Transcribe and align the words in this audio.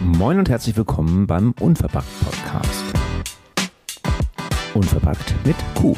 Moin 0.00 0.38
und 0.38 0.48
herzlich 0.48 0.76
willkommen 0.76 1.26
beim 1.26 1.52
Unverpackt 1.58 2.06
Podcast. 2.24 2.84
Unverpackt 4.72 5.34
mit 5.44 5.56
Q. 5.74 5.96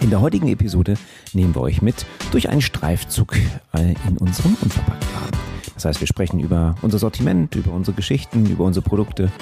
In 0.00 0.10
der 0.10 0.20
heutigen 0.20 0.48
Episode 0.48 0.98
nehmen 1.32 1.54
wir 1.54 1.62
euch 1.62 1.80
mit 1.80 2.04
durch 2.32 2.50
einen 2.50 2.60
Streifzug 2.60 3.34
äh, 3.72 3.94
in 4.06 4.18
unserem 4.18 4.54
Unverpacktladen. 4.60 5.38
Das 5.72 5.86
heißt, 5.86 6.00
wir 6.00 6.06
sprechen 6.06 6.38
über 6.38 6.74
unser 6.82 6.98
Sortiment, 6.98 7.54
über 7.54 7.72
unsere 7.72 7.96
Geschichten, 7.96 8.44
über 8.44 8.64
unsere 8.64 8.84
Produkte. 8.84 9.32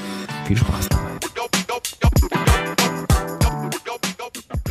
Viel 0.45 0.59
Spaß 0.59 0.91
dabei. 0.91 1.12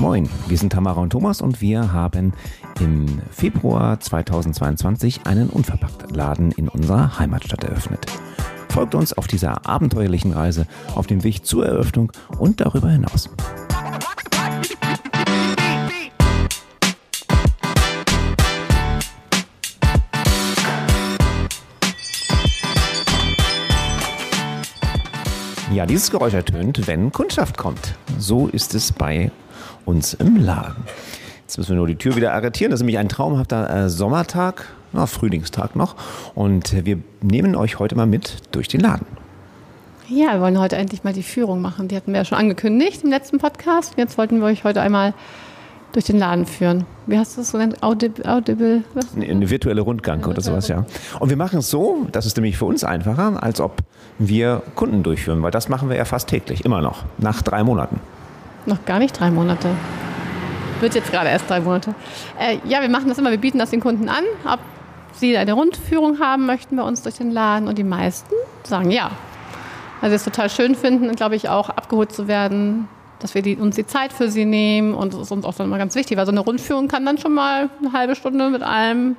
Moin, 0.02 0.28
wir 0.48 0.58
sind 0.58 0.74
Tamara 0.74 1.00
und 1.00 1.12
Thomas 1.12 1.42
und 1.42 1.62
wir 1.62 1.94
haben 1.94 2.34
im 2.80 3.22
Februar 3.30 4.00
2022 4.00 5.28
einen 5.28 5.48
Unverpacktladen 5.48 6.52
in 6.54 6.70
unserer 6.70 7.20
Heimatstadt 7.20 7.64
eröffnet. 7.64 8.08
Folgt 8.70 8.96
uns 8.96 9.14
auf 9.14 9.28
dieser 9.28 9.68
abenteuerlichen 9.68 10.34
Reise 10.34 10.66
auf 10.96 11.06
dem 11.06 11.24
Weg 11.24 11.46
zur 11.46 11.68
Eröffnung 11.68 12.12
und 12.40 12.62
darüber 12.62 12.90
hinaus. 12.90 13.30
Ja, 25.72 25.86
dieses 25.86 26.10
Geräusch 26.10 26.34
ertönt, 26.34 26.88
wenn 26.88 27.12
Kundschaft 27.12 27.56
kommt. 27.56 27.94
So 28.18 28.48
ist 28.48 28.74
es 28.74 28.92
bei 28.92 29.32
uns 29.86 30.14
im 30.14 30.38
Laden. 30.38 30.84
Jetzt 31.42 31.58
müssen 31.58 31.72
wir 31.72 31.78
nur 31.78 31.88
die 31.88 31.96
Tür 31.96 32.16
wieder 32.16 32.34
arretieren. 32.34 32.72
Das 32.72 32.80
ist 32.80 32.84
nämlich 32.84 32.98
ein 32.98 33.10
traumhafter 33.10 33.70
äh, 33.70 33.90
Sommertag, 33.90 34.70
na, 34.94 35.06
Frühlingstag 35.06 35.76
noch. 35.76 35.96
Und 36.34 36.86
wir 36.86 37.00
nehmen 37.22 37.56
euch 37.56 37.80
heute 37.80 37.96
mal 37.96 38.06
mit 38.06 38.38
durch 38.52 38.68
den 38.68 38.80
Laden. 38.80 39.06
Ja, 40.08 40.34
wir 40.34 40.42
wollen 40.42 40.60
heute 40.60 40.76
endlich 40.78 41.04
mal 41.04 41.14
die 41.14 41.24
Führung 41.24 41.62
machen. 41.62 41.88
Die 41.88 41.96
hatten 41.96 42.12
wir 42.12 42.20
ja 42.20 42.26
schon 42.26 42.38
angekündigt 42.38 43.04
im 43.04 43.10
letzten 43.10 43.38
Podcast. 43.38 43.94
Jetzt 43.98 44.18
wollten 44.18 44.40
wir 44.40 44.46
euch 44.46 44.64
heute 44.64 44.82
einmal 44.82 45.14
durch 45.94 46.06
den 46.06 46.20
Laden 46.20 46.46
führen. 46.46 46.86
Wie 47.06 47.18
hast 47.18 47.36
du 47.36 47.42
das 47.42 47.52
so 47.52 47.58
genannt? 47.58 47.82
Audible? 47.82 48.26
Audible 48.26 48.84
was? 48.94 49.08
Eine 49.16 49.50
virtuelle 49.50 49.82
Rundgang 49.82 50.24
oder 50.26 50.42
sowas, 50.42 50.68
ja. 50.68 50.86
Und 51.20 51.30
wir 51.30 51.38
machen 51.38 51.60
es 51.60 51.70
so, 51.70 52.08
das 52.12 52.26
ist 52.26 52.38
nämlich 52.38 52.58
für 52.58 52.66
uns 52.66 52.84
einfacher, 52.84 53.42
als 53.42 53.60
ob 53.60 53.78
wir 54.20 54.62
Kunden 54.76 55.04
durchführen, 55.04 55.42
weil 55.44 55.52
das 55.52 55.70
machen 55.70 55.90
wir 55.90 55.98
ja 55.98 56.06
fast 56.06 56.30
täglich, 56.30 56.66
immer 56.66 56.82
noch, 56.82 57.04
nach 57.18 57.42
drei 57.42 57.64
Monaten. 57.64 58.00
Noch 58.66 58.86
gar 58.86 59.00
nicht 59.00 59.20
drei 59.20 59.32
Monate. 59.32 59.70
Wird 60.80 60.96
jetzt 60.96 61.12
gerade 61.12 61.30
erst 61.30 61.50
drei 61.50 61.60
Monate. 61.62 61.94
Äh, 62.40 62.58
ja, 62.66 62.82
wir 62.82 62.90
machen 62.90 63.08
das 63.08 63.18
immer, 63.18 63.32
wir 63.32 63.38
bieten 63.38 63.60
das 63.60 63.70
den 63.70 63.80
Kunden 63.80 64.10
an, 64.10 64.24
ob 64.46 64.60
sie 65.14 65.38
eine 65.38 65.54
Rundführung 65.54 66.20
haben 66.20 66.46
möchten 66.46 66.76
bei 66.76 66.84
uns 66.84 67.04
durch 67.04 67.16
den 67.16 67.32
Laden 67.32 67.68
und 67.68 67.78
die 67.78 67.84
meisten 67.84 68.34
sagen 68.64 68.92
ja. 68.92 69.12
Also 70.02 70.16
es 70.16 70.24
total 70.24 70.50
schön 70.50 70.76
finden, 70.76 71.16
glaube 71.16 71.36
ich, 71.36 71.50
auch 71.50 71.70
abgeholt 71.70 72.12
zu 72.12 72.28
werden, 72.28 72.88
dass 73.20 73.36
wir 73.36 73.44
die, 73.44 73.56
uns 73.56 73.76
die 73.76 73.86
Zeit 73.86 74.12
für 74.12 74.30
sie 74.30 74.46
nehmen 74.46 74.96
und 74.96 75.14
das 75.14 75.22
ist 75.22 75.32
uns 75.32 75.46
auch 75.46 75.54
dann 75.54 75.68
immer 75.68 75.78
ganz 75.78 75.94
wichtig, 75.94 76.18
weil 76.18 76.26
so 76.26 76.32
eine 76.32 76.40
Rundführung 76.40 76.88
kann 76.88 77.06
dann 77.06 77.20
schon 77.20 77.34
mal 77.34 77.70
eine 77.80 77.94
halbe 77.94 78.16
Stunde 78.16 78.50
mit 78.50 78.64
allem 78.64 79.16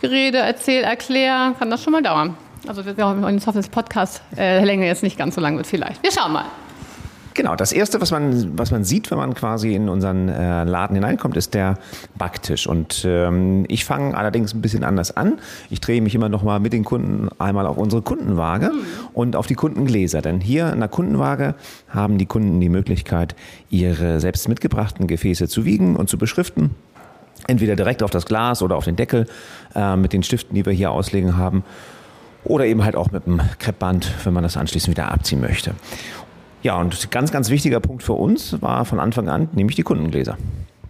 Gerede, 0.00 0.38
Erzähl, 0.38 0.84
Erklär, 0.84 1.54
kann 1.58 1.70
das 1.70 1.82
schon 1.82 1.92
mal 1.92 2.02
dauern. 2.02 2.36
Also 2.68 2.84
wir 2.84 2.96
hoffen, 3.06 3.22
dass 3.22 3.54
das 3.54 3.68
Podcast-Länge 3.68 4.84
äh, 4.84 4.88
jetzt 4.88 5.02
nicht 5.02 5.18
ganz 5.18 5.34
so 5.34 5.40
lang 5.40 5.56
wird 5.56 5.66
vielleicht. 5.66 6.02
Wir 6.02 6.12
schauen 6.12 6.32
mal. 6.32 6.44
Genau, 7.34 7.56
das 7.56 7.72
erste, 7.72 8.00
was 8.00 8.12
man, 8.12 8.56
was 8.56 8.70
man 8.70 8.84
sieht, 8.84 9.10
wenn 9.10 9.18
man 9.18 9.34
quasi 9.34 9.74
in 9.74 9.88
unseren 9.88 10.28
äh, 10.28 10.62
Laden 10.62 10.94
hineinkommt, 10.94 11.36
ist 11.36 11.52
der 11.52 11.78
Backtisch. 12.16 12.68
Und 12.68 13.04
ähm, 13.04 13.64
ich 13.66 13.84
fange 13.84 14.16
allerdings 14.16 14.54
ein 14.54 14.62
bisschen 14.62 14.84
anders 14.84 15.16
an. 15.16 15.40
Ich 15.68 15.80
drehe 15.80 16.00
mich 16.00 16.14
immer 16.14 16.28
noch 16.28 16.44
mal 16.44 16.60
mit 16.60 16.72
den 16.72 16.84
Kunden 16.84 17.28
einmal 17.40 17.66
auf 17.66 17.76
unsere 17.76 18.02
Kundenwaage 18.02 18.66
mhm. 18.66 18.84
und 19.14 19.34
auf 19.34 19.48
die 19.48 19.56
Kundengläser. 19.56 20.22
Denn 20.22 20.40
hier 20.40 20.72
in 20.72 20.78
der 20.78 20.88
Kundenwaage 20.88 21.56
haben 21.88 22.18
die 22.18 22.26
Kunden 22.26 22.60
die 22.60 22.68
Möglichkeit, 22.68 23.34
ihre 23.68 24.20
selbst 24.20 24.48
mitgebrachten 24.48 25.08
Gefäße 25.08 25.48
zu 25.48 25.64
wiegen 25.64 25.96
und 25.96 26.08
zu 26.08 26.18
beschriften. 26.18 26.70
Entweder 27.48 27.74
direkt 27.74 28.04
auf 28.04 28.10
das 28.10 28.26
Glas 28.26 28.62
oder 28.62 28.76
auf 28.76 28.84
den 28.84 28.94
Deckel 28.94 29.26
äh, 29.74 29.96
mit 29.96 30.12
den 30.12 30.22
Stiften, 30.22 30.54
die 30.54 30.64
wir 30.64 30.72
hier 30.72 30.92
auslegen 30.92 31.36
haben. 31.36 31.64
Oder 32.44 32.66
eben 32.66 32.84
halt 32.84 32.94
auch 32.94 33.10
mit 33.10 33.26
dem 33.26 33.40
Kreppband, 33.58 34.12
wenn 34.24 34.34
man 34.34 34.42
das 34.42 34.56
anschließend 34.56 34.96
wieder 34.96 35.10
abziehen 35.10 35.40
möchte. 35.40 35.74
Ja, 36.64 36.80
und 36.80 37.10
ganz, 37.10 37.30
ganz 37.30 37.50
wichtiger 37.50 37.78
Punkt 37.78 38.02
für 38.02 38.14
uns 38.14 38.60
war 38.62 38.86
von 38.86 38.98
Anfang 38.98 39.28
an, 39.28 39.50
nämlich 39.52 39.76
die 39.76 39.82
Kundengläser. 39.82 40.38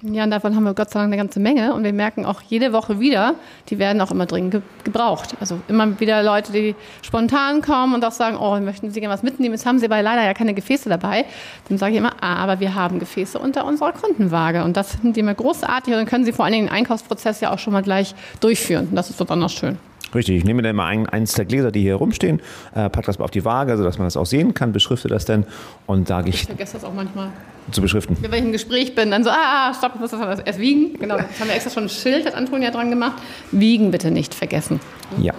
Ja, 0.02 0.22
und 0.22 0.30
davon 0.30 0.54
haben 0.54 0.62
wir 0.62 0.72
Gott 0.72 0.90
sei 0.90 1.00
Dank 1.00 1.12
eine 1.12 1.16
ganze 1.16 1.40
Menge. 1.40 1.74
Und 1.74 1.82
wir 1.82 1.92
merken 1.92 2.24
auch 2.26 2.42
jede 2.42 2.72
Woche 2.72 3.00
wieder, 3.00 3.34
die 3.70 3.80
werden 3.80 4.00
auch 4.00 4.12
immer 4.12 4.26
dringend 4.26 4.62
gebraucht. 4.84 5.34
Also 5.40 5.58
immer 5.66 5.98
wieder 5.98 6.22
Leute, 6.22 6.52
die 6.52 6.76
spontan 7.02 7.60
kommen 7.60 7.92
und 7.92 8.04
auch 8.04 8.12
sagen, 8.12 8.36
oh, 8.36 8.60
möchten 8.60 8.92
Sie 8.92 9.00
gerne 9.00 9.12
was 9.12 9.24
mitnehmen? 9.24 9.54
Jetzt 9.54 9.66
haben 9.66 9.80
Sie 9.80 9.86
aber 9.86 10.00
leider 10.00 10.22
ja 10.22 10.32
keine 10.32 10.54
Gefäße 10.54 10.88
dabei. 10.88 11.24
Dann 11.68 11.76
sage 11.76 11.94
ich 11.94 11.98
immer, 11.98 12.12
ah, 12.20 12.36
aber 12.36 12.60
wir 12.60 12.76
haben 12.76 13.00
Gefäße 13.00 13.36
unter 13.36 13.66
unserer 13.66 13.90
Kundenwaage. 13.92 14.62
Und 14.62 14.76
das 14.76 14.92
finden 14.92 15.14
die 15.14 15.20
immer 15.20 15.34
großartig. 15.34 15.92
Und 15.92 15.98
dann 15.98 16.06
können 16.06 16.24
Sie 16.24 16.32
vor 16.32 16.44
allen 16.44 16.52
Dingen 16.52 16.66
den 16.66 16.72
Einkaufsprozess 16.72 17.40
ja 17.40 17.52
auch 17.52 17.58
schon 17.58 17.72
mal 17.72 17.82
gleich 17.82 18.14
durchführen. 18.38 18.86
Und 18.90 18.94
das 18.94 19.10
ist 19.10 19.18
besonders 19.18 19.52
schön. 19.52 19.76
Richtig, 20.14 20.36
ich 20.36 20.44
nehme 20.44 20.62
dann 20.62 20.76
mal 20.76 20.86
ein, 20.86 21.08
eins 21.08 21.32
der 21.32 21.44
Gläser, 21.44 21.72
die 21.72 21.80
hier 21.80 21.96
rumstehen, 21.96 22.40
äh, 22.74 22.88
packe 22.88 23.06
das 23.06 23.18
auf 23.18 23.30
die 23.30 23.44
Waage, 23.44 23.76
sodass 23.76 23.98
man 23.98 24.06
das 24.06 24.16
auch 24.16 24.26
sehen 24.26 24.54
kann, 24.54 24.72
beschrifte 24.72 25.08
das 25.08 25.24
dann 25.24 25.44
und 25.86 26.08
sage 26.08 26.28
ich. 26.28 26.42
Ich 26.42 26.46
vergesse 26.46 26.74
das 26.74 26.84
auch 26.84 26.94
manchmal. 26.94 27.30
Zu 27.70 27.80
beschriften. 27.80 28.16
Wenn 28.20 28.32
ich 28.34 28.44
im 28.44 28.52
Gespräch 28.52 28.94
bin, 28.94 29.10
dann 29.10 29.24
so, 29.24 29.30
ah, 29.30 29.72
stopp, 29.72 29.92
ich 29.94 30.00
muss 30.00 30.10
das 30.10 30.40
erst 30.40 30.58
wiegen. 30.58 30.98
Genau, 30.98 31.16
jetzt 31.16 31.40
haben 31.40 31.48
wir 31.48 31.54
extra 31.54 31.70
schon 31.70 31.84
ein 31.84 31.88
Schild, 31.88 32.26
hat 32.26 32.34
Antonia 32.34 32.70
dran 32.70 32.90
gemacht. 32.90 33.22
Wiegen 33.52 33.90
bitte 33.90 34.10
nicht 34.10 34.34
vergessen. 34.34 34.80
Ja. 35.18 35.32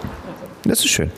Das 0.64 0.80
ist 0.80 0.88
schön. 0.88 1.12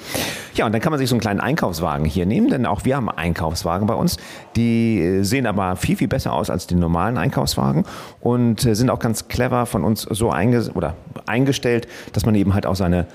Ja, 0.54 0.66
und 0.66 0.72
dann 0.72 0.80
kann 0.80 0.90
man 0.90 0.98
sich 0.98 1.08
so 1.08 1.14
einen 1.14 1.20
kleinen 1.20 1.40
Einkaufswagen 1.40 2.04
hier 2.04 2.26
nehmen, 2.26 2.48
denn 2.48 2.66
auch 2.66 2.84
wir 2.84 2.96
haben 2.96 3.08
Einkaufswagen 3.08 3.86
bei 3.86 3.94
uns. 3.94 4.18
Die 4.56 5.00
äh, 5.00 5.22
sehen 5.22 5.46
aber 5.46 5.76
viel, 5.76 5.96
viel 5.96 6.08
besser 6.08 6.32
aus 6.32 6.50
als 6.50 6.66
die 6.66 6.74
normalen 6.74 7.16
Einkaufswagen 7.16 7.84
und 8.20 8.66
äh, 8.66 8.74
sind 8.74 8.90
auch 8.90 8.98
ganz 8.98 9.28
clever 9.28 9.66
von 9.66 9.84
uns 9.84 10.02
so 10.02 10.30
einge 10.30 10.70
oder 10.74 10.96
eingestellt, 11.26 11.88
dass 12.12 12.26
man 12.26 12.34
eben 12.34 12.52
halt 12.54 12.66
auch 12.66 12.76
seine 12.76 13.06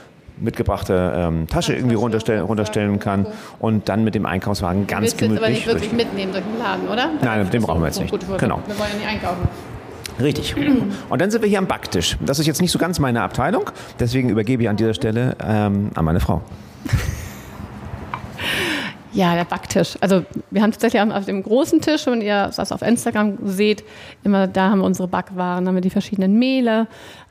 mitgebrachte 0.44 1.14
ähm, 1.16 1.48
Tasche 1.48 1.74
irgendwie 1.74 1.96
runterstellen, 1.96 2.44
runterstellen 2.44 3.00
kann 3.00 3.26
und 3.60 3.90
dann 3.90 4.04
mit 4.04 4.16
dem 4.16 4.26
Einkaufswagen 4.26 4.86
ganz 4.88 5.12
du 5.12 5.26
gemütlich. 5.26 5.44
aber 5.44 5.50
nicht 5.50 5.68
wirklich 5.68 5.94
mitnehmen 5.94 6.32
durch 6.32 6.44
den 6.44 6.60
Laden, 6.60 6.88
oder? 6.88 7.10
Nein, 7.22 7.50
den 7.50 7.62
brauchen 7.62 7.82
wir 7.82 7.88
jetzt 7.88 8.00
nicht. 8.00 8.12
Gut, 8.12 8.22
genau. 8.38 8.60
Wir 8.68 8.78
wollen 8.78 8.90
ja 8.92 8.98
nicht 8.98 9.08
einkaufen. 9.08 9.48
Richtig. 10.22 10.56
Und 11.10 11.22
dann 11.22 11.32
sind 11.32 11.42
wir 11.42 11.50
hier 11.50 11.58
am 11.58 11.68
Backtisch. 11.68 12.18
Das 12.24 12.38
ist 12.38 12.46
jetzt 12.46 12.62
nicht 12.62 12.72
so 12.72 12.78
ganz 12.78 13.00
meine 13.00 13.24
Abteilung, 13.24 13.70
deswegen 14.00 14.30
übergebe 14.30 14.62
ich 14.62 14.70
an 14.70 14.78
dieser 14.78 14.94
Stelle 14.94 15.36
ähm, 15.44 15.90
an 15.96 16.06
meine 16.06 16.20
Frau. 16.20 16.42
Ja, 19.14 19.36
der 19.36 19.46
Backtisch. 19.46 19.96
Also 20.02 20.26
wir 20.50 20.64
haben 20.64 20.72
tatsächlich 20.72 21.00
auf 21.00 21.26
dem 21.26 21.44
großen 21.44 21.82
Tisch, 21.82 22.08
wenn 22.08 22.22
ihr 22.22 22.52
das 22.56 22.72
auf 22.72 22.82
Instagram 22.82 23.38
seht, 23.44 23.84
immer 24.24 24.48
da 24.48 24.72
haben 24.72 24.80
wir 24.80 24.86
unsere 24.86 25.08
Backwaren, 25.08 25.68
haben 25.68 25.76
wir 25.76 25.82
die 25.82 25.92
verschiedenen 25.92 26.40
Mehle, 26.40 26.88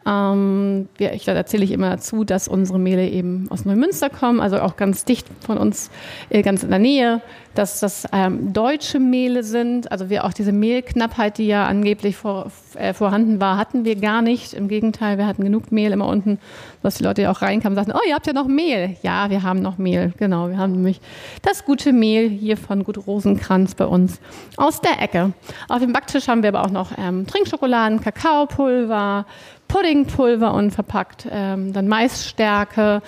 ähm, 0.07 0.89
ja, 0.99 1.13
ich, 1.13 1.25
da 1.25 1.33
erzähle 1.33 1.65
ich 1.65 1.71
immer 1.71 1.91
dazu, 1.91 2.25
dass 2.25 2.49
unsere 2.49 2.79
Mehle 2.79 3.09
eben 3.09 3.47
aus 3.51 3.65
Neumünster 3.65 4.11
kommen, 4.11 4.41
also 4.41 4.61
auch 4.61 4.77
ganz 4.77 5.05
dicht 5.05 5.27
von 5.45 5.59
uns, 5.59 5.91
äh, 6.31 6.43
ganz 6.43 6.63
in 6.63 6.71
der 6.71 6.79
Nähe, 6.79 7.21
dass 7.55 7.81
das 7.81 8.07
ähm, 8.13 8.53
deutsche 8.53 8.99
Mehle 8.99 9.43
sind. 9.43 9.93
Also 9.93 10.09
wir 10.09 10.25
auch 10.25 10.33
diese 10.33 10.53
Mehlknappheit, 10.53 11.39
die 11.39 11.47
ja 11.47 11.67
angeblich 11.67 12.17
vor, 12.17 12.51
äh, 12.75 12.95
vorhanden 12.95 13.41
war, 13.41 13.59
hatten 13.59 13.85
wir 13.85 13.97
gar 13.97 14.23
nicht. 14.23 14.55
Im 14.55 14.69
Gegenteil, 14.69 15.19
wir 15.19 15.27
hatten 15.27 15.45
genug 15.45 15.71
Mehl 15.71 15.93
immer 15.93 16.07
unten, 16.07 16.39
dass 16.83 16.97
die 16.97 17.05
Leute 17.05 17.23
ja 17.23 17.31
auch 17.31 17.43
reinkamen 17.43 17.77
und 17.77 17.85
sagten, 17.85 17.99
oh, 17.99 18.09
ihr 18.09 18.15
habt 18.15 18.27
ja 18.27 18.33
noch 18.33 18.47
Mehl. 18.47 18.97
Ja, 19.03 19.31
wir 19.31 19.43
haben 19.43 19.61
noch 19.61 19.79
Mehl. 19.79 20.13
Genau, 20.19 20.49
wir 20.49 20.57
haben 20.57 20.73
nämlich 20.73 21.01
das 21.43 21.65
gute 21.65 21.93
Mehl 21.93 22.29
hier 22.29 22.57
von 22.57 22.85
Gut 22.85 23.07
Rosenkranz 23.07 23.75
bei 23.75 23.87
uns 23.87 24.21
aus 24.57 24.81
der 24.81 25.01
Ecke. 25.03 25.33
Auf 25.69 25.81
dem 25.81 25.93
Backtisch 25.93 26.29
haben 26.29 26.43
wir 26.43 26.49
aber 26.49 26.65
auch 26.65 26.71
noch 26.71 26.93
ähm, 26.99 27.27
Trinkschokoladen, 27.27 28.01
Kakaopulver, 28.01 29.27
Puddingpulver 29.73 30.53
unverpackt, 30.53 31.27
ähm, 31.31 31.73
dann 31.73 31.89
Maisstärke, 31.89 33.01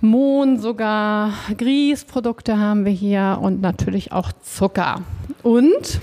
Mohn 0.00 0.58
sogar, 0.58 1.34
Grießprodukte 1.54 2.58
haben 2.58 2.86
wir 2.86 2.92
hier 2.92 3.38
und 3.42 3.60
natürlich 3.60 4.10
auch 4.10 4.32
Zucker. 4.42 5.02
Und, 5.42 6.00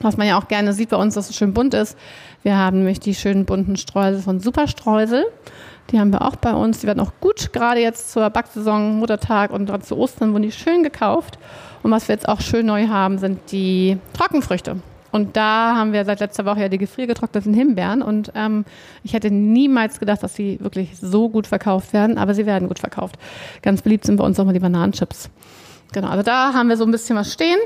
was 0.00 0.16
man 0.16 0.28
ja 0.28 0.38
auch 0.38 0.46
gerne 0.46 0.72
sieht 0.72 0.90
bei 0.90 0.96
uns, 0.96 1.14
dass 1.14 1.28
es 1.28 1.36
schön 1.36 1.52
bunt 1.52 1.74
ist, 1.74 1.98
wir 2.44 2.56
haben 2.56 2.78
nämlich 2.78 3.00
die 3.00 3.16
schönen 3.16 3.46
bunten 3.46 3.76
Streusel 3.76 4.22
von 4.22 4.38
Superstreusel. 4.38 5.24
Die 5.90 5.98
haben 5.98 6.12
wir 6.12 6.22
auch 6.22 6.36
bei 6.36 6.52
uns. 6.52 6.78
Die 6.78 6.86
werden 6.86 7.00
auch 7.00 7.12
gut, 7.20 7.52
gerade 7.52 7.80
jetzt 7.80 8.12
zur 8.12 8.30
Backsaison, 8.30 9.00
Muttertag 9.00 9.50
und 9.50 9.66
dann 9.66 9.82
zu 9.82 9.96
Ostern 9.96 10.32
wurden 10.32 10.44
die 10.44 10.52
schön 10.52 10.84
gekauft. 10.84 11.36
Und 11.82 11.90
was 11.90 12.06
wir 12.06 12.14
jetzt 12.14 12.28
auch 12.28 12.40
schön 12.40 12.66
neu 12.66 12.86
haben, 12.86 13.18
sind 13.18 13.40
die 13.50 13.98
Trockenfrüchte. 14.12 14.76
Und 15.14 15.36
da 15.36 15.76
haben 15.76 15.92
wir 15.92 16.04
seit 16.04 16.18
letzter 16.18 16.44
Woche 16.44 16.62
ja 16.62 16.68
die 16.68 16.76
gefriergetrockneten 16.76 17.54
Himbeeren. 17.54 18.02
Und 18.02 18.32
ähm, 18.34 18.64
ich 19.04 19.12
hätte 19.12 19.30
niemals 19.30 20.00
gedacht, 20.00 20.24
dass 20.24 20.34
sie 20.34 20.58
wirklich 20.60 20.98
so 21.00 21.28
gut 21.28 21.46
verkauft 21.46 21.92
werden, 21.92 22.18
aber 22.18 22.34
sie 22.34 22.46
werden 22.46 22.66
gut 22.66 22.80
verkauft. 22.80 23.14
Ganz 23.62 23.80
beliebt 23.80 24.06
sind 24.06 24.16
bei 24.16 24.24
uns 24.24 24.40
auch 24.40 24.44
mal 24.44 24.52
die 24.52 24.58
Bananenchips. 24.58 25.30
Genau, 25.92 26.08
also 26.08 26.24
da 26.24 26.52
haben 26.52 26.68
wir 26.68 26.76
so 26.76 26.82
ein 26.82 26.90
bisschen 26.90 27.14
was 27.14 27.32
stehen. 27.32 27.60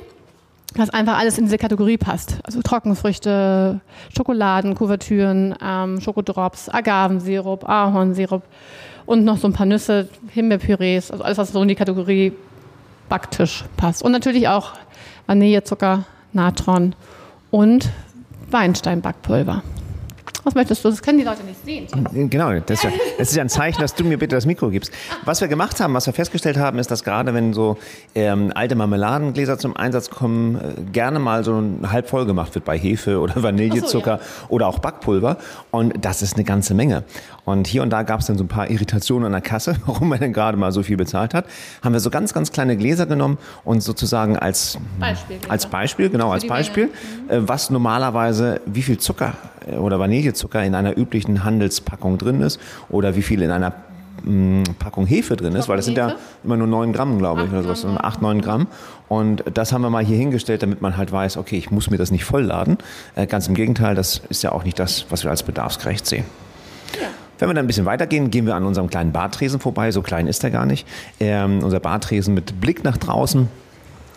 dass 0.75 0.91
einfach 0.91 1.17
alles 1.19 1.39
in 1.39 1.47
diese 1.47 1.57
Kategorie 1.57 1.97
passt. 1.97 2.37
Also 2.43 2.61
Trockenfrüchte, 2.61 3.81
Schokoladen, 4.15 4.75
Kuvertüren, 4.75 5.55
ähm, 5.65 6.03
Schokodrops, 6.03 6.69
Agavensirup, 6.69 7.67
Ahornsirup 7.67 8.43
und 9.07 9.25
noch 9.25 9.39
so 9.39 9.49
ein 9.49 9.55
paar 9.55 9.65
Nüsse, 9.65 10.11
Himbeerpürees, 10.29 11.11
also 11.11 11.25
alles, 11.25 11.39
was 11.39 11.53
so 11.53 11.63
in 11.63 11.69
die 11.69 11.75
Kategorie 11.77 12.35
Backtisch 13.09 13.65
passt. 13.79 14.03
Und 14.03 14.13
natürlich 14.13 14.49
auch 14.49 14.73
Vanillezucker, 15.27 16.05
Natron 16.35 16.95
und 17.51 17.91
Weinsteinbackpulver. 18.51 19.63
Was 20.49 20.55
möchtest 20.55 20.83
du? 20.83 20.89
Das 20.89 21.03
können 21.03 21.19
die 21.19 21.25
Leute 21.25 21.45
nicht 21.45 21.63
sehen. 21.63 21.87
Genau, 22.31 22.55
das 22.55 22.79
ist, 22.79 22.85
ja, 22.85 22.91
das 23.19 23.29
ist 23.29 23.37
ja 23.37 23.43
ein 23.43 23.51
Zeichen, 23.51 23.83
dass 23.83 23.95
du 23.95 24.03
mir 24.03 24.17
bitte 24.17 24.35
das 24.35 24.47
Mikro 24.47 24.71
gibst. 24.71 24.91
Was 25.27 25.43
wir 25.43 25.49
gemacht 25.49 25.79
haben, 25.79 25.93
was 25.93 26.07
wir 26.07 26.15
festgestellt 26.15 26.57
haben, 26.57 26.79
ist, 26.79 26.91
dass 26.91 27.05
gerade 27.05 27.35
wenn 27.35 27.53
so 27.53 27.77
ähm, 28.15 28.51
alte 28.55 28.75
Marmeladengläser 28.75 29.59
zum 29.59 29.77
Einsatz 29.77 30.09
kommen, 30.09 30.57
äh, 30.57 30.91
gerne 30.91 31.19
mal 31.19 31.45
so 31.45 31.61
ein 31.61 31.93
halb 31.93 32.09
voll 32.09 32.25
gemacht 32.25 32.55
wird 32.55 32.65
bei 32.65 32.79
Hefe 32.79 33.21
oder 33.21 33.43
Vanillezucker 33.43 34.21
so, 34.23 34.45
ja. 34.45 34.49
oder 34.49 34.69
auch 34.69 34.79
Backpulver. 34.79 35.37
Und 35.71 36.03
das 36.03 36.23
ist 36.23 36.37
eine 36.37 36.45
ganze 36.45 36.73
Menge. 36.73 37.05
Und 37.45 37.67
hier 37.67 37.83
und 37.83 37.91
da 37.91 38.03
gab 38.03 38.21
es 38.21 38.27
dann 38.27 38.39
so 38.39 38.45
ein 38.45 38.49
paar 38.49 38.71
Irritationen 38.71 39.27
an 39.27 39.33
der 39.33 39.41
Kasse, 39.43 39.77
warum 39.87 40.09
man 40.09 40.19
denn 40.19 40.33
gerade 40.33 40.57
mal 40.57 40.73
so 40.73 40.83
viel 40.83 40.97
bezahlt 40.97 41.35
hat. 41.35 41.45
Haben 41.83 41.93
wir 41.93 42.01
so 42.01 42.09
ganz, 42.09 42.33
ganz 42.33 42.53
kleine 42.53 42.77
Gläser 42.79 43.05
genommen 43.05 43.37
und 43.65 43.83
sozusagen 43.83 44.39
als 44.39 44.79
Beispiel, 44.99 45.39
als 45.49 45.67
Beispiel 45.67 46.09
genau, 46.09 46.33
als 46.33 46.47
Beispiel, 46.47 46.91
äh, 47.29 47.39
was 47.41 47.69
normalerweise, 47.69 48.63
wie 48.65 48.83
viel 48.83 48.97
Zucker 48.97 49.35
äh, 49.67 49.77
oder 49.77 49.99
Vanillezucker 49.99 50.38
in 50.43 50.75
einer 50.75 50.97
üblichen 50.97 51.45
Handelspackung 51.45 52.19
drin 52.19 52.41
ist 52.41 52.61
oder 52.89 53.17
wie 53.17 53.23
viel 53.23 53.43
in 53.43 53.51
einer 53.51 53.73
mm, 54.25 54.63
Packung 54.79 55.07
Hefe 55.07 55.37
drin 55.37 55.55
ist, 55.55 55.69
weil 55.69 55.77
das 55.77 55.87
sind 55.87 55.97
ja 55.97 56.15
immer 56.45 56.57
nur 56.57 56.67
9 56.67 56.93
Gramm, 56.93 57.19
glaube 57.19 57.45
ich, 57.45 57.51
oder 57.51 57.63
sowas, 57.63 57.85
8, 57.85 58.23
9 58.23 58.41
Gramm. 58.41 58.67
Und 59.09 59.45
das 59.55 59.73
haben 59.73 59.83
wir 59.83 59.91
mal 59.91 60.05
hier 60.05 60.17
hingestellt, 60.17 60.63
damit 60.63 60.83
man 60.83 60.97
halt 60.97 61.13
weiß, 61.13 61.37
okay, 61.37 61.57
ich 61.57 61.71
muss 61.71 61.91
mir 61.91 61.99
das 61.99 62.11
nicht 62.11 62.25
vollladen. 62.25 62.79
Äh, 63.15 63.27
ganz 63.27 63.49
im 63.49 63.55
Gegenteil, 63.55 63.95
das 63.95 64.21
ist 64.29 64.43
ja 64.43 64.53
auch 64.53 64.65
nicht 64.65 64.79
das, 64.79 65.07
was 65.11 65.25
wir 65.25 65.31
als 65.31 65.43
bedarfsgerecht 65.43 66.07
sehen. 66.07 66.25
Ja. 67.01 67.09
Wenn 67.39 67.49
wir 67.49 67.55
dann 67.55 67.65
ein 67.65 67.69
bisschen 67.69 67.87
weitergehen, 67.87 68.31
gehen 68.31 68.47
wir 68.47 68.57
an 68.57 68.65
unserem 68.65 68.91
kleinen 68.91 69.13
Bartresen 69.13 69.61
vorbei. 69.61 69.93
So 69.93 70.03
klein 70.03 70.27
ist 70.27 70.43
er 70.43 70.51
gar 70.51 70.67
nicht. 70.67 70.87
Ähm, 71.21 71.63
unser 71.63 71.81
Bartresen 71.81 72.35
mit 72.35 72.61
Blick 72.61 72.83
nach 72.85 72.97
draußen 72.97 73.49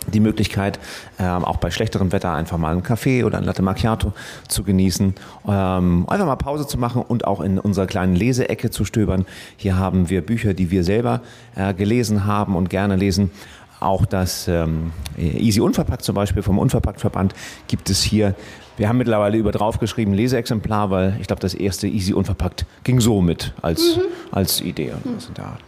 die 0.07 0.19
Möglichkeit, 0.19 0.79
ähm, 1.19 1.45
auch 1.45 1.57
bei 1.57 1.71
schlechterem 1.71 2.11
Wetter 2.11 2.33
einfach 2.33 2.57
mal 2.57 2.71
einen 2.71 2.83
Kaffee 2.83 3.23
oder 3.23 3.37
ein 3.37 3.43
Latte 3.43 3.61
Macchiato 3.61 4.13
zu 4.47 4.63
genießen, 4.63 5.15
ähm, 5.47 6.05
einfach 6.09 6.25
mal 6.25 6.35
Pause 6.35 6.67
zu 6.67 6.77
machen 6.77 7.03
und 7.03 7.25
auch 7.25 7.41
in 7.41 7.59
unserer 7.59 7.87
kleinen 7.87 8.15
Leseecke 8.15 8.71
zu 8.71 8.85
stöbern. 8.85 9.25
Hier 9.57 9.77
haben 9.77 10.09
wir 10.09 10.25
Bücher, 10.25 10.53
die 10.53 10.71
wir 10.71 10.83
selber 10.83 11.21
äh, 11.55 11.73
gelesen 11.73 12.25
haben 12.25 12.55
und 12.55 12.69
gerne 12.69 12.95
lesen. 12.95 13.31
Auch 13.79 14.05
das 14.05 14.47
ähm, 14.47 14.91
Easy 15.17 15.59
Unverpackt 15.59 16.03
zum 16.03 16.13
Beispiel 16.13 16.43
vom 16.43 16.59
Unverpacktverband 16.59 17.33
gibt 17.67 17.89
es 17.89 18.03
hier. 18.03 18.35
Wir 18.77 18.87
haben 18.87 18.97
mittlerweile 18.97 19.37
über 19.37 19.51
draufgeschrieben 19.51 20.13
Leseexemplar, 20.13 20.91
weil 20.91 21.17
ich 21.19 21.27
glaube, 21.27 21.41
das 21.41 21.55
erste 21.55 21.87
Easy 21.87 22.13
Unverpackt 22.13 22.65
ging 22.83 22.99
so 22.99 23.21
mit 23.21 23.53
als, 23.61 23.97
mhm. 23.97 24.01
als 24.31 24.61
Idee. 24.61 24.91
Art. 24.91 25.63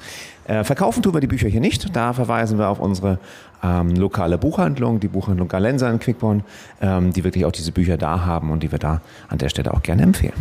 Äh, 0.45 0.63
verkaufen 0.63 1.01
tun 1.01 1.13
wir 1.13 1.21
die 1.21 1.27
Bücher 1.27 1.47
hier 1.47 1.62
nicht. 1.62 1.95
Da 1.95 2.13
verweisen 2.13 2.57
wir 2.57 2.69
auf 2.69 2.79
unsere 2.79 3.19
ähm, 3.63 3.95
lokale 3.95 4.38
Buchhandlung, 4.38 5.00
die 5.00 5.07
Buchhandlung 5.07 5.48
Galenza 5.48 5.89
in 5.89 6.00
Quickborn, 6.00 6.44
ähm, 6.81 7.13
die 7.13 7.24
wirklich 7.24 7.45
auch 7.45 7.51
diese 7.51 7.71
Bücher 7.71 7.98
da 7.98 8.25
haben 8.25 8.51
und 8.51 8.62
die 8.62 8.71
wir 8.71 8.80
da 8.80 9.01
an 9.30 9.38
der 9.38 9.50
Stelle 9.50 9.74
auch 9.74 9.81
gerne 9.81 10.04
empfehlen. 10.04 10.33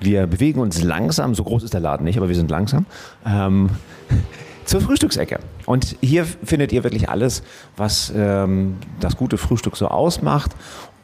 Wir 0.00 0.26
bewegen 0.26 0.60
uns 0.60 0.82
langsam, 0.82 1.34
so 1.34 1.44
groß 1.44 1.62
ist 1.62 1.74
der 1.74 1.80
Laden 1.80 2.04
nicht, 2.04 2.16
aber 2.16 2.28
wir 2.28 2.36
sind 2.36 2.50
langsam, 2.50 2.86
ähm, 3.26 3.70
zur 4.64 4.80
Frühstücksecke. 4.80 5.38
Und 5.64 5.96
hier 6.00 6.24
findet 6.24 6.72
ihr 6.72 6.84
wirklich 6.84 7.08
alles, 7.08 7.42
was 7.76 8.12
ähm, 8.14 8.76
das 9.00 9.16
gute 9.16 9.38
Frühstück 9.38 9.76
so 9.76 9.88
ausmacht. 9.88 10.52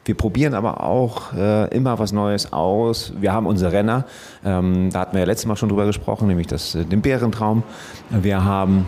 Wir 0.05 0.15
probieren 0.15 0.53
aber 0.53 0.83
auch 0.83 1.33
äh, 1.33 1.73
immer 1.73 1.97
was 1.97 2.11
Neues 2.11 2.51
aus. 2.51 3.13
Wir 3.19 3.31
haben 3.31 3.45
unsere 3.45 3.71
Renner, 3.71 4.05
ähm, 4.43 4.89
da 4.91 4.99
hatten 4.99 5.13
wir 5.13 5.21
ja 5.21 5.25
letztes 5.25 5.47
Mal 5.47 5.55
schon 5.55 5.69
drüber 5.69 5.85
gesprochen, 5.85 6.27
nämlich 6.27 6.47
das, 6.47 6.75
äh, 6.75 6.83
den 6.83 7.01
Bärentraum. 7.01 7.63
Wir 8.09 8.43
haben 8.43 8.85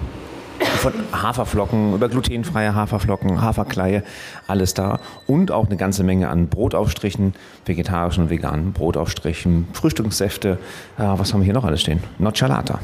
von 0.78 0.94
Haferflocken 1.12 1.94
über 1.94 2.10
glutenfreie 2.10 2.76
Haferflocken, 2.76 3.42
Haferkleie, 3.42 4.04
alles 4.48 4.74
da. 4.74 5.00
Und 5.28 5.52
auch 5.52 5.66
eine 5.66 5.78
ganze 5.78 6.04
Menge 6.04 6.30
an 6.30 6.48
Brotaufstrichen, 6.48 7.34
vegetarischen 7.66 8.24
und 8.24 8.30
veganen 8.30 8.74
Brotaufstrichen, 8.74 9.68
Frühstückssäfte. 9.74 10.60
Äh, 10.98 11.04
was 11.04 11.34
haben 11.34 11.42
wir 11.42 11.46
hier 11.46 11.54
noch 11.54 11.66
alles 11.66 11.82
stehen? 11.82 12.02
Nocciolata. 12.20 12.80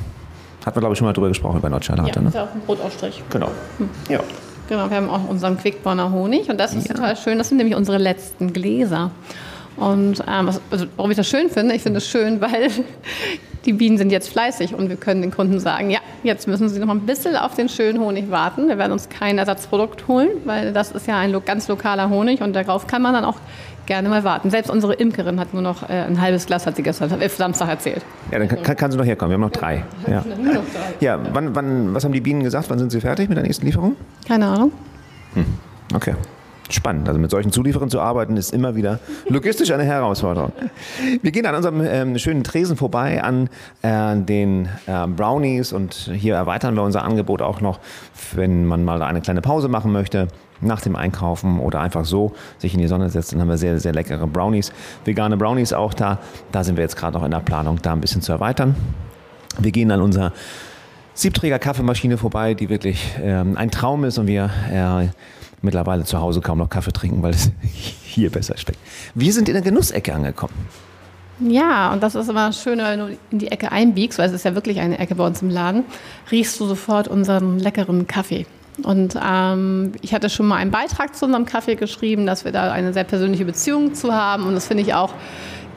Hatten 0.66 0.76
wir, 0.76 0.82
glaube 0.82 0.94
ich, 0.94 1.00
schon 1.00 1.08
mal 1.08 1.14
drüber 1.14 1.30
gesprochen, 1.30 1.58
über 1.58 1.70
Nocciolata. 1.70 2.12
Ja, 2.16 2.22
ne? 2.22 2.28
ist 2.30 2.36
ja 2.36 2.44
auch 2.44 2.54
ein 2.54 2.62
Brotaufstrich. 2.62 3.24
Genau. 3.30 3.52
Hm. 3.78 3.90
Ja. 4.10 4.20
Genau, 4.70 4.90
wir 4.90 4.98
haben 4.98 5.10
auch 5.10 5.28
unseren 5.28 5.58
Quickborner 5.58 6.12
Honig 6.12 6.50
und 6.50 6.58
das 6.58 6.74
ist 6.74 6.88
ja. 6.88 6.94
total 6.94 7.18
schön. 7.18 7.38
Das 7.38 7.50
sind 7.50 7.58
nämlich 7.58 7.76
unsere 7.76 7.98
letzten 7.98 8.54
Gläser. 8.54 9.12
Und 9.78 10.24
ähm, 10.28 10.50
also, 10.70 10.86
warum 10.96 11.12
ich 11.12 11.18
das 11.18 11.28
schön 11.28 11.50
finde, 11.50 11.76
ich 11.76 11.82
finde 11.82 11.98
es 11.98 12.08
schön, 12.08 12.42
weil 12.42 12.70
die 13.66 13.74
Bienen 13.74 13.98
sind 13.98 14.12
jetzt 14.12 14.30
fleißig 14.30 14.74
und 14.74 14.90
wir 14.90 14.96
können 14.96 15.22
den 15.22 15.32
Kunden 15.32 15.60
sagen, 15.60 15.90
ja, 15.90 16.00
jetzt 16.24 16.48
müssen 16.48 16.68
sie 16.68 16.80
noch 16.80 16.88
mal 16.88 16.96
ein 16.96 17.06
bisschen 17.06 17.36
auf 17.36 17.56
den 17.56 17.70
schönen 17.70 18.00
Honig 18.00 18.32
warten. 18.32 18.68
Wir 18.68 18.78
werden 18.78 18.92
uns 18.92 19.10
kein 19.10 19.38
Ersatzprodukt 19.38 20.08
holen, 20.08 20.30
weil 20.46 20.74
das 20.74 20.92
ist 20.92 21.08
ja 21.08 21.18
ein 21.18 21.34
ganz 21.46 21.68
lokaler 21.68 22.10
Honig 22.10 22.42
und 22.42 22.54
darauf 22.54 22.88
kann 22.88 23.02
man 23.02 23.14
dann 23.14 23.26
auch 23.26 23.38
gerne 23.86 24.10
mal 24.10 24.24
warten. 24.24 24.50
Selbst 24.50 24.70
unsere 24.70 24.94
Imkerin 24.94 25.40
hat 25.40 25.54
nur 25.54 25.62
noch 25.62 25.90
äh, 25.90 25.94
ein 25.94 26.22
halbes 26.22 26.46
Glas, 26.46 26.66
hat 26.66 26.76
sie 26.76 26.84
gestern 26.84 27.20
äh, 27.20 27.30
Samstag 27.30 27.70
erzählt. 27.70 28.04
Ja, 28.32 28.40
dann 28.40 28.48
kann, 28.48 28.76
kann 28.76 28.92
sie 28.92 28.98
noch 28.98 29.06
herkommen. 29.06 29.32
Wir 29.32 29.36
haben 29.36 29.42
noch 29.42 29.52
drei. 29.52 29.84
Ja, 30.08 30.24
ja 31.00 31.20
wann, 31.34 31.56
wann, 31.56 31.94
was 31.94 32.04
haben 32.04 32.12
die 32.12 32.22
Bienen 32.22 32.44
gesagt? 32.44 32.70
Wann 32.70 32.80
sind 32.80 32.92
sie 32.92 33.02
fertig 33.02 33.30
mit 33.30 33.38
der 33.38 33.44
nächsten 33.44 33.66
Lieferung? 33.66 33.96
Keine 34.28 34.48
Ahnung. 34.48 34.72
Hm. 35.34 35.46
Okay 35.94 36.16
spannend. 36.74 37.08
Also 37.08 37.20
mit 37.20 37.32
solchen 37.32 37.52
Zulieferern 37.52 37.90
zu 37.90 38.00
arbeiten, 38.00 38.38
ist 38.38 38.54
immer 38.54 38.76
wieder 38.76 39.00
logistisch 39.28 39.72
eine 39.72 39.84
Herausforderung. 39.84 40.52
Wir 41.22 41.32
gehen 41.32 41.46
an 41.46 41.56
unserem 41.56 41.82
ähm, 41.86 42.18
schönen 42.18 42.44
Tresen 42.44 42.78
vorbei, 42.78 43.24
an 43.24 43.50
äh, 43.82 44.16
den 44.18 44.70
äh, 44.88 45.08
Brownies 45.08 45.74
und 45.74 46.12
hier 46.14 46.36
erweitern 46.36 46.76
wir 46.76 46.84
unser 46.84 47.04
Angebot 47.04 47.42
auch 47.42 47.62
noch, 47.62 47.80
wenn 48.34 48.66
man 48.66 48.84
mal 48.84 49.02
eine 49.02 49.22
kleine 49.22 49.42
Pause 49.42 49.68
machen 49.68 49.92
möchte 49.92 50.28
nach 50.62 50.82
dem 50.82 50.96
Einkaufen 50.96 51.60
oder 51.60 51.82
einfach 51.82 52.06
so 52.06 52.34
sich 52.58 52.74
in 52.74 52.80
die 52.80 52.88
Sonne 52.88 53.10
setzt, 53.10 53.34
dann 53.34 53.42
haben 53.42 53.50
wir 53.50 53.58
sehr, 53.58 53.80
sehr 53.80 53.94
leckere 53.94 54.28
Brownies. 54.28 54.72
Vegane 55.06 55.38
Brownies 55.38 55.74
auch 55.74 55.94
da. 55.94 56.20
Da 56.52 56.64
sind 56.64 56.78
wir 56.78 56.84
jetzt 56.84 56.96
gerade 56.96 57.18
noch 57.18 57.26
in 57.26 57.32
der 57.32 57.40
Planung, 57.40 57.80
da 57.82 57.94
ein 57.94 58.02
bisschen 58.02 58.22
zu 58.22 58.32
erweitern. 58.32 58.76
Wir 59.60 59.72
gehen 59.72 59.92
an 59.92 60.02
unserer 60.02 60.32
Siebträger-Kaffeemaschine 61.14 62.18
vorbei, 62.18 62.54
die 62.54 62.70
wirklich 62.70 63.16
ähm, 63.22 63.58
ein 63.58 63.70
Traum 63.70 64.04
ist 64.06 64.18
und 64.18 64.28
wir 64.28 64.50
äh, 64.72 65.08
mittlerweile 65.62 66.04
zu 66.04 66.20
Hause 66.20 66.42
kaum 66.42 66.58
noch 66.58 66.70
Kaffee 66.70 66.92
trinken, 66.92 67.22
weil 67.24 67.32
es 67.32 67.52
hier 68.04 68.30
besser 68.30 68.58
schmeckt. 68.58 68.80
Wir 69.16 69.34
sind 69.34 69.48
in 69.48 69.54
der 69.54 69.64
Genussecke 69.64 70.14
angekommen. 70.14 70.54
Ja, 71.40 71.92
und 71.92 72.04
das 72.04 72.14
ist 72.14 72.30
immer 72.30 72.54
schön, 72.54 72.80
wenn 72.80 73.00
du 73.00 73.18
in 73.32 73.40
die 73.40 73.52
Ecke 73.52 73.72
einbiegst, 73.72 74.20
weil 74.20 74.28
es 74.28 74.34
ist 74.34 74.46
ja 74.46 74.54
wirklich 74.54 74.80
eine 74.80 75.00
Ecke 75.00 75.16
bei 75.16 75.26
uns 75.26 75.42
im 75.42 75.50
Laden, 75.50 75.86
riechst 76.32 76.60
du 76.60 76.68
sofort 76.68 77.08
unseren 77.08 77.58
leckeren 77.58 78.06
Kaffee. 78.06 78.46
Und 78.84 79.18
ähm, 79.24 79.94
ich 80.02 80.14
hatte 80.14 80.30
schon 80.30 80.48
mal 80.48 80.58
einen 80.58 80.72
Beitrag 80.72 81.16
zu 81.16 81.26
unserem 81.26 81.46
Kaffee 81.46 81.76
geschrieben, 81.76 82.26
dass 82.26 82.46
wir 82.46 82.52
da 82.52 82.72
eine 82.72 82.94
sehr 82.94 83.04
persönliche 83.04 83.46
Beziehung 83.46 83.94
zu 83.96 84.14
haben. 84.14 84.46
Und 84.46 84.54
das 84.54 84.68
finde 84.68 84.84
ich 84.84 84.94
auch 84.94 85.14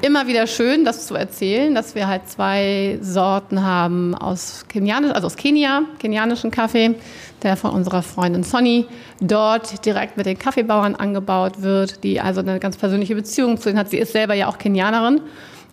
immer 0.05 0.27
wieder 0.27 0.47
schön, 0.47 0.85
das 0.85 1.07
zu 1.07 1.15
erzählen, 1.15 1.75
dass 1.75 1.95
wir 1.95 2.07
halt 2.07 2.29
zwei 2.29 2.99
Sorten 3.01 3.65
haben 3.65 4.15
aus 4.15 4.67
Kenianisch, 4.69 5.13
also 5.13 5.27
aus 5.29 5.37
Kenia, 5.37 5.85
kenianischen 5.99 6.51
Kaffee, 6.51 6.95
der 7.43 7.57
von 7.57 7.71
unserer 7.71 8.03
Freundin 8.03 8.43
Sonny 8.43 8.87
dort 9.23 9.87
direkt 9.87 10.19
mit 10.19 10.27
den 10.27 10.39
Kaffeebauern 10.39 10.95
angebaut 10.95 11.63
wird, 11.63 12.05
die 12.05 12.21
also 12.21 12.41
eine 12.41 12.61
ganz 12.61 12.77
persönliche 12.77 13.15
Beziehung 13.15 13.59
zu 13.59 13.71
ihnen 13.71 13.79
hat. 13.79 13.89
Sie 13.89 13.97
ist 13.97 14.13
selber 14.13 14.35
ja 14.35 14.49
auch 14.49 14.59
Kenianerin 14.59 15.23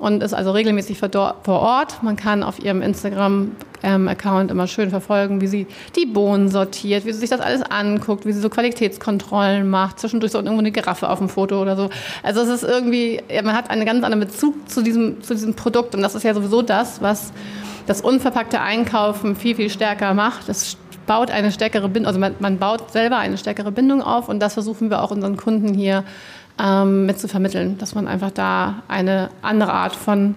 und 0.01 0.24
ist 0.24 0.34
also 0.34 0.50
regelmäßig 0.50 0.98
vor 0.98 1.31
Ort. 1.46 2.01
Man 2.01 2.15
kann 2.15 2.41
auf 2.41 2.58
ihrem 2.58 2.81
Instagram-Account 2.81 4.50
immer 4.50 4.65
schön 4.65 4.89
verfolgen, 4.89 5.41
wie 5.41 5.48
sie 5.48 5.67
die 5.96 6.08
Bohnen 6.08 6.50
sortiert, 6.50 7.05
wie 7.05 7.13
sie 7.13 7.20
sich 7.20 7.29
das 7.29 7.39
alles 7.39 7.62
anguckt, 7.62 8.25
wie 8.25 8.31
sie 8.31 8.39
so 8.39 8.50
Qualitätskontrollen 8.50 9.70
macht. 9.70 10.00
Zwischendurch 10.00 10.31
so 10.31 10.39
irgendwo 10.39 10.58
eine 10.58 10.72
Giraffe 10.72 11.08
auf 11.08 11.20
dem 11.20 11.29
Foto 11.29 11.62
oder 11.62 11.75
so. 11.75 11.91
Also 12.24 12.41
es 12.41 12.50
ist 12.50 12.63
irgendwie, 12.63 13.22
man 13.43 13.53
hat 13.53 13.70
einen 13.70 13.86
ganz 13.86 14.03
anderen 14.03 14.22
Bezug 14.22 14.67
zu 14.67 14.81
diesem, 14.81 15.22
zu 15.22 15.36
diesem 15.36 15.53
Produkt 15.53 15.93
und 15.93 16.01
das 16.01 16.15
ist 16.15 16.24
ja 16.24 16.34
sowieso 16.34 16.63
das, 16.63 17.00
was 17.03 17.31
das 17.86 18.01
unverpackte 18.01 18.60
Einkaufen 18.60 19.36
viel, 19.36 19.53
viel 19.53 19.70
stärker 19.70 20.15
macht. 20.15 20.50
Das 20.50 20.77
baut 21.05 21.29
eine 21.29 21.51
stärkere 21.51 21.89
Bindung, 21.89 22.08
also 22.08 22.20
man, 22.20 22.34
man 22.39 22.58
baut 22.58 22.91
selber 22.91 23.17
eine 23.17 23.38
stärkere 23.38 23.72
Bindung 23.72 24.01
auf 24.01 24.29
und 24.29 24.39
das 24.39 24.55
versuchen 24.55 24.89
wir 24.89 25.03
auch 25.03 25.12
unseren 25.12 25.38
Kunden 25.38 25.75
hier 25.75 26.03
ähm, 26.60 27.05
mit 27.05 27.20
zu 27.20 27.27
vermitteln, 27.27 27.77
dass 27.77 27.96
man 27.96 28.08
einfach 28.08 28.31
da 28.31 28.84
eine 28.88 29.29
andere 29.41 29.74
Art 29.74 29.96
von 29.96 30.36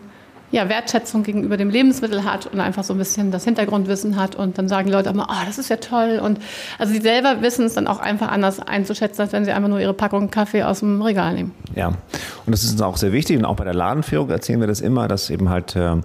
ja, 0.55 0.69
Wertschätzung 0.69 1.25
gegenüber 1.25 1.57
dem 1.57 1.69
Lebensmittel 1.69 2.23
hat 2.23 2.47
und 2.47 2.61
einfach 2.61 2.85
so 2.85 2.95
ein 2.95 2.99
bisschen 2.99 3.33
das 3.33 3.43
Hintergrundwissen 3.43 4.15
hat 4.15 4.37
und 4.37 4.57
dann 4.57 4.69
sagen 4.69 4.87
die 4.87 4.93
Leute 4.93 5.11
immer, 5.11 5.27
oh, 5.29 5.45
das 5.45 5.59
ist 5.59 5.69
ja 5.69 5.77
toll 5.77 6.21
und 6.23 6.39
also 6.79 6.93
sie 6.93 7.01
selber 7.01 7.43
wissen 7.43 7.67
es 7.67 7.75
dann 7.75 7.89
auch 7.89 7.99
einfach 7.99 8.29
anders 8.29 8.61
einzuschätzen, 8.61 9.23
als 9.23 9.33
wenn 9.33 9.45
sie 9.45 9.51
einfach 9.51 9.69
nur 9.69 9.81
ihre 9.81 9.95
Packung 9.95 10.31
Kaffee 10.31 10.63
aus 10.63 10.79
dem 10.79 11.03
Regal 11.03 11.35
nehmen. 11.35 11.53
Ja, 11.75 11.89
und 11.89 12.53
das 12.53 12.63
ist 12.63 12.71
uns 12.71 12.83
auch 12.83 12.97
sehr 12.97 13.13
wichtig 13.13 13.37
und 13.37 13.45
auch 13.45 13.57
bei 13.57 13.65
der 13.65 13.75
Ladenführung 13.75 14.31
erzählen 14.31 14.61
wir 14.61 14.69
das 14.69 14.81
immer, 14.81 15.09
dass 15.09 15.29
eben 15.29 15.49
halt 15.49 15.75
äh, 15.75 15.97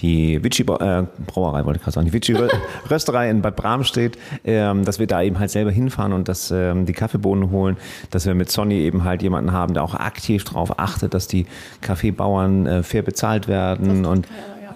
die 0.00 0.42
Vici 0.42 0.62
äh, 0.62 1.04
Brauerei, 1.26 1.66
wollte 1.66 1.76
ich 1.76 1.82
gerade 1.82 1.94
sagen, 1.94 2.06
die 2.06 2.12
Vici 2.14 2.34
Rösterei 2.90 3.28
in 3.28 3.42
Bad 3.42 3.56
Bram 3.56 3.84
steht, 3.84 4.16
äh, 4.44 4.74
dass 4.84 4.98
wir 4.98 5.06
da 5.06 5.20
eben 5.20 5.38
halt 5.38 5.50
selber 5.50 5.70
hinfahren 5.70 6.14
und 6.14 6.28
dass 6.28 6.50
ähm, 6.50 6.86
die 6.86 6.94
Kaffeebohnen 6.94 7.50
holen, 7.50 7.76
dass 8.10 8.24
wir 8.24 8.34
mit 8.34 8.50
Sonny 8.50 8.76
eben 8.76 9.04
halt 9.04 9.22
jemanden 9.22 9.52
haben, 9.52 9.74
der 9.74 9.84
auch 9.84 9.94
aktiv 9.94 10.44
darauf 10.44 10.78
achtet, 10.78 11.12
dass 11.12 11.26
die 11.26 11.46
Kaffeebauern 11.82 12.66
äh, 12.66 12.82
fair 12.82 13.02
bezahlt 13.02 13.48
werden 13.48 13.97
und 14.06 14.26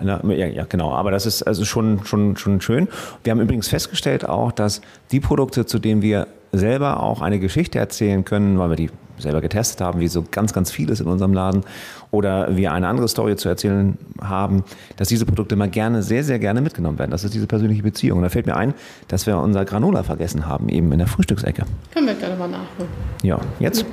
ja, 0.04 0.20
ja, 0.46 0.64
genau. 0.68 0.92
Aber 0.92 1.10
das 1.10 1.26
ist 1.26 1.42
also 1.42 1.64
schon, 1.64 2.04
schon, 2.04 2.36
schon 2.36 2.60
schön. 2.60 2.88
Wir 3.22 3.30
haben 3.30 3.40
übrigens 3.40 3.68
festgestellt 3.68 4.28
auch, 4.28 4.50
dass 4.52 4.80
die 5.12 5.20
Produkte, 5.20 5.64
zu 5.66 5.78
denen 5.78 6.02
wir 6.02 6.26
selber 6.50 7.02
auch 7.02 7.22
eine 7.22 7.38
Geschichte 7.38 7.78
erzählen 7.78 8.24
können, 8.24 8.58
weil 8.58 8.70
wir 8.70 8.76
die 8.76 8.90
selber 9.18 9.40
getestet 9.40 9.80
haben, 9.80 10.00
wie 10.00 10.08
so 10.08 10.24
ganz, 10.30 10.52
ganz 10.52 10.70
vieles 10.70 11.00
in 11.00 11.06
unserem 11.06 11.32
Laden, 11.32 11.62
oder 12.10 12.56
wir 12.56 12.72
eine 12.72 12.88
andere 12.88 13.08
Story 13.08 13.36
zu 13.36 13.48
erzählen 13.48 13.96
haben, 14.20 14.64
dass 14.96 15.08
diese 15.08 15.24
Produkte 15.24 15.54
immer 15.54 15.68
gerne, 15.68 16.02
sehr, 16.02 16.24
sehr 16.24 16.38
gerne 16.38 16.60
mitgenommen 16.60 16.98
werden. 16.98 17.10
Das 17.10 17.24
ist 17.24 17.32
diese 17.32 17.46
persönliche 17.46 17.82
Beziehung. 17.82 18.18
Und 18.18 18.24
da 18.24 18.28
fällt 18.28 18.46
mir 18.46 18.56
ein, 18.56 18.74
dass 19.08 19.26
wir 19.26 19.38
unser 19.38 19.64
Granola 19.64 20.02
vergessen 20.02 20.46
haben, 20.46 20.68
eben 20.68 20.92
in 20.92 20.98
der 20.98 21.06
Frühstücksecke. 21.06 21.64
Können 21.92 22.06
wir 22.08 22.14
gerne 22.14 22.36
mal 22.36 22.48
nachholen. 22.48 22.90
Ja, 23.22 23.38
jetzt? 23.60 23.86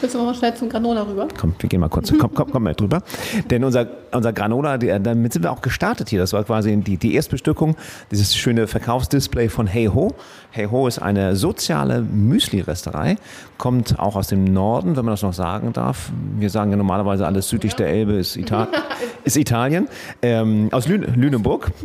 Willst 0.00 0.14
du 0.14 0.22
mal 0.22 0.34
schnell 0.34 0.54
zum 0.54 0.68
Granola 0.68 1.02
rüber? 1.02 1.26
Komm, 1.36 1.54
wir 1.58 1.68
gehen 1.68 1.80
mal 1.80 1.88
kurz. 1.88 2.12
Komm, 2.16 2.32
komm, 2.32 2.52
komm 2.52 2.62
mal 2.62 2.74
drüber. 2.74 3.02
Denn 3.50 3.64
unser, 3.64 3.86
unser 4.12 4.32
Granola, 4.32 4.78
damit 4.78 5.32
sind 5.32 5.42
wir 5.42 5.50
auch 5.50 5.60
gestartet 5.60 6.08
hier. 6.08 6.20
Das 6.20 6.32
war 6.32 6.44
quasi 6.44 6.76
die, 6.76 6.96
die 6.98 7.14
Erstbestückung, 7.14 7.76
dieses 8.12 8.36
schöne 8.36 8.68
Verkaufsdisplay 8.68 9.48
von 9.48 9.66
Hey 9.66 9.86
Ho. 9.86 10.14
Hey 10.50 10.66
Ho 10.70 10.86
ist 10.86 11.00
eine 11.00 11.34
soziale 11.34 12.00
Müsli-Resterei, 12.02 13.16
kommt 13.58 13.98
auch 13.98 14.14
aus 14.14 14.28
dem 14.28 14.44
Norden, 14.44 14.96
wenn 14.96 15.04
man 15.04 15.12
das 15.12 15.22
noch 15.22 15.32
sagen 15.32 15.72
darf. 15.72 16.12
Wir 16.38 16.50
sagen 16.50 16.70
ja 16.70 16.76
normalerweise 16.76 17.26
alles 17.26 17.48
südlich 17.48 17.74
der 17.74 17.88
Elbe 17.88 18.12
ist, 18.12 18.36
Ital 18.36 18.68
ist 19.24 19.36
Italien, 19.36 19.88
ähm, 20.22 20.68
aus 20.70 20.86
Lü 20.86 20.96
Lüneburg. 20.96 21.72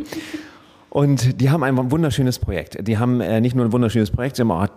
Und 0.90 1.40
die 1.40 1.50
haben 1.50 1.64
ein 1.64 1.90
wunderschönes 1.90 2.38
Projekt. 2.38 2.86
Die 2.86 2.98
haben 2.98 3.20
äh, 3.20 3.40
nicht 3.40 3.56
nur 3.56 3.64
ein 3.64 3.72
wunderschönes 3.72 4.12
Projekt, 4.12 4.36
sie 4.36 4.42
haben 4.42 4.52
auch 4.52 4.68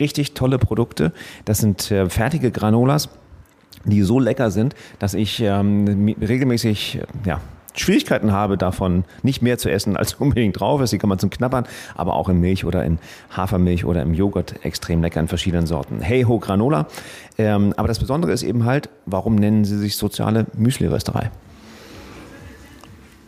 richtig 0.00 0.34
tolle 0.34 0.58
Produkte. 0.58 1.12
Das 1.44 1.58
sind 1.58 1.90
äh, 1.90 2.08
fertige 2.08 2.50
Granolas, 2.50 3.08
die 3.84 4.02
so 4.02 4.18
lecker 4.18 4.50
sind, 4.50 4.74
dass 4.98 5.14
ich 5.14 5.40
ähm, 5.40 6.14
regelmäßig 6.20 6.96
äh, 6.96 7.28
ja, 7.28 7.40
Schwierigkeiten 7.74 8.32
habe, 8.32 8.58
davon 8.58 9.04
nicht 9.22 9.42
mehr 9.42 9.58
zu 9.58 9.70
essen, 9.70 9.96
als 9.96 10.14
unbedingt 10.18 10.58
drauf 10.58 10.80
ist. 10.80 10.92
Die 10.92 10.98
kann 10.98 11.08
man 11.08 11.18
zum 11.18 11.30
Knabbern, 11.30 11.66
aber 11.94 12.14
auch 12.14 12.28
in 12.28 12.40
Milch 12.40 12.64
oder 12.64 12.84
in 12.84 12.98
Hafermilch 13.30 13.84
oder 13.84 14.02
im 14.02 14.14
Joghurt 14.14 14.64
extrem 14.64 15.02
lecker 15.02 15.20
in 15.20 15.28
verschiedenen 15.28 15.66
Sorten. 15.66 16.00
Hey 16.00 16.22
Ho 16.22 16.38
Granola. 16.38 16.86
Ähm, 17.38 17.74
aber 17.76 17.88
das 17.88 17.98
Besondere 17.98 18.32
ist 18.32 18.42
eben 18.42 18.64
halt, 18.64 18.88
warum 19.06 19.36
nennen 19.36 19.64
sie 19.64 19.78
sich 19.78 19.96
soziale 19.96 20.46
Müsli-Rösterei? 20.56 21.30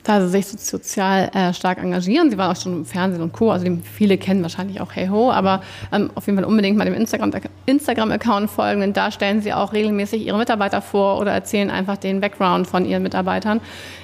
Da 0.05 0.21
sie 0.21 0.29
sich 0.29 0.47
sozial 0.47 1.31
äh, 1.35 1.55
stark 1.55 1.79
engagieren. 1.79 2.31
Sie 2.31 2.39
waren 2.39 2.51
auch 2.51 2.61
schon 2.61 2.73
im 2.73 2.85
Fernsehen 2.85 3.23
und 3.23 3.33
Co. 3.33 3.51
Also 3.51 3.67
viele 3.83 4.19
kennen 4.19 4.43
wahrscheinlich 4.43 4.81
auch 4.81 4.93
Hey 4.95 5.09
Ho, 5.09 5.31
aber 5.31 5.63
ähm, 5.93 6.11
auf 6.15 6.27
jeden 6.27 6.39
Fall 6.39 6.47
unbedingt 6.47 6.77
mal 6.77 6.85
dem 6.85 6.95
Instagram-Account 6.95 7.53
Instagram 7.67 8.49
folgen, 8.49 8.81
denn 8.81 8.93
da 8.93 9.11
stellen 9.11 9.41
sie 9.41 9.53
auch 9.53 9.73
regelmäßig 9.73 10.27
ihre 10.27 10.37
Mitarbeiter 10.37 10.83
vor 10.83 11.21
oder 11.21 11.33
erzählen 11.33 11.71
einfach 11.71 11.97
den 11.97 12.21
Background 12.21 12.67
von 12.67 12.85
ihren 12.85 13.03
Mitarbeitern, 13.03 13.61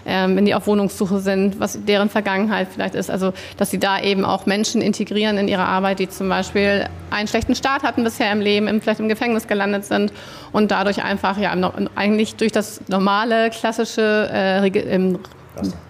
ähm, 0.07 0.37
wenn 0.37 0.45
die 0.45 0.55
auf 0.55 0.67
Wohnungssuche 0.67 1.19
sind, 1.19 1.59
was 1.59 1.85
deren 1.85 2.09
Vergangenheit 2.09 2.69
vielleicht 2.73 2.95
ist. 2.95 3.11
Also 3.11 3.33
dass 3.57 3.71
sie 3.71 3.79
da 3.79 4.01
eben 4.01 4.25
auch 4.25 4.47
Menschen 4.47 4.81
integrieren 4.81 5.39
in 5.39 5.49
ihre 5.49 5.65
Arbeit, 5.65 5.99
die 5.99 6.09
zum 6.09 6.29
Beispiel 6.29 6.87
einen 7.11 7.27
schlechten 7.27 7.55
Start 7.55 7.83
hatten 7.83 8.05
bisher 8.05 8.31
im 8.31 8.41
Leben, 8.41 8.81
vielleicht 8.81 9.01
im 9.01 9.09
Gefängnis 9.09 9.49
gelandet 9.49 9.85
sind 9.85 10.13
und 10.53 10.71
dadurch 10.71 11.03
einfach 11.03 11.39
ja 11.39 11.55
eigentlich 11.97 12.37
durch 12.37 12.53
das 12.53 12.81
normale 12.89 13.51
klassische 13.51 14.29
äh, 14.33 14.61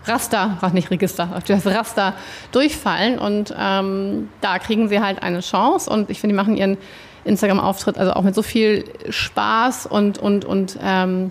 Raster, 0.05 0.59
Raster 0.61 0.73
nicht 0.73 0.91
Register, 0.91 1.41
das 1.47 1.67
Raster 1.67 2.15
durchfallen. 2.53 3.19
Und 3.19 3.55
ähm, 3.59 4.29
da 4.41 4.59
kriegen 4.59 4.89
sie 4.89 5.01
halt 5.01 5.23
eine 5.23 5.41
Chance. 5.41 5.91
Und 5.91 6.11
ich 6.11 6.21
finde, 6.21 6.35
die 6.35 6.37
machen 6.37 6.57
ihren 6.57 6.79
Instagram-Auftritt 7.25 7.99
also 7.99 8.13
auch 8.13 8.23
mit 8.23 8.35
so 8.35 8.43
viel 8.43 8.85
Spaß 9.09 9.87
und, 9.87 10.19
und, 10.19 10.45
und 10.45 10.79
ähm, 10.83 11.31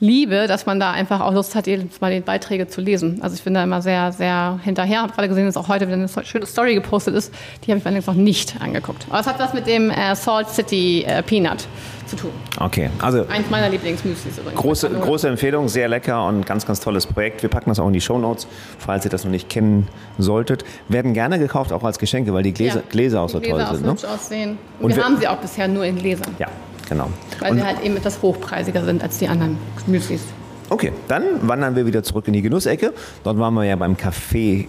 Liebe, 0.00 0.46
dass 0.46 0.64
man 0.64 0.78
da 0.78 0.92
einfach 0.92 1.20
auch 1.20 1.32
Lust 1.32 1.54
hat, 1.56 1.66
jedes 1.66 2.00
Mal 2.00 2.12
die 2.12 2.20
Beiträge 2.20 2.68
zu 2.68 2.80
lesen. 2.80 3.18
Also 3.20 3.34
ich 3.34 3.42
bin 3.42 3.54
da 3.54 3.64
immer 3.64 3.82
sehr, 3.82 4.12
sehr 4.12 4.60
hinterher. 4.62 4.98
Ich 4.98 5.02
Habe 5.02 5.12
gerade 5.12 5.28
gesehen, 5.28 5.46
dass 5.46 5.56
auch 5.56 5.68
heute 5.68 5.88
wieder 5.88 5.96
eine 5.96 6.08
schöne 6.24 6.46
Story 6.46 6.74
gepostet 6.74 7.14
ist. 7.14 7.34
Die 7.64 7.72
habe 7.72 7.80
ich 7.80 7.86
allerdings 7.86 8.06
noch 8.06 8.14
nicht 8.14 8.60
angeguckt. 8.60 9.06
Aber 9.10 9.18
es 9.18 9.26
hat 9.26 9.40
was 9.40 9.54
mit 9.54 9.66
dem 9.66 9.90
äh, 9.90 10.14
Salt 10.14 10.48
City 10.48 11.04
äh, 11.04 11.22
Peanut 11.22 11.66
zu 12.06 12.14
tun. 12.14 12.30
Okay, 12.60 12.90
also 13.00 13.26
eins 13.28 13.50
meiner 13.50 13.68
Lieblingsmüslis 13.68 14.38
übrigens. 14.38 14.60
Große, 14.60 14.88
große 14.88 15.28
Empfehlung, 15.28 15.68
sehr 15.68 15.88
lecker 15.88 16.26
und 16.26 16.46
ganz, 16.46 16.64
ganz 16.64 16.80
tolles 16.80 17.06
Projekt. 17.06 17.42
Wir 17.42 17.50
packen 17.50 17.70
das 17.70 17.80
auch 17.80 17.86
in 17.88 17.92
die 17.92 18.00
Show 18.00 18.18
Notes, 18.18 18.46
falls 18.78 19.04
ihr 19.04 19.10
das 19.10 19.24
noch 19.24 19.30
nicht 19.32 19.48
kennen 19.48 19.88
solltet. 20.16 20.64
Werden 20.88 21.12
gerne 21.12 21.38
gekauft 21.38 21.72
auch 21.72 21.82
als 21.82 21.98
Geschenke, 21.98 22.32
weil 22.32 22.44
die 22.44 22.54
Gläser, 22.54 22.80
ja, 22.80 22.86
Gläser 22.88 23.22
auch 23.22 23.28
so 23.28 23.40
Gläser 23.40 23.66
toll 23.66 23.76
sind. 23.76 23.86
Ne? 23.86 24.08
Aussehen. 24.08 24.58
Und 24.80 24.90
wir, 24.90 24.96
wir 24.98 25.04
haben 25.04 25.16
sie 25.18 25.28
auch 25.28 25.38
bisher 25.38 25.68
nur 25.68 25.84
in 25.84 25.96
Gläsern. 25.96 26.34
Ja, 26.38 26.48
genau. 26.88 27.08
Weil 27.40 27.52
und 27.52 27.58
sie 27.58 27.64
halt 27.64 27.82
eben 27.82 27.96
etwas 27.96 28.22
hochpreisiger 28.22 28.84
sind 28.84 29.02
als 29.02 29.18
die 29.18 29.28
anderen 29.28 29.58
Müslis. 29.86 30.22
Okay, 30.70 30.92
dann 31.08 31.48
wandern 31.48 31.76
wir 31.76 31.86
wieder 31.86 32.02
zurück 32.02 32.26
in 32.28 32.34
die 32.34 32.42
Genussecke. 32.42 32.92
Dort 33.24 33.38
waren 33.38 33.54
wir 33.54 33.64
ja 33.64 33.76
beim 33.76 33.94
Café 33.94 34.66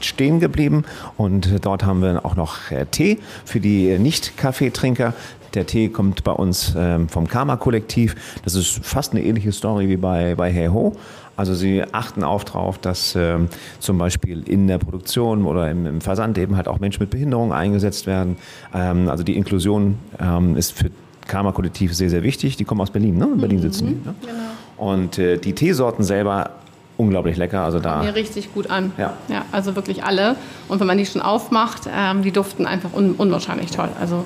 stehen 0.00 0.40
geblieben 0.40 0.84
und 1.16 1.64
dort 1.64 1.84
haben 1.84 2.02
wir 2.02 2.24
auch 2.24 2.36
noch 2.36 2.70
äh, 2.70 2.86
Tee 2.86 3.18
für 3.44 3.60
die 3.60 3.98
Nicht-Kaffeetrinker. 3.98 5.14
Der 5.54 5.66
Tee 5.66 5.88
kommt 5.88 6.24
bei 6.24 6.32
uns 6.32 6.74
ähm, 6.76 7.08
vom 7.08 7.28
Karma-Kollektiv. 7.28 8.14
Das 8.44 8.54
ist 8.54 8.84
fast 8.84 9.12
eine 9.12 9.22
ähnliche 9.22 9.52
Story 9.52 9.88
wie 9.88 9.96
bei, 9.96 10.34
bei 10.34 10.50
Hey 10.50 10.68
Ho. 10.68 10.96
Also 11.36 11.54
sie 11.54 11.82
achten 11.92 12.24
auch 12.24 12.44
darauf, 12.44 12.78
dass 12.78 13.16
ähm, 13.16 13.48
zum 13.80 13.98
Beispiel 13.98 14.42
in 14.48 14.66
der 14.66 14.78
Produktion 14.78 15.44
oder 15.44 15.70
im, 15.70 15.86
im, 15.86 16.00
Versand 16.00 16.38
eben 16.38 16.56
halt 16.56 16.68
auch 16.68 16.78
Menschen 16.78 17.02
mit 17.02 17.10
Behinderung 17.10 17.52
eingesetzt 17.52 18.06
werden. 18.06 18.36
Ähm, 18.74 19.08
also 19.08 19.24
die 19.24 19.36
Inklusion 19.36 19.98
ähm, 20.20 20.56
ist 20.56 20.72
für 20.72 20.90
Karma-Kollektiv 21.26 21.94
sehr, 21.94 22.10
sehr 22.10 22.22
wichtig. 22.22 22.56
Die 22.56 22.64
kommen 22.64 22.80
aus 22.80 22.90
Berlin, 22.90 23.16
ne? 23.16 23.28
In 23.32 23.38
Berlin 23.38 23.58
mhm. 23.58 23.62
sitzen 23.62 23.86
die. 23.86 23.94
Ne? 23.94 24.14
Genau. 24.20 24.90
Und 24.90 25.18
äh, 25.18 25.38
die 25.38 25.54
Teesorten 25.54 26.04
selber 26.04 26.50
unglaublich 26.96 27.36
lecker. 27.36 27.64
Also 27.64 27.80
da 27.80 28.02
mir 28.02 28.14
richtig 28.14 28.52
gut 28.54 28.70
an. 28.70 28.92
Ja. 28.98 29.14
ja, 29.28 29.44
also 29.52 29.74
wirklich 29.76 30.04
alle. 30.04 30.36
Und 30.68 30.80
wenn 30.80 30.86
man 30.86 30.98
die 30.98 31.06
schon 31.06 31.22
aufmacht, 31.22 31.82
ähm, 31.94 32.22
die 32.22 32.32
duften 32.32 32.66
einfach 32.66 32.92
un 32.92 33.12
unwahrscheinlich 33.12 33.70
toll. 33.70 33.88
Also 34.00 34.24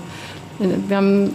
wir 0.59 0.97
haben 0.97 1.33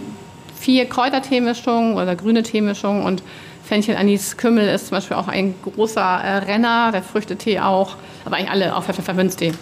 vier 0.58 0.86
Kräuterteemischungen 0.86 1.94
oder 1.94 2.16
grüne 2.16 2.42
Teemischungen 2.42 3.04
und 3.04 3.22
Fenchel, 3.64 3.96
Anis, 3.96 4.36
Kümmel 4.36 4.68
ist 4.68 4.88
zum 4.88 4.96
Beispiel 4.96 5.16
auch 5.16 5.28
ein 5.28 5.54
großer 5.62 6.00
äh, 6.00 6.36
Renner, 6.38 6.90
der 6.92 7.02
Früchtetee 7.02 7.60
auch, 7.60 7.96
aber 8.24 8.36
eigentlich 8.36 8.50
alle, 8.50 8.76
auch 8.76 8.82
Pfefferminztee. 8.82 9.52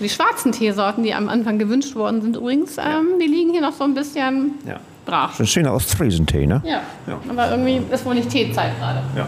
Die 0.00 0.08
schwarzen 0.08 0.52
Teesorten, 0.52 1.04
die 1.04 1.12
am 1.12 1.28
Anfang 1.28 1.58
gewünscht 1.58 1.94
worden 1.94 2.22
sind 2.22 2.36
übrigens, 2.36 2.78
ähm, 2.78 2.84
ja. 2.84 3.00
die 3.20 3.26
liegen 3.26 3.50
hier 3.50 3.60
noch 3.60 3.74
so 3.74 3.84
ein 3.84 3.92
bisschen 3.92 4.54
ja. 4.66 4.80
Brach. 5.04 5.38
Ein 5.38 5.46
schöner 5.46 5.74
Ostfriesentee, 5.74 6.46
ne? 6.46 6.62
Ja. 6.64 6.80
ja. 7.06 7.18
aber 7.28 7.50
irgendwie 7.50 7.80
ist 7.92 8.04
wohl 8.04 8.14
nicht 8.14 8.30
Teezeit 8.30 8.78
gerade. 8.78 9.00
Ja. 9.16 9.26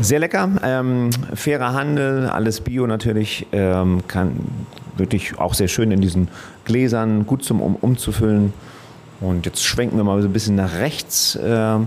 Sehr 0.00 0.20
lecker, 0.20 0.48
ähm, 0.62 1.10
fairer 1.34 1.72
Handel, 1.72 2.28
alles 2.28 2.60
Bio 2.60 2.86
natürlich, 2.86 3.46
ähm, 3.50 4.02
kann 4.06 4.36
wirklich 4.96 5.38
auch 5.38 5.54
sehr 5.54 5.68
schön 5.68 5.90
in 5.90 6.00
diesen 6.00 6.28
Gläsern, 6.64 7.26
gut 7.26 7.44
zum 7.44 7.60
um, 7.60 7.76
umzufüllen. 7.76 8.52
Und 9.20 9.46
jetzt 9.46 9.64
schwenken 9.64 9.96
wir 9.96 10.04
mal 10.04 10.20
so 10.22 10.28
ein 10.28 10.32
bisschen 10.32 10.54
nach 10.54 10.74
rechts 10.78 11.34
äh, 11.34 11.78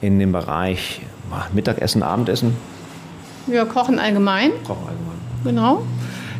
in 0.00 0.18
den 0.18 0.32
Bereich 0.32 1.02
Mittagessen, 1.52 2.02
Abendessen. 2.02 2.56
Wir 3.46 3.64
kochen 3.66 3.98
allgemein. 3.98 4.50
Kochen 4.66 4.88
allgemein. 4.88 5.20
Genau. 5.44 5.82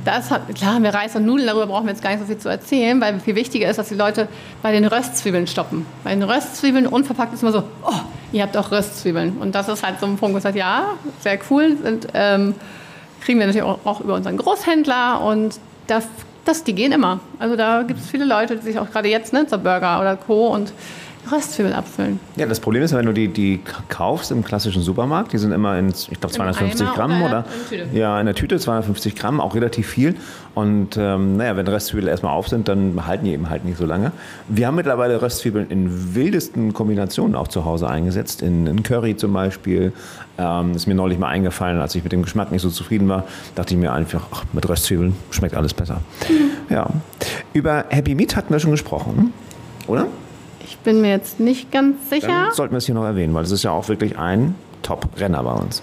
Das 0.05 0.31
hat, 0.31 0.55
klar 0.55 0.75
haben 0.75 0.83
wir 0.83 0.95
Reis 0.95 1.15
und 1.15 1.27
Nudeln, 1.27 1.47
darüber 1.47 1.67
brauchen 1.67 1.85
wir 1.85 1.93
jetzt 1.93 2.03
gar 2.03 2.11
nicht 2.11 2.21
so 2.21 2.27
viel 2.27 2.39
zu 2.39 2.49
erzählen, 2.49 3.01
weil 3.01 3.21
viel 3.21 3.35
wichtiger 3.35 3.69
ist, 3.69 3.79
dass 3.79 3.89
die 3.89 3.95
Leute 3.95 4.29
bei 4.63 4.73
den 4.73 4.87
Röstzwiebeln 4.87 5.47
stoppen. 5.47 5.85
Bei 6.05 6.11
den 6.11 6.23
Röstzwiebeln 6.23 6.87
unverpackt 6.87 7.35
ist 7.35 7.43
immer 7.43 7.53
so, 7.53 7.65
oh, 7.85 8.01
ihr 8.33 8.43
habt 8.43 8.57
auch 8.57 8.71
Röstzwiebeln. 8.71 9.39
Und 9.39 9.55
das 9.55 9.69
ist 9.69 9.83
halt 9.83 10.01
so 10.01 10.07
ein 10.07 10.17
Punkt, 10.17 10.35
wo 10.35 10.39
ich 10.39 10.43
sage, 10.43 10.59
ja, 10.59 10.95
sehr 11.21 11.39
cool. 11.51 11.77
Und, 11.85 12.09
ähm, 12.15 12.55
kriegen 13.21 13.39
wir 13.39 13.47
natürlich 13.47 13.67
auch, 13.67 13.79
auch 13.85 14.01
über 14.01 14.15
unseren 14.15 14.39
Großhändler 14.39 15.21
und 15.21 15.61
das 15.87 16.07
das, 16.45 16.65
die 16.65 16.75
gehen 16.75 16.93
immer. 16.93 17.21
Also 17.39 17.57
da 17.57 17.83
gibt 17.83 18.01
es 18.01 18.09
viele 18.09 18.25
Leute, 18.25 18.57
die 18.57 18.63
sich 18.63 18.79
auch 18.79 18.91
gerade 18.91 19.09
jetzt 19.09 19.33
ne, 19.33 19.47
zur 19.47 19.59
Burger 19.59 20.01
oder 20.01 20.17
Co. 20.17 20.49
und 20.49 20.73
Röstzwiebeln 21.31 21.75
abfüllen. 21.75 22.21
Ja, 22.37 22.47
das 22.47 22.61
Problem 22.61 22.83
ist, 22.83 22.95
wenn 22.95 23.07
du 23.07 23.13
die, 23.13 23.29
die 23.29 23.61
kaufst 23.89 24.31
im 24.31 24.45
klassischen 24.45 24.83
Supermarkt, 24.83 25.33
die 25.33 25.39
sind 25.39 25.53
immer 25.53 25.79
in, 25.79 25.89
ich 25.89 26.21
glaube, 26.21 26.31
250 26.35 26.87
Eimer 26.87 26.95
Gramm 26.95 27.23
oder 27.23 27.31
oder? 27.31 27.45
in? 27.71 27.97
Ja, 27.97 28.19
in 28.21 28.27
der 28.27 28.35
Tüte 28.35 28.59
250 28.59 29.15
Gramm, 29.15 29.41
auch 29.41 29.55
relativ 29.55 29.89
viel. 29.89 30.17
Und 30.55 30.97
ähm, 30.97 31.37
naja, 31.37 31.57
wenn 31.57 31.67
Röstzwiebeln 31.67 32.09
erstmal 32.09 32.33
auf 32.33 32.49
sind, 32.49 32.69
dann 32.69 33.07
halten 33.07 33.25
die 33.25 33.33
eben 33.33 33.49
halt 33.49 33.65
nicht 33.65 33.79
so 33.79 33.87
lange. 33.87 34.13
Wir 34.49 34.67
haben 34.67 34.75
mittlerweile 34.75 35.23
Röstzwiebeln 35.23 35.71
in 35.71 36.15
wildesten 36.15 36.73
Kombinationen 36.73 37.37
auch 37.37 37.49
zu 37.49 37.65
Hause 37.65 37.89
eingesetzt. 37.89 38.43
In, 38.43 38.67
in 38.67 38.83
Curry 38.83 39.17
zum 39.17 39.33
Beispiel. 39.33 39.93
Ähm, 40.39 40.73
ist 40.73 40.87
mir 40.87 40.95
neulich 40.95 41.19
mal 41.19 41.29
eingefallen, 41.29 41.81
als 41.81 41.95
ich 41.95 42.03
mit 42.03 42.13
dem 42.13 42.23
Geschmack 42.23 42.51
nicht 42.51 42.63
so 42.63 42.71
zufrieden 42.71 43.09
war, 43.09 43.25
dachte 43.55 43.75
ich 43.75 43.81
mir 43.81 43.93
einfach, 43.93 44.27
ach, 44.31 44.45
mit 44.53 44.67
Röstzwiebeln 44.69 45.15
schmeckt 45.31 45.55
alles 45.55 45.75
besser. 45.75 46.01
Ja. 46.71 46.89
Über 47.53 47.85
Happy 47.91 48.15
Meat 48.15 48.37
hatten 48.37 48.53
wir 48.53 48.59
schon 48.59 48.71
gesprochen, 48.71 49.33
oder? 49.87 50.07
Ich 50.71 50.79
bin 50.79 51.01
mir 51.01 51.11
jetzt 51.11 51.41
nicht 51.41 51.73
ganz 51.73 52.09
sicher. 52.11 52.29
Dann 52.29 52.53
sollten 52.53 52.73
wir 52.73 52.79
es 52.79 52.87
hier 52.87 52.95
noch 52.95 53.05
erwähnen, 53.05 53.35
weil 53.35 53.43
es 53.43 53.51
ist 53.51 53.65
ja 53.65 53.73
auch 53.73 53.89
wirklich 53.89 54.17
ein 54.17 54.55
Top-Renner 54.83 55.43
bei 55.43 55.53
uns. 55.53 55.83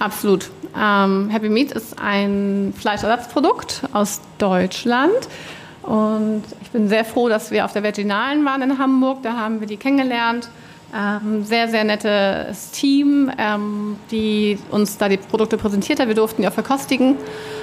Absolut. 0.00 0.50
Ähm, 0.76 1.30
Happy 1.30 1.48
Meat 1.48 1.70
ist 1.70 1.96
ein 2.00 2.74
Fleischersatzprodukt 2.76 3.82
aus 3.92 4.20
Deutschland. 4.38 5.14
Und 5.82 6.42
ich 6.62 6.70
bin 6.70 6.88
sehr 6.88 7.04
froh, 7.04 7.28
dass 7.28 7.52
wir 7.52 7.64
auf 7.64 7.72
der 7.72 7.84
Virginalen 7.84 8.44
waren 8.44 8.60
in 8.62 8.78
Hamburg. 8.78 9.22
Da 9.22 9.36
haben 9.36 9.60
wir 9.60 9.68
die 9.68 9.76
kennengelernt. 9.76 10.48
Ähm, 10.92 11.44
sehr, 11.44 11.68
sehr 11.68 11.84
nettes 11.84 12.72
Team, 12.72 13.30
ähm, 13.38 13.96
die 14.10 14.58
uns 14.72 14.98
da 14.98 15.08
die 15.08 15.16
Produkte 15.16 15.56
präsentiert 15.56 16.00
hat. 16.00 16.08
Wir 16.08 16.14
durften 16.16 16.42
die 16.42 16.48
auch 16.48 16.52
verkostigen. 16.52 17.16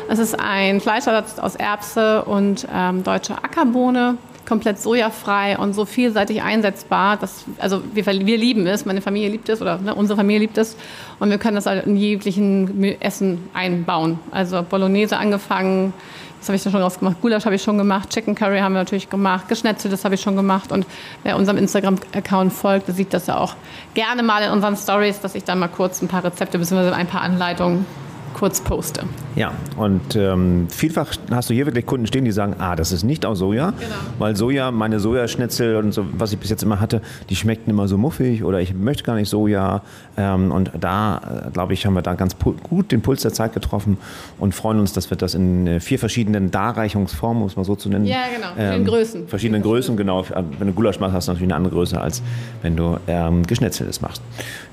Es 0.07 0.19
ist 0.19 0.39
ein 0.39 0.79
Fleischersatz 0.79 1.37
aus 1.37 1.55
Erbse 1.55 2.23
und 2.23 2.65
ähm, 2.73 3.03
deutscher 3.03 3.43
Ackerbohne, 3.43 4.17
komplett 4.51 4.79
sojafrei 4.79 5.57
und 5.57 5.73
so 5.73 5.85
vielseitig 5.85 6.41
einsetzbar. 6.41 7.15
Dass, 7.15 7.45
also 7.57 7.81
wir, 7.93 8.05
wir 8.05 8.37
lieben 8.37 8.67
es, 8.67 8.85
meine 8.85 8.99
Familie 8.99 9.29
liebt 9.29 9.47
es 9.47 9.61
oder 9.61 9.77
ne, 9.77 9.95
unsere 9.95 10.17
Familie 10.17 10.39
liebt 10.41 10.57
es 10.57 10.75
und 11.19 11.29
wir 11.29 11.37
können 11.37 11.55
das 11.55 11.67
halt 11.67 11.85
in 11.85 11.95
jeglichen 11.95 12.83
Essen 12.99 13.49
einbauen. 13.53 14.19
Also 14.29 14.61
Bolognese 14.61 15.15
angefangen, 15.17 15.93
das 16.39 16.49
habe 16.49 16.57
ich 16.57 16.63
dann 16.63 16.73
schon 16.73 16.81
rausgemacht. 16.81 17.21
Gulasch 17.21 17.45
habe 17.45 17.55
ich 17.55 17.63
schon 17.63 17.77
gemacht, 17.77 18.09
Chicken 18.09 18.35
Curry 18.35 18.59
haben 18.59 18.73
wir 18.73 18.79
natürlich 18.79 19.09
gemacht, 19.09 19.47
Geschnetzeltes 19.47 20.03
habe 20.03 20.15
ich 20.15 20.21
schon 20.21 20.35
gemacht. 20.35 20.73
Und 20.73 20.85
wer 21.23 21.37
unserem 21.37 21.57
Instagram-Account 21.57 22.51
folgt, 22.51 22.89
der 22.89 22.95
sieht 22.95 23.13
das 23.13 23.27
ja 23.27 23.37
auch 23.37 23.55
gerne 23.93 24.21
mal 24.21 24.43
in 24.43 24.51
unseren 24.51 24.75
Stories, 24.75 25.21
dass 25.21 25.33
ich 25.33 25.45
dann 25.45 25.59
mal 25.59 25.69
kurz 25.69 26.01
ein 26.01 26.09
paar 26.09 26.25
Rezepte 26.25 26.59
bzw. 26.59 26.89
ein 26.89 27.07
paar 27.07 27.21
Anleitungen 27.21 27.85
kurz 28.33 28.61
poste. 28.61 29.01
Ja, 29.35 29.51
und 29.77 30.15
ähm, 30.15 30.67
vielfach 30.69 31.13
hast 31.31 31.49
du 31.49 31.53
hier 31.53 31.65
wirklich 31.65 31.85
Kunden 31.85 32.05
stehen, 32.07 32.25
die 32.25 32.31
sagen, 32.31 32.55
ah, 32.59 32.75
das 32.75 32.91
ist 32.91 33.03
nicht 33.03 33.25
aus 33.25 33.39
Soja, 33.39 33.71
Genau. 33.71 33.95
weil 34.19 34.35
Soja, 34.35 34.71
meine 34.71 34.99
Sojaschnitzel 34.99 35.77
und 35.77 35.91
so, 35.93 36.05
was 36.13 36.33
ich 36.33 36.39
bis 36.39 36.49
jetzt 36.49 36.63
immer 36.63 36.79
hatte, 36.79 37.01
die 37.29 37.35
schmeckten 37.35 37.71
immer 37.71 37.87
so 37.87 37.97
muffig 37.97 38.43
oder 38.43 38.59
ich 38.59 38.73
möchte 38.73 39.03
gar 39.03 39.15
nicht 39.15 39.29
Soja. 39.29 39.81
Ähm, 40.17 40.51
und 40.51 40.71
da, 40.79 41.45
äh, 41.47 41.51
glaube 41.51 41.73
ich, 41.73 41.85
haben 41.85 41.93
wir 41.93 42.01
da 42.01 42.13
ganz 42.15 42.35
gut 42.63 42.91
den 42.91 43.01
Puls 43.01 43.21
der 43.21 43.31
Zeit 43.33 43.53
getroffen 43.53 43.97
und 44.39 44.53
freuen 44.53 44.79
uns, 44.79 44.93
dass 44.93 45.09
wir 45.09 45.17
das 45.17 45.33
in 45.35 45.67
äh, 45.67 45.79
vier 45.79 45.99
verschiedenen 45.99 46.51
Darreichungsformen, 46.51 47.41
um 47.43 47.47
es 47.47 47.55
mal 47.55 47.63
so 47.65 47.75
zu 47.75 47.89
nennen. 47.89 48.05
Ja, 48.05 48.23
genau, 48.35 48.47
verschiedenen 48.55 48.85
Größen. 48.85 49.27
Verschiedenen 49.27 49.61
Größen, 49.61 49.95
genau. 49.97 50.25
Wenn 50.59 50.67
du 50.67 50.73
Gulasch 50.73 50.99
machst, 50.99 51.13
hast 51.15 51.27
du 51.27 51.31
natürlich 51.31 51.47
eine 51.51 51.55
andere 51.57 51.73
Größe, 51.73 51.99
als 51.99 52.21
wenn 52.61 52.75
du 52.75 52.97
ähm, 53.07 53.45
Geschnetzeltes 53.47 54.01
machst. 54.01 54.21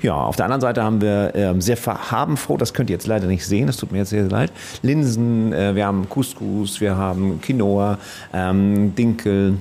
Ja, 0.01 0.15
auf 0.15 0.35
der 0.35 0.45
anderen 0.45 0.61
Seite 0.61 0.83
haben 0.83 1.01
wir 1.01 1.31
ähm, 1.35 1.61
sehr 1.61 1.77
farbenfroh, 1.77 2.57
das 2.57 2.73
könnt 2.73 2.89
ihr 2.89 2.95
jetzt 2.95 3.07
leider 3.07 3.27
nicht 3.27 3.45
sehen, 3.49 3.67
das 3.67 3.77
tut 3.77 3.91
mir 3.91 3.99
jetzt 3.99 4.09
sehr, 4.09 4.23
sehr 4.23 4.31
leid, 4.31 4.51
Linsen, 4.81 5.51
äh, 5.53 5.75
wir 5.75 5.85
haben 5.85 6.07
Couscous, 6.09 6.79
wir 6.79 6.95
haben 6.95 7.41
Quinoa, 7.41 7.97
ähm, 8.33 8.95
Dinkel, 8.95 9.57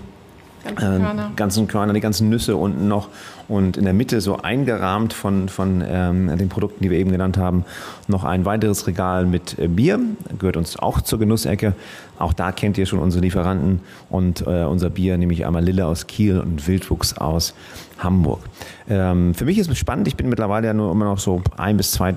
Ganze 0.64 0.87
äh, 0.87 0.99
Körner. 0.99 1.33
ganzen 1.37 1.68
Körner, 1.68 1.92
die 1.92 2.00
ganzen 2.00 2.28
Nüsse 2.28 2.57
unten 2.57 2.88
noch 2.88 3.09
und 3.49 3.76
in 3.76 3.85
der 3.85 3.95
Mitte 3.95 4.21
so 4.21 4.38
eingerahmt 4.38 5.12
von, 5.12 5.49
von 5.49 5.83
ähm, 5.87 6.37
den 6.37 6.49
Produkten, 6.49 6.83
die 6.83 6.90
wir 6.90 6.99
eben 6.99 7.11
genannt 7.11 7.38
haben, 7.38 7.64
noch 8.07 8.25
ein 8.25 8.45
weiteres 8.45 8.87
Regal 8.87 9.25
mit 9.25 9.59
äh, 9.59 9.68
Bier, 9.68 9.99
gehört 10.38 10.57
uns 10.57 10.78
auch 10.78 11.00
zur 11.00 11.18
Genussecke. 11.18 11.75
Auch 12.18 12.33
da 12.33 12.52
kennt 12.52 12.76
ihr 12.76 12.87
schon 12.87 12.99
unsere 12.99 13.23
Lieferanten 13.23 13.80
und 14.11 14.42
äh, 14.47 14.64
unser 14.64 14.90
Bier, 14.90 15.16
nämlich 15.16 15.47
Amarille 15.47 15.87
aus 15.87 16.07
Kiel 16.07 16.40
und 16.40 16.66
Wildwuchs 16.66 17.16
aus 17.16 17.54
Hamburg. 17.99 18.40
Ähm, 18.88 19.35
für 19.35 19.45
mich 19.45 19.59
ist 19.59 19.71
es 19.71 19.78
spannend, 19.78 20.09
ich 20.09 20.16
bin 20.16 20.28
mittlerweile 20.28 20.66
ja 20.66 20.75
nur 20.75 20.92
immer 20.92 21.07
noch 21.07 21.18
so 21.18 21.42
ein 21.57 21.76
bis 21.76 21.92
zwei 21.92 22.16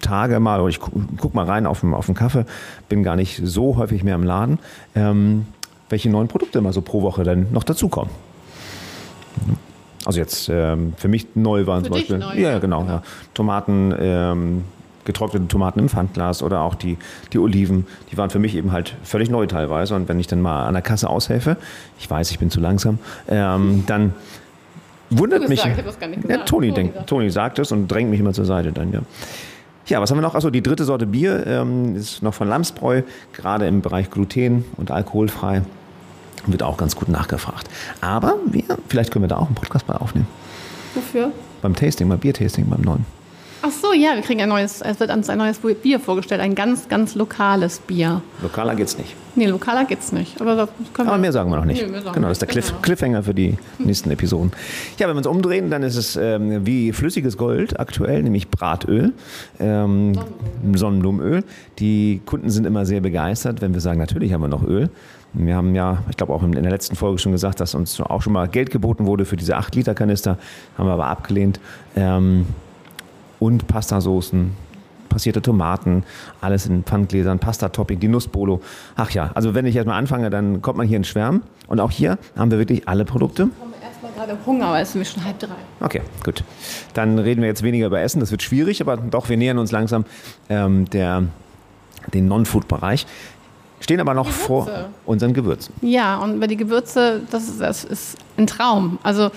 Tage 0.00 0.40
mal, 0.40 0.60
oder 0.60 0.68
ich 0.70 0.80
gu- 0.80 0.90
guck 1.18 1.34
mal 1.34 1.44
rein 1.46 1.66
auf 1.66 1.80
den, 1.80 1.94
auf 1.94 2.06
den 2.06 2.14
Kaffee, 2.14 2.44
bin 2.88 3.02
gar 3.02 3.16
nicht 3.16 3.40
so 3.44 3.76
häufig 3.76 4.02
mehr 4.04 4.14
im 4.14 4.22
Laden, 4.24 4.58
ähm, 4.94 5.46
welche 5.88 6.10
neuen 6.10 6.28
Produkte 6.28 6.58
immer 6.58 6.72
so 6.72 6.80
pro 6.82 7.02
Woche 7.02 7.22
dann 7.24 7.46
noch 7.52 7.64
dazukommen. 7.64 8.10
Also 10.04 10.20
jetzt 10.20 10.48
ähm, 10.48 10.92
für 10.96 11.08
mich 11.08 11.26
neu 11.34 11.66
waren 11.66 11.80
Für 11.84 11.90
zum 11.90 11.96
Beispiel. 11.96 12.18
neu, 12.18 12.38
ja, 12.38 12.58
genau. 12.58 12.82
genau. 12.82 12.92
Ja. 12.94 13.02
Tomaten, 13.34 13.92
ähm, 13.98 14.64
getrocknete 15.04 15.48
Tomaten 15.48 15.80
im 15.80 15.88
Pfandglas 15.88 16.42
oder 16.42 16.60
auch 16.62 16.74
die, 16.74 16.96
die 17.32 17.38
Oliven, 17.38 17.86
die 18.10 18.16
waren 18.18 18.30
für 18.30 18.38
mich 18.38 18.54
eben 18.56 18.72
halt 18.72 18.96
völlig 19.04 19.30
neu 19.30 19.46
teilweise. 19.46 19.94
Und 19.94 20.08
wenn 20.08 20.18
ich 20.20 20.26
dann 20.26 20.40
mal 20.40 20.64
an 20.66 20.74
der 20.74 20.82
Kasse 20.82 21.08
aushelfe, 21.10 21.56
ich 21.98 22.08
weiß, 22.10 22.30
ich 22.30 22.38
bin 22.38 22.50
zu 22.50 22.60
langsam, 22.60 22.98
ähm, 23.28 23.84
dann 23.86 24.14
wundert 25.10 25.48
mich. 25.48 25.62
gesagt, 25.62 25.76
ja. 26.28 26.38
Toni, 26.38 26.44
Toni 26.44 26.72
denkt. 26.72 27.06
Toni 27.06 27.30
sagt 27.30 27.58
es 27.58 27.70
und 27.72 27.88
drängt 27.88 28.10
mich 28.10 28.20
immer 28.20 28.32
zur 28.32 28.44
Seite 28.44 28.72
dann, 28.72 28.92
ja. 28.92 29.00
Ja, 29.86 30.00
was 30.00 30.10
haben 30.10 30.18
wir 30.18 30.22
noch? 30.22 30.34
Achso, 30.34 30.50
die 30.50 30.62
dritte 30.62 30.84
Sorte 30.84 31.06
Bier 31.06 31.46
ähm, 31.46 31.94
ist 31.94 32.22
noch 32.22 32.34
von 32.34 32.48
Lamsbräu, 32.48 33.02
gerade 33.32 33.66
im 33.66 33.82
Bereich 33.82 34.10
Gluten 34.10 34.64
und 34.76 34.90
alkoholfrei. 34.90 35.62
Wird 36.46 36.62
auch 36.62 36.76
ganz 36.76 36.96
gut 36.96 37.08
nachgefragt. 37.08 37.68
Aber 38.00 38.34
wir, 38.46 38.64
vielleicht 38.88 39.12
können 39.12 39.24
wir 39.24 39.28
da 39.28 39.36
auch 39.36 39.46
einen 39.46 39.54
Podcast 39.54 39.88
mal 39.88 39.96
aufnehmen. 39.96 40.28
Wofür? 40.94 41.32
Beim 41.62 41.74
Tasting, 41.74 42.08
beim 42.08 42.18
Biertasting, 42.18 42.66
beim 42.68 42.80
neuen. 42.80 43.15
Ach 43.66 43.72
so, 43.72 43.92
ja, 43.92 44.14
wir 44.14 44.22
kriegen 44.22 44.40
ein 44.40 44.48
neues, 44.48 44.80
es 44.80 45.00
wird 45.00 45.10
uns 45.10 45.28
ein 45.28 45.38
neues 45.38 45.58
Bier 45.58 45.98
vorgestellt, 45.98 46.40
ein 46.40 46.54
ganz, 46.54 46.88
ganz 46.88 47.16
lokales 47.16 47.80
Bier. 47.80 48.22
Lokaler 48.40 48.76
geht's 48.76 48.96
nicht. 48.96 49.16
Nee, 49.34 49.46
lokaler 49.46 49.84
geht's 49.86 50.12
nicht. 50.12 50.40
Aber 50.40 50.68
Aber 50.98 51.18
mehr 51.18 51.32
sagen 51.32 51.50
wir 51.50 51.56
noch 51.56 51.64
nicht. 51.64 51.84
Nee, 51.84 52.00
genau, 52.12 52.28
das 52.28 52.32
ist 52.32 52.42
der. 52.42 52.48
Cliff, 52.48 52.68
Genau. 52.68 52.80
Cliffhanger 52.80 53.22
für 53.24 53.34
die 53.34 53.58
nächsten 53.78 54.10
Episoden. 54.12 54.52
Ja, 54.98 55.08
wenn 55.08 55.14
wir 55.14 55.18
uns 55.18 55.26
umdrehen, 55.26 55.68
dann 55.68 55.82
ist 55.82 55.96
es 55.96 56.16
ähm, 56.16 56.64
wie 56.64 56.92
flüssiges 56.92 57.36
Gold 57.36 57.78
aktuell, 57.80 58.22
nämlich 58.22 58.48
Bratöl, 58.48 59.12
ähm, 59.58 60.12
Sonnenblumenöl. 60.74 61.42
Die 61.80 62.22
Kunden 62.24 62.50
sind 62.50 62.66
immer 62.66 62.86
sehr 62.86 63.00
begeistert, 63.00 63.62
wenn 63.62 63.74
wir 63.74 63.80
sagen, 63.80 63.98
natürlich 63.98 64.32
haben 64.32 64.42
wir 64.42 64.48
noch 64.48 64.62
Öl. 64.62 64.90
Wir 65.32 65.56
haben 65.56 65.74
ja, 65.74 65.98
ich 66.08 66.16
glaube 66.16 66.32
auch 66.32 66.42
in 66.42 66.52
der 66.52 66.62
letzten 66.70 66.94
Folge 66.96 67.18
schon 67.18 67.32
gesagt, 67.32 67.60
dass 67.60 67.74
uns 67.74 68.00
auch 68.00 68.22
schon 68.22 68.32
mal 68.32 68.46
Geld 68.48 68.70
geboten 68.70 69.06
wurde 69.06 69.24
für 69.24 69.36
diese 69.36 69.58
8-Liter-Kanister, 69.58 70.38
haben 70.78 70.86
wir 70.86 70.92
aber 70.92 71.08
abgelehnt. 71.08 71.60
Ähm, 71.96 72.46
und 73.38 73.66
Pastasoßen, 73.66 74.52
passierte 75.08 75.40
Tomaten, 75.42 76.04
alles 76.40 76.66
in 76.66 76.84
Pfandgläsern, 76.84 77.38
Pasta-Topping, 77.38 78.00
die 78.00 78.08
Nussbolo. 78.08 78.60
Ach 78.96 79.10
ja, 79.10 79.30
also 79.34 79.54
wenn 79.54 79.66
ich 79.66 79.74
erstmal 79.76 79.98
anfange, 79.98 80.30
dann 80.30 80.62
kommt 80.62 80.78
man 80.78 80.86
hier 80.86 80.96
in 80.96 81.04
Schwärmen. 81.04 81.42
Und 81.68 81.80
auch 81.80 81.90
hier 81.90 82.18
haben 82.36 82.50
wir 82.50 82.58
wirklich 82.58 82.86
alle 82.88 83.04
Produkte. 83.04 83.44
Ich 83.44 83.60
habe 83.62 83.72
erstmal 83.82 84.12
gerade 84.12 84.46
Hunger, 84.46 84.70
weil 84.72 84.82
es 84.82 84.94
ist 84.94 85.12
schon 85.12 85.24
halb 85.24 85.38
drei. 85.38 85.54
Okay, 85.80 86.02
gut. 86.22 86.44
Dann 86.94 87.18
reden 87.18 87.40
wir 87.40 87.48
jetzt 87.48 87.62
weniger 87.62 87.86
über 87.86 88.00
Essen. 88.00 88.20
Das 88.20 88.30
wird 88.30 88.42
schwierig, 88.42 88.80
aber 88.80 88.96
doch, 88.96 89.28
wir 89.28 89.36
nähern 89.36 89.58
uns 89.58 89.72
langsam 89.72 90.04
ähm, 90.48 90.88
der, 90.90 91.24
den 92.12 92.28
Non-Food-Bereich. 92.28 93.06
Stehen 93.80 94.00
aber 94.00 94.14
noch 94.14 94.26
Gewürze. 94.26 94.46
vor 94.46 94.70
unseren 95.04 95.34
Gewürzen. 95.34 95.74
Ja, 95.82 96.18
und 96.18 96.40
bei 96.40 96.46
die 96.46 96.56
Gewürze, 96.56 97.22
das 97.30 97.48
ist, 97.48 97.60
das 97.60 97.84
ist 97.84 98.16
ein 98.36 98.46
Traum. 98.46 98.98
Also 99.02 99.30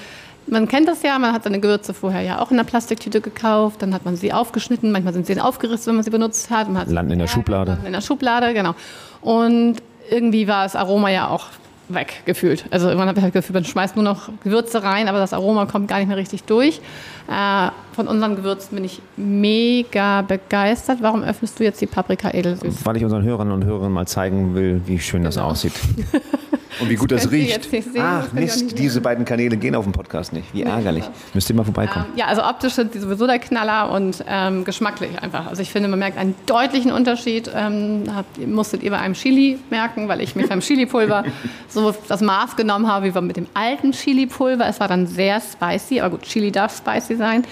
man 0.51 0.67
kennt 0.67 0.87
das 0.87 1.01
ja, 1.03 1.17
man 1.19 1.33
hat 1.33 1.43
seine 1.43 1.59
Gewürze 1.59 1.93
vorher 1.93 2.21
ja 2.21 2.39
auch 2.41 2.51
in 2.51 2.57
der 2.57 2.63
Plastiktüte 2.63 3.21
gekauft, 3.21 3.81
dann 3.81 3.93
hat 3.93 4.05
man 4.05 4.15
sie 4.15 4.33
aufgeschnitten, 4.33 4.91
manchmal 4.91 5.13
sind 5.13 5.25
sie 5.27 5.39
aufgerissen, 5.39 5.87
wenn 5.87 5.95
man 5.95 6.03
sie 6.03 6.09
benutzt 6.11 6.49
hat. 6.49 6.67
Man 6.67 6.81
hat 6.81 6.89
Landen 6.89 7.13
in 7.13 7.19
der 7.19 7.27
Schublade. 7.27 7.71
landen 7.71 7.87
In 7.87 7.93
der 7.93 8.01
Schublade, 8.01 8.53
genau. 8.53 8.73
Und 9.21 9.77
irgendwie 10.09 10.47
war 10.47 10.63
das 10.63 10.75
Aroma 10.75 11.09
ja 11.09 11.27
auch 11.27 11.45
weg 11.91 12.21
gefühlt. 12.25 12.65
Also 12.69 12.87
man 12.95 13.07
hat 13.07 13.19
halt 13.19 13.33
gefühlt, 13.33 13.55
man 13.55 13.65
schmeißt 13.65 13.95
nur 13.95 14.05
noch 14.05 14.29
Gewürze 14.43 14.83
rein, 14.83 15.07
aber 15.07 15.17
das 15.17 15.33
Aroma 15.33 15.65
kommt 15.65 15.87
gar 15.87 15.97
nicht 15.97 16.07
mehr 16.07 16.17
richtig 16.17 16.43
durch. 16.43 16.81
Äh, 17.27 17.69
von 17.95 18.07
unseren 18.07 18.35
Gewürzen 18.35 18.75
bin 18.75 18.85
ich 18.85 19.01
mega 19.17 20.21
begeistert. 20.21 20.99
Warum 21.01 21.23
öffnest 21.23 21.59
du 21.59 21.63
jetzt 21.63 21.81
die 21.81 21.87
Paprika 21.87 22.29
edelsüß? 22.31 22.85
Weil 22.85 22.97
ich 22.97 23.03
unseren 23.03 23.23
Hörern 23.23 23.51
und 23.51 23.65
Hörern 23.65 23.91
mal 23.91 24.07
zeigen 24.07 24.53
will, 24.53 24.81
wie 24.85 24.99
schön 24.99 25.23
das 25.23 25.35
Genau. 25.35 25.47
aussieht. 25.47 25.73
Und 26.79 26.89
wie 26.89 26.95
gut 26.95 27.11
das, 27.11 27.25
ihr 27.25 27.31
riecht. 27.31 27.69
Ach 27.99 28.23
das 28.23 28.33
Mist, 28.33 28.63
nicht 28.63 28.79
diese 28.79 29.01
beiden 29.01 29.25
Kanäle 29.25 29.57
gehen 29.57 29.75
auf 29.75 29.85
dem 29.85 29.93
Podcast 29.93 30.33
nicht. 30.33 30.53
Wie 30.53 30.63
ärgerlich. 30.63 31.03
Müsst 31.33 31.49
ihr 31.49 31.55
mal 31.55 31.63
vorbeikommen. 31.63 32.05
Ähm, 32.11 32.17
ja, 32.17 32.25
also 32.27 32.43
optisch 32.43 32.73
sind 32.73 32.93
die 32.93 32.99
sowieso 32.99 33.27
der 33.27 33.39
Knaller 33.39 33.91
und 33.91 34.23
ähm, 34.27 34.63
geschmacklich 34.63 35.21
einfach. 35.21 35.47
Also 35.47 35.61
ich 35.61 35.71
finde, 35.71 35.89
man 35.89 35.99
merkt 35.99 36.17
einen 36.17 36.35
deutlichen 36.45 36.91
Unterschied. 36.91 37.49
Ähm, 37.53 38.03
habt, 38.13 38.37
musstet 38.47 38.83
ihr 38.83 38.91
bei 38.91 38.99
einem 38.99 39.13
Chili 39.13 39.59
merken, 39.69 40.07
weil 40.07 40.21
ich 40.21 40.35
mit 40.35 40.49
beim 40.49 40.59
Chili-Pulver 40.59 41.25
so 41.67 41.93
das 42.07 42.21
Maß 42.21 42.55
genommen 42.55 42.87
habe 42.87 43.13
wie 43.13 43.21
mit 43.21 43.37
dem 43.37 43.47
alten 43.53 43.91
Chili-Pulver. 43.91 44.67
Es 44.67 44.79
war 44.79 44.87
dann 44.87 45.07
sehr 45.07 45.41
spicy, 45.41 45.99
aber 45.99 46.11
gut, 46.11 46.23
Chili 46.23 46.51
darf 46.51 46.75
spicy 46.75 47.15
sein. 47.15 47.43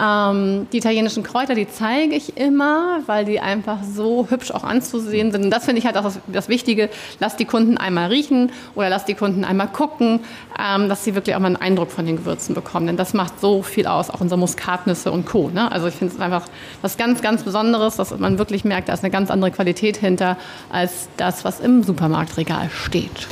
Ähm, 0.00 0.66
die 0.72 0.78
italienischen 0.78 1.22
Kräuter, 1.22 1.54
die 1.54 1.68
zeige 1.68 2.14
ich 2.14 2.36
immer, 2.36 3.00
weil 3.06 3.24
die 3.24 3.40
einfach 3.40 3.78
so 3.82 4.26
hübsch 4.28 4.50
auch 4.50 4.64
anzusehen 4.64 5.32
sind. 5.32 5.44
Und 5.44 5.50
das 5.50 5.64
finde 5.64 5.78
ich 5.78 5.86
halt 5.86 5.96
auch 5.96 6.02
das, 6.02 6.18
das, 6.26 6.48
Wichtige. 6.48 6.90
Lass 7.18 7.36
die 7.36 7.44
Kunden 7.44 7.78
einmal 7.78 8.08
riechen 8.08 8.52
oder 8.74 8.90
lass 8.90 9.04
die 9.04 9.14
Kunden 9.14 9.44
einmal 9.44 9.68
gucken, 9.68 10.20
ähm, 10.58 10.88
dass 10.88 11.04
sie 11.04 11.14
wirklich 11.14 11.34
auch 11.34 11.40
mal 11.40 11.46
einen 11.46 11.56
Eindruck 11.56 11.90
von 11.90 12.04
den 12.04 12.16
Gewürzen 12.16 12.54
bekommen. 12.54 12.86
Denn 12.86 12.96
das 12.96 13.14
macht 13.14 13.40
so 13.40 13.62
viel 13.62 13.86
aus, 13.86 14.10
auch 14.10 14.20
unsere 14.20 14.38
Muskatnüsse 14.38 15.10
und 15.10 15.26
Co. 15.26 15.50
Ne? 15.52 15.70
Also 15.72 15.86
ich 15.86 15.94
finde 15.94 16.14
es 16.14 16.20
einfach 16.20 16.44
was 16.82 16.96
ganz, 16.96 17.22
ganz 17.22 17.42
Besonderes, 17.42 17.96
dass 17.96 18.16
man 18.18 18.38
wirklich 18.38 18.64
merkt, 18.64 18.88
da 18.88 18.92
ist 18.92 19.02
eine 19.02 19.10
ganz 19.10 19.30
andere 19.30 19.50
Qualität 19.50 19.96
hinter 19.96 20.36
als 20.70 21.08
das, 21.16 21.44
was 21.44 21.60
im 21.60 21.82
Supermarktregal 21.82 22.68
steht. 22.70 23.28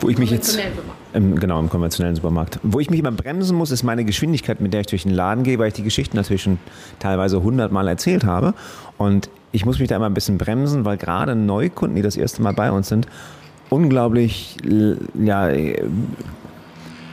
Wo 0.00 0.08
ich 0.08 0.18
mich 0.18 0.30
jetzt 0.30 0.58
im, 1.14 1.38
genau 1.38 1.60
im 1.60 1.68
konventionellen 1.68 2.16
Supermarkt. 2.16 2.58
Wo 2.62 2.80
ich 2.80 2.90
mich 2.90 3.00
immer 3.00 3.12
bremsen 3.12 3.56
muss, 3.56 3.70
ist 3.70 3.82
meine 3.82 4.04
Geschwindigkeit, 4.04 4.60
mit 4.60 4.72
der 4.72 4.80
ich 4.82 4.86
durch 4.86 5.02
den 5.02 5.12
Laden 5.12 5.44
gehe, 5.44 5.58
weil 5.58 5.68
ich 5.68 5.74
die 5.74 5.82
Geschichten 5.82 6.16
natürlich 6.16 6.42
schon 6.42 6.58
teilweise 6.98 7.42
hundertmal 7.42 7.88
erzählt 7.88 8.24
habe. 8.24 8.54
Und 8.98 9.28
ich 9.52 9.66
muss 9.66 9.78
mich 9.78 9.88
da 9.88 9.96
immer 9.96 10.06
ein 10.06 10.14
bisschen 10.14 10.38
bremsen, 10.38 10.84
weil 10.84 10.96
gerade 10.96 11.34
Neukunden, 11.34 11.96
die 11.96 12.02
das 12.02 12.16
erste 12.16 12.42
Mal 12.42 12.54
bei 12.54 12.70
uns 12.70 12.88
sind, 12.88 13.06
unglaublich 13.70 14.56
ja, 15.14 15.50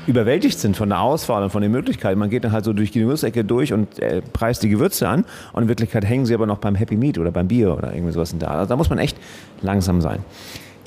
überwältigt 0.08 0.60
sind 0.60 0.76
von 0.76 0.90
der 0.90 1.02
Auswahl 1.02 1.44
und 1.44 1.52
von 1.52 1.62
den 1.62 1.72
Möglichkeiten. 1.72 2.20
Man 2.20 2.30
geht 2.30 2.44
dann 2.44 2.52
halt 2.52 2.66
so 2.66 2.74
durch 2.74 2.92
die 2.92 3.00
Gewürzecke 3.00 3.46
durch 3.46 3.74
und 3.74 4.00
äh, 4.00 4.22
preist 4.22 4.64
die 4.64 4.70
Gewürze 4.70 5.08
an 5.08 5.26
und 5.54 5.64
in 5.64 5.70
Wirklichkeit 5.70 6.04
hängen 6.04 6.26
sie 6.26 6.34
aber 6.34 6.48
noch 6.48 6.58
beim 6.58 6.76
Happy 6.76 6.98
Meat 6.98 7.18
oder 7.18 7.32
beim 7.32 7.48
Bier 7.48 7.78
oder 7.78 7.94
irgendwie 7.94 8.14
sowas 8.14 8.34
da. 8.38 8.48
Also 8.48 8.70
da 8.70 8.76
muss 8.76 8.90
man 8.90 8.98
echt 8.98 9.18
langsam 9.62 10.02
sein. 10.02 10.20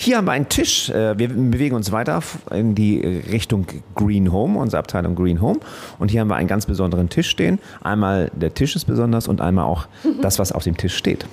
Hier 0.02 0.16
haben 0.16 0.24
wir 0.24 0.32
einen 0.32 0.48
Tisch. 0.48 0.90
Äh, 0.90 1.16
wir 1.16 1.28
bewegen 1.28 1.76
uns 1.76 1.92
weiter 1.92 2.20
in 2.50 2.74
die 2.74 2.98
Richtung 3.30 3.66
Green 3.94 4.32
Home, 4.32 4.58
unsere 4.58 4.80
Abteilung 4.80 5.14
Green 5.14 5.40
Home. 5.40 5.60
Und 6.00 6.10
hier 6.10 6.20
haben 6.20 6.28
wir 6.28 6.34
einen 6.34 6.48
ganz 6.48 6.66
besonderen 6.66 7.08
Tisch 7.08 7.28
stehen. 7.28 7.60
Einmal 7.84 8.28
der 8.34 8.52
Tisch 8.52 8.74
ist 8.74 8.86
besonders 8.86 9.28
und 9.28 9.40
einmal 9.40 9.64
auch 9.64 9.86
das, 10.20 10.40
was 10.40 10.50
auf 10.50 10.64
dem 10.64 10.76
Tisch 10.76 10.96
steht. 10.96 11.24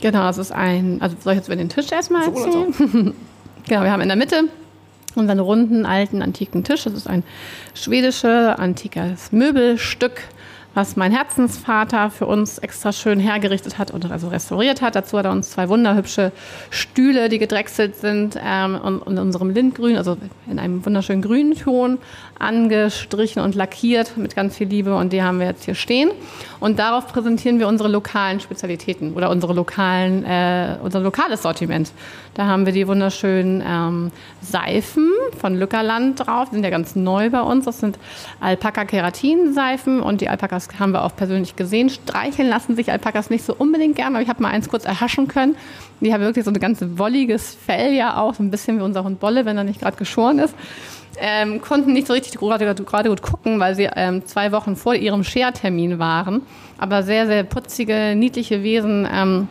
Genau, 0.00 0.26
es 0.30 0.38
ist 0.38 0.52
ein, 0.52 1.02
also 1.02 1.16
soll 1.20 1.34
ich 1.34 1.40
jetzt 1.40 1.48
über 1.48 1.56
den 1.56 1.68
Tisch 1.68 1.92
erstmal 1.92 2.28
erzählen? 2.28 2.72
So. 2.72 2.86
genau, 3.68 3.82
wir 3.82 3.92
haben 3.92 4.00
in 4.00 4.08
der 4.08 4.16
Mitte 4.16 4.44
unseren 5.14 5.40
runden, 5.40 5.84
alten, 5.84 6.22
antiken 6.22 6.64
Tisch. 6.64 6.84
Das 6.84 6.94
ist 6.94 7.06
ein 7.06 7.24
schwedisches, 7.74 8.56
antikes 8.56 9.32
Möbelstück 9.32 10.22
was 10.74 10.96
mein 10.96 11.12
Herzensvater 11.12 12.10
für 12.10 12.26
uns 12.26 12.58
extra 12.58 12.92
schön 12.92 13.18
hergerichtet 13.20 13.78
hat 13.78 13.90
und 13.90 14.10
also 14.10 14.28
restauriert 14.28 14.82
hat. 14.82 14.94
Dazu 14.94 15.18
hat 15.18 15.26
er 15.26 15.32
uns 15.32 15.50
zwei 15.50 15.68
wunderhübsche 15.68 16.32
Stühle, 16.70 17.28
die 17.28 17.38
gedrechselt 17.38 17.96
sind 17.96 18.38
ähm, 18.42 18.78
und 18.80 19.06
in 19.06 19.18
unserem 19.18 19.50
Lindgrün, 19.50 19.96
also 19.96 20.16
in 20.50 20.58
einem 20.58 20.84
wunderschönen 20.84 21.22
grünen 21.22 21.54
Ton, 21.54 21.98
angestrichen 22.42 23.42
und 23.42 23.54
lackiert 23.54 24.16
mit 24.16 24.34
ganz 24.34 24.56
viel 24.56 24.68
Liebe. 24.68 24.94
Und 24.94 25.12
die 25.12 25.22
haben 25.22 25.38
wir 25.38 25.46
jetzt 25.46 25.64
hier 25.64 25.74
stehen. 25.74 26.10
Und 26.60 26.78
darauf 26.78 27.06
präsentieren 27.08 27.58
wir 27.58 27.68
unsere 27.68 27.88
lokalen 27.88 28.40
Spezialitäten 28.40 29.14
oder 29.14 29.30
unsere 29.30 29.52
lokalen, 29.52 30.24
äh, 30.24 30.76
unser 30.82 31.00
lokales 31.00 31.42
Sortiment. 31.42 31.92
Da 32.34 32.46
haben 32.46 32.64
wir 32.64 32.72
die 32.72 32.88
wunderschönen 32.88 33.62
ähm, 33.66 34.10
Seifen 34.40 35.10
von 35.38 35.54
Lückerland 35.54 36.26
drauf. 36.26 36.48
Die 36.48 36.54
sind 36.54 36.64
ja 36.64 36.70
ganz 36.70 36.96
neu 36.96 37.30
bei 37.30 37.42
uns. 37.42 37.66
Das 37.66 37.80
sind 37.80 37.98
Alpaka-Keratin-Seifen 38.40 40.00
und 40.00 40.20
die 40.20 40.28
Alpakas 40.28 40.68
haben 40.78 40.92
wir 40.92 41.04
auch 41.04 41.14
persönlich 41.14 41.56
gesehen. 41.56 41.90
Streicheln 41.90 42.48
lassen 42.48 42.74
sich 42.74 42.90
Alpakas 42.90 43.28
nicht 43.28 43.44
so 43.44 43.54
unbedingt 43.56 43.96
gern, 43.96 44.14
aber 44.14 44.22
ich 44.22 44.28
habe 44.28 44.42
mal 44.42 44.50
eins 44.50 44.68
kurz 44.68 44.84
erhaschen 44.84 45.28
können. 45.28 45.56
Die 46.00 46.12
haben 46.12 46.22
wirklich 46.22 46.44
so 46.44 46.50
ein 46.50 46.58
ganz 46.58 46.82
wolliges 46.96 47.54
Fell 47.54 47.92
ja 47.92 48.16
auch, 48.16 48.34
so 48.34 48.42
ein 48.42 48.50
bisschen 48.50 48.78
wie 48.78 48.82
unser 48.82 49.04
Hund 49.04 49.20
Bolle, 49.20 49.44
wenn 49.44 49.56
er 49.56 49.64
nicht 49.64 49.80
gerade 49.80 49.96
geschoren 49.96 50.38
ist. 50.38 50.54
Ähm, 51.18 51.60
konnten 51.60 51.92
nicht 51.92 52.06
so 52.06 52.12
richtig 52.12 52.38
gerade, 52.38 52.74
gerade 52.74 53.08
gut 53.08 53.22
gucken, 53.22 53.60
weil 53.60 53.74
sie 53.74 53.88
ähm, 53.94 54.24
zwei 54.26 54.52
Wochen 54.52 54.76
vor 54.76 54.94
ihrem 54.94 55.24
Schertermin 55.24 55.98
waren. 55.98 56.42
Aber 56.78 57.02
sehr, 57.02 57.26
sehr 57.26 57.44
putzige, 57.44 58.14
niedliche 58.16 58.62
Wesen. 58.62 59.06
Ähm, 59.12 59.48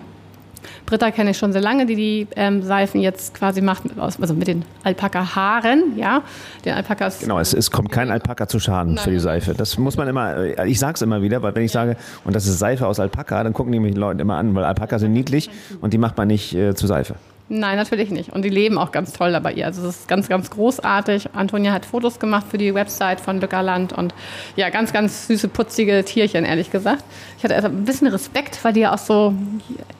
Britta 0.86 1.12
kenne 1.12 1.32
ich 1.32 1.38
schon 1.38 1.54
sehr 1.54 1.62
lange, 1.62 1.86
die 1.86 1.96
die 1.96 2.28
ähm, 2.36 2.64
Seifen 2.64 3.02
jetzt 3.02 3.34
quasi 3.34 3.62
macht, 3.62 3.84
also 3.98 4.34
mit 4.34 4.48
den 4.48 4.66
Alpaka-Haaren, 4.84 5.98
ja. 5.98 6.22
Den 6.66 6.74
Alpakas. 6.74 7.20
Genau, 7.20 7.40
es, 7.40 7.54
es 7.54 7.72
kommt 7.72 7.92
kein 7.92 8.12
Alpaka 8.12 8.48
zu 8.48 8.60
Schaden 8.60 8.96
Nein. 8.96 9.04
für 9.04 9.12
die 9.12 9.20
Seife. 9.20 9.54
Das 9.54 9.78
muss 9.78 9.98
man 9.98 10.08
immer, 10.08 10.36
äh, 10.36 10.70
ich 10.70 10.80
sage 10.80 10.96
es 10.96 11.02
immer 11.02 11.22
wieder, 11.22 11.42
weil 11.42 11.56
wenn 11.56 11.64
ich 11.64 11.72
sage, 11.72 11.96
und 12.26 12.36
das 12.36 12.46
ist 12.46 12.60
Seife 12.60 12.88
aus 12.88 13.00
Alpaka, 13.00 13.44
dann 13.44 13.54
gucken 13.54 13.72
die 13.72 13.80
mich 13.80 13.94
die 13.94 14.00
Leute 14.00 14.22
immer 14.22 14.38
an, 14.38 14.54
weil 14.54 14.64
Alpaka 14.64 15.00
sind 15.00 15.14
niedlich 15.14 15.50
und 15.80 15.94
die 15.94 15.98
macht 15.98 16.18
man 16.18 16.28
nicht 16.28 16.54
äh, 16.54 16.76
zu 16.76 16.88
Seife. 16.88 17.16
Nein, 17.54 17.76
natürlich 17.76 18.12
nicht. 18.12 18.32
Und 18.32 18.44
die 18.44 18.50
leben 18.50 18.78
auch 18.78 18.94
ganz 18.94 19.12
toll 19.12 19.34
dabei 19.34 19.52
ihr. 19.52 19.66
Also 19.66 19.86
es 19.86 19.98
ist 19.98 20.08
ganz, 20.08 20.30
ganz 20.30 20.50
großartig. 20.52 21.32
Antonia 21.34 21.74
hat 21.74 21.86
Fotos 21.86 22.18
gemacht 22.18 22.46
für 22.50 22.58
die 22.58 22.74
Website 22.74 23.20
von 23.20 23.42
Lückerland 23.42 23.92
und 23.92 24.16
ja, 24.56 24.70
ganz, 24.70 24.94
ganz 24.94 25.28
süße, 25.28 25.50
putzige 25.50 26.06
Tierchen, 26.06 26.46
ehrlich 26.46 26.72
gesagt. 26.72 27.04
Ich 27.38 27.44
hatte 27.44 27.54
also 27.54 27.68
ein 27.68 27.84
bisschen 27.84 28.08
Respekt, 28.08 28.64
weil 28.64 28.72
die 28.72 28.80
ja 28.80 28.94
auch 28.94 28.98
so, 28.98 29.34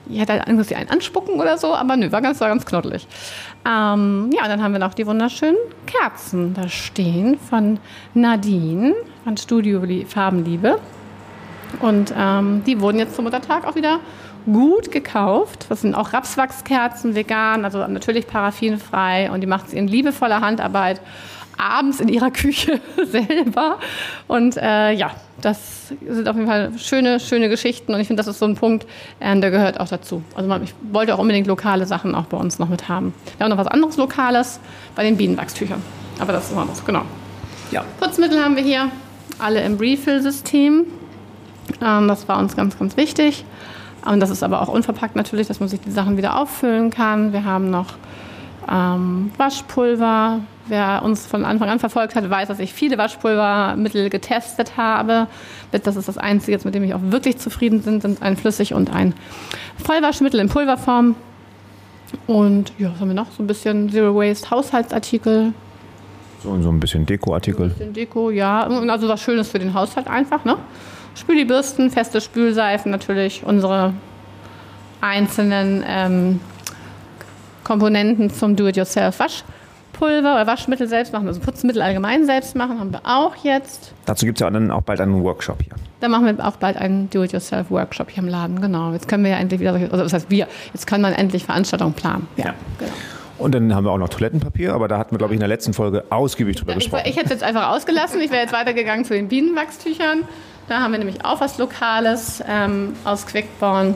ich 0.08 0.18
hätte 0.18 0.32
halt 0.32 0.48
Angst, 0.48 0.60
dass 0.60 0.68
sie 0.68 0.76
einen 0.76 0.88
anspucken 0.88 1.38
oder 1.38 1.58
so, 1.58 1.74
aber 1.74 1.94
nö, 1.98 2.10
war 2.10 2.22
ganz, 2.22 2.40
war 2.40 2.48
ganz 2.48 2.64
knoddelig. 2.64 3.06
Ähm, 3.66 4.30
ja, 4.32 4.44
und 4.44 4.48
dann 4.48 4.62
haben 4.62 4.72
wir 4.72 4.78
noch 4.78 4.94
die 4.94 5.06
wunderschönen 5.06 5.58
Kerzen 5.84 6.54
da 6.54 6.70
stehen 6.70 7.38
von 7.38 7.78
Nadine 8.14 8.94
von 9.24 9.36
Studio 9.36 9.82
Farbenliebe. 10.08 10.78
Und 11.80 12.14
ähm, 12.16 12.62
die 12.64 12.80
wurden 12.80 12.98
jetzt 12.98 13.14
zum 13.14 13.24
Muttertag 13.24 13.66
auch 13.66 13.74
wieder 13.74 14.00
gut 14.44 14.90
gekauft. 14.90 15.66
Das 15.68 15.82
sind 15.82 15.94
auch 15.94 16.12
Rapswachskerzen, 16.12 17.14
vegan, 17.14 17.64
also 17.64 17.86
natürlich 17.86 18.26
paraffinfrei. 18.26 19.30
Und 19.30 19.40
die 19.40 19.46
macht 19.46 19.70
sie 19.70 19.76
in 19.76 19.88
liebevoller 19.88 20.40
Handarbeit 20.40 21.00
abends 21.58 22.00
in 22.00 22.08
ihrer 22.08 22.30
Küche 22.32 22.80
selber. 23.04 23.78
Und 24.28 24.56
äh, 24.56 24.92
ja, 24.92 25.12
das 25.40 25.88
sind 25.88 26.28
auf 26.28 26.36
jeden 26.36 26.48
Fall 26.48 26.72
schöne, 26.78 27.20
schöne 27.20 27.48
Geschichten. 27.48 27.94
Und 27.94 28.00
ich 28.00 28.06
finde, 28.06 28.20
das 28.20 28.28
ist 28.28 28.38
so 28.38 28.46
ein 28.46 28.56
Punkt, 28.56 28.86
äh, 29.20 29.38
der 29.38 29.50
gehört 29.50 29.80
auch 29.80 29.88
dazu. 29.88 30.22
Also 30.34 30.48
man, 30.48 30.62
ich 30.62 30.74
wollte 30.90 31.14
auch 31.14 31.18
unbedingt 31.18 31.46
lokale 31.46 31.86
Sachen 31.86 32.14
auch 32.14 32.26
bei 32.26 32.36
uns 32.36 32.58
noch 32.58 32.68
mit 32.68 32.88
haben. 32.88 33.14
Wir 33.36 33.44
haben 33.44 33.50
noch 33.50 33.58
was 33.58 33.66
anderes 33.66 33.96
Lokales 33.96 34.60
bei 34.94 35.02
den 35.04 35.16
Bienenwachstüchern. 35.16 35.82
Aber 36.18 36.32
das 36.32 36.50
ist 36.50 36.56
noch 36.56 36.68
was, 36.68 36.84
genau. 36.84 37.02
Ja. 37.70 37.84
Putzmittel 38.00 38.42
haben 38.42 38.56
wir 38.56 38.62
hier, 38.62 38.90
alle 39.38 39.62
im 39.62 39.76
Refill-System. 39.76 40.86
Ähm, 41.80 42.08
das 42.08 42.28
war 42.28 42.38
uns 42.38 42.56
ganz, 42.56 42.78
ganz 42.78 42.96
wichtig. 42.96 43.44
Und 44.04 44.20
das 44.20 44.30
ist 44.30 44.42
aber 44.42 44.62
auch 44.62 44.68
unverpackt 44.68 45.16
natürlich, 45.16 45.46
dass 45.46 45.60
man 45.60 45.68
sich 45.68 45.80
die 45.80 45.90
Sachen 45.90 46.16
wieder 46.16 46.38
auffüllen 46.38 46.90
kann. 46.90 47.32
Wir 47.32 47.44
haben 47.44 47.70
noch 47.70 47.94
ähm, 48.70 49.30
Waschpulver. 49.36 50.40
Wer 50.68 51.02
uns 51.02 51.26
von 51.26 51.44
Anfang 51.44 51.68
an 51.68 51.80
verfolgt 51.80 52.14
hat, 52.14 52.28
weiß, 52.28 52.48
dass 52.48 52.60
ich 52.60 52.72
viele 52.72 52.96
Waschpulvermittel 52.96 54.10
getestet 54.10 54.76
habe. 54.76 55.26
Das 55.72 55.96
ist 55.96 56.06
das 56.06 56.18
Einzige, 56.18 56.58
mit 56.64 56.74
dem 56.74 56.84
ich 56.84 56.94
auch 56.94 57.00
wirklich 57.02 57.38
zufrieden 57.38 57.82
bin, 57.82 58.00
sind 58.00 58.22
ein 58.22 58.36
Flüssig- 58.36 58.72
und 58.72 58.92
ein 58.92 59.14
Vollwaschmittel 59.84 60.38
in 60.38 60.48
Pulverform. 60.48 61.16
Und 62.26 62.72
ja, 62.78 62.92
was 62.92 63.00
haben 63.00 63.08
wir 63.08 63.14
noch? 63.14 63.30
So 63.32 63.42
ein 63.42 63.46
bisschen 63.46 63.90
Zero 63.90 64.14
Waste 64.14 64.50
Haushaltsartikel. 64.50 65.52
So, 66.42 66.60
so 66.60 66.68
ein 66.70 66.80
bisschen 66.80 67.06
Dekoartikel. 67.06 67.66
Ein 67.66 67.68
bisschen 67.70 67.92
Deko, 67.92 68.30
ja. 68.30 68.62
Also 68.62 69.08
was 69.08 69.20
Schönes 69.20 69.48
für 69.48 69.58
den 69.58 69.74
Haushalt 69.74 70.08
einfach, 70.08 70.44
ne? 70.44 70.56
Spülibürsten, 71.14 71.90
feste 71.90 72.20
Spülseifen 72.20 72.90
natürlich, 72.90 73.42
unsere 73.44 73.92
einzelnen 75.00 75.84
ähm, 75.86 76.40
Komponenten 77.64 78.30
zum 78.30 78.56
Do-it-yourself-Waschpulver 78.56 80.34
oder 80.34 80.46
Waschmittel 80.46 80.88
selbst 80.88 81.12
machen, 81.12 81.28
also 81.28 81.40
Putzmittel 81.40 81.82
allgemein 81.82 82.24
selbst 82.24 82.56
machen, 82.56 82.78
haben 82.78 82.92
wir 82.92 83.00
auch 83.04 83.36
jetzt. 83.44 83.92
Dazu 84.06 84.26
gibt 84.26 84.38
es 84.38 84.40
ja 84.40 84.50
dann 84.50 84.70
auch 84.70 84.82
bald 84.82 85.00
einen 85.00 85.22
Workshop 85.22 85.62
hier. 85.62 85.74
Da 86.00 86.08
machen 86.08 86.26
wir 86.26 86.46
auch 86.46 86.56
bald 86.56 86.76
einen 86.76 87.10
Do-it-yourself-Workshop 87.10 88.10
hier 88.10 88.22
im 88.22 88.28
Laden, 88.28 88.60
genau. 88.60 88.92
Jetzt 88.92 89.08
können 89.08 89.24
wir 89.24 89.32
ja 89.32 89.38
endlich 89.38 89.60
wieder, 89.60 89.74
also 89.74 89.98
das 89.98 90.12
heißt 90.12 90.30
wir, 90.30 90.48
jetzt 90.72 90.86
kann 90.86 91.00
man 91.00 91.12
endlich 91.12 91.44
Veranstaltungen 91.44 91.94
planen. 91.94 92.26
Ja, 92.36 92.46
ja. 92.46 92.54
genau. 92.78 92.92
Und 93.38 93.54
dann 93.56 93.74
haben 93.74 93.84
wir 93.84 93.90
auch 93.90 93.98
noch 93.98 94.08
Toilettenpapier, 94.08 94.72
aber 94.72 94.86
da 94.86 94.98
hatten 94.98 95.12
wir, 95.12 95.18
glaube 95.18 95.34
ich, 95.34 95.36
in 95.36 95.40
der 95.40 95.48
letzten 95.48 95.72
Folge 95.72 96.04
ausgiebig 96.10 96.56
drüber 96.56 96.72
ja, 96.72 96.78
gesprochen. 96.78 97.02
Ich, 97.04 97.10
ich 97.10 97.16
hätte 97.16 97.26
es 97.26 97.32
jetzt 97.32 97.42
einfach 97.42 97.70
ausgelassen. 97.70 98.20
Ich 98.20 98.30
wäre 98.30 98.42
jetzt 98.42 98.52
weitergegangen 98.52 99.04
zu 99.04 99.14
den 99.14 99.26
Bienenwachstüchern. 99.26 100.20
Da 100.72 100.80
haben 100.80 100.92
wir 100.92 100.98
nämlich 100.98 101.22
auch 101.22 101.42
was 101.42 101.58
Lokales 101.58 102.42
ähm, 102.48 102.94
aus 103.04 103.26
Quickborn 103.26 103.94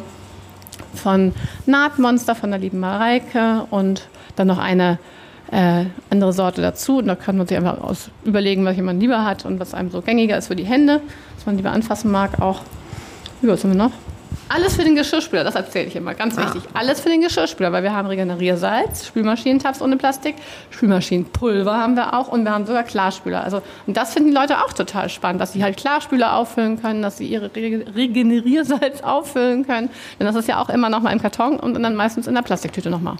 von 0.92 1.32
Nahtmonster 1.64 2.34
von 2.34 2.50
der 2.50 2.60
lieben 2.60 2.80
Mareike 2.80 3.66
und 3.70 4.08
dann 4.36 4.46
noch 4.46 4.58
eine 4.58 4.98
äh, 5.50 5.86
andere 6.10 6.34
Sorte 6.34 6.60
dazu. 6.60 6.98
Und 6.98 7.06
da 7.06 7.14
kann 7.14 7.38
man 7.38 7.46
sich 7.46 7.56
einfach 7.56 7.80
aus 7.80 8.10
überlegen, 8.24 8.66
welche 8.66 8.82
man 8.82 9.00
lieber 9.00 9.24
hat 9.24 9.46
und 9.46 9.58
was 9.58 9.72
einem 9.72 9.90
so 9.90 10.02
gängiger 10.02 10.36
ist 10.36 10.48
für 10.48 10.54
die 10.54 10.66
Hände, 10.66 11.00
was 11.36 11.46
man 11.46 11.56
lieber 11.56 11.70
anfassen 11.70 12.10
mag 12.10 12.42
auch. 12.42 12.60
Wie 13.40 13.48
was 13.48 13.64
haben 13.64 13.70
wir 13.70 13.78
noch? 13.78 13.92
Alles 14.48 14.76
für 14.76 14.84
den 14.84 14.94
Geschirrspüler, 14.94 15.42
das 15.42 15.56
erzähle 15.56 15.86
ich 15.86 15.96
immer, 15.96 16.14
ganz 16.14 16.36
wichtig. 16.36 16.62
Ah. 16.72 16.78
Alles 16.78 17.00
für 17.00 17.08
den 17.08 17.20
Geschirrspüler, 17.20 17.72
weil 17.72 17.82
wir 17.82 17.92
haben 17.92 18.06
Regeneriersalz, 18.06 19.06
Spülmaschinentabs 19.06 19.82
ohne 19.82 19.96
Plastik, 19.96 20.36
Spülmaschinenpulver 20.70 21.76
haben 21.76 21.96
wir 21.96 22.14
auch 22.14 22.28
und 22.28 22.44
wir 22.44 22.52
haben 22.52 22.64
sogar 22.64 22.84
Klarspüler. 22.84 23.42
Also, 23.42 23.60
und 23.86 23.96
das 23.96 24.12
finden 24.12 24.30
die 24.30 24.36
Leute 24.36 24.58
auch 24.64 24.72
total 24.72 25.08
spannend, 25.08 25.40
dass 25.40 25.52
sie 25.52 25.64
halt 25.64 25.76
Klarspüler 25.76 26.36
auffüllen 26.36 26.80
können, 26.80 27.02
dass 27.02 27.18
sie 27.18 27.26
ihre 27.26 27.50
Regeneriersalz 27.54 29.00
auffüllen 29.02 29.66
können. 29.66 29.90
Denn 30.20 30.26
das 30.26 30.36
ist 30.36 30.48
ja 30.48 30.60
auch 30.60 30.68
immer 30.68 30.90
noch 30.90 31.00
mal 31.00 31.12
im 31.12 31.20
Karton 31.20 31.58
und 31.58 31.82
dann 31.82 31.96
meistens 31.96 32.28
in 32.28 32.34
der 32.34 32.42
Plastiktüte 32.42 32.88
nochmal. 32.88 33.16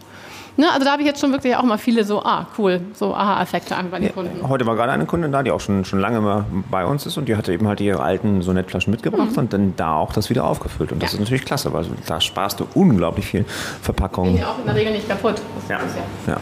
Ne, 0.58 0.66
also 0.72 0.84
da 0.84 0.92
habe 0.92 1.02
ich 1.02 1.08
jetzt 1.08 1.20
schon 1.20 1.32
wirklich 1.32 1.54
auch 1.54 1.62
mal 1.64 1.76
viele 1.76 2.04
so, 2.04 2.22
ah, 2.22 2.46
cool, 2.56 2.80
so 2.94 3.14
Aha-Effekte 3.14 3.76
an 3.76 3.90
bei 3.90 3.98
den 3.98 4.14
Kunden. 4.14 4.48
heute 4.48 4.64
war 4.64 4.74
gerade 4.74 4.92
eine 4.92 5.04
Kundin 5.04 5.30
da, 5.30 5.42
die 5.42 5.50
auch 5.50 5.60
schon, 5.60 5.84
schon 5.84 6.00
lange 6.00 6.20
mal 6.22 6.46
bei 6.70 6.86
uns 6.86 7.04
ist 7.04 7.18
und 7.18 7.28
die 7.28 7.36
hatte 7.36 7.52
eben 7.52 7.68
halt 7.68 7.80
ihre 7.82 8.00
alten 8.00 8.40
Sonettflaschen 8.40 8.90
mitgebracht 8.90 9.32
mhm. 9.32 9.38
und 9.38 9.52
dann 9.52 9.76
da 9.76 9.96
auch 9.96 10.14
das 10.14 10.30
wieder 10.30 10.44
aufgefüllt. 10.44 10.92
Und 10.92 11.02
das 11.02 11.12
ja. 11.12 11.16
ist 11.16 11.20
natürlich 11.20 11.44
klasse, 11.44 11.74
weil 11.74 11.84
da 12.06 12.22
sparst 12.22 12.60
du 12.60 12.66
unglaublich 12.72 13.26
viel 13.26 13.44
Verpackung. 13.82 14.28
Gehen 14.28 14.38
ja 14.38 14.50
auch 14.50 14.58
in 14.58 14.64
der 14.64 14.74
Regel 14.74 14.92
nicht 14.92 15.08
kaputt. 15.08 15.36
Ja. 15.68 15.78
ja. 16.26 16.36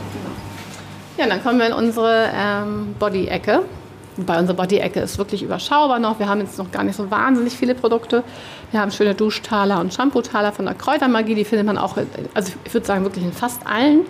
Ja. 1.18 1.26
dann 1.26 1.42
kommen 1.42 1.58
wir 1.58 1.66
in 1.66 1.72
unsere 1.72 2.30
ähm, 2.32 2.94
Body-Ecke. 3.00 3.62
Bei 4.16 4.38
unserer 4.38 4.56
Body-Ecke 4.56 5.00
ist 5.00 5.18
wirklich 5.18 5.42
überschaubar 5.42 5.98
noch. 5.98 6.18
Wir 6.18 6.28
haben 6.28 6.40
jetzt 6.40 6.58
noch 6.58 6.70
gar 6.70 6.84
nicht 6.84 6.96
so 6.96 7.10
wahnsinnig 7.10 7.54
viele 7.54 7.74
Produkte. 7.74 8.22
Wir 8.70 8.80
haben 8.80 8.90
schöne 8.90 9.14
Duschtaler 9.14 9.80
und 9.80 9.92
Shampoo-Taler 9.92 10.52
von 10.52 10.66
der 10.66 10.74
Kräutermagie. 10.74 11.34
Die 11.34 11.44
findet 11.44 11.66
man 11.66 11.78
auch, 11.78 11.96
also 12.34 12.52
ich 12.64 12.74
würde 12.74 12.86
sagen, 12.86 13.04
wirklich 13.04 13.24
in 13.24 13.32
fast 13.32 13.66
allen 13.66 14.02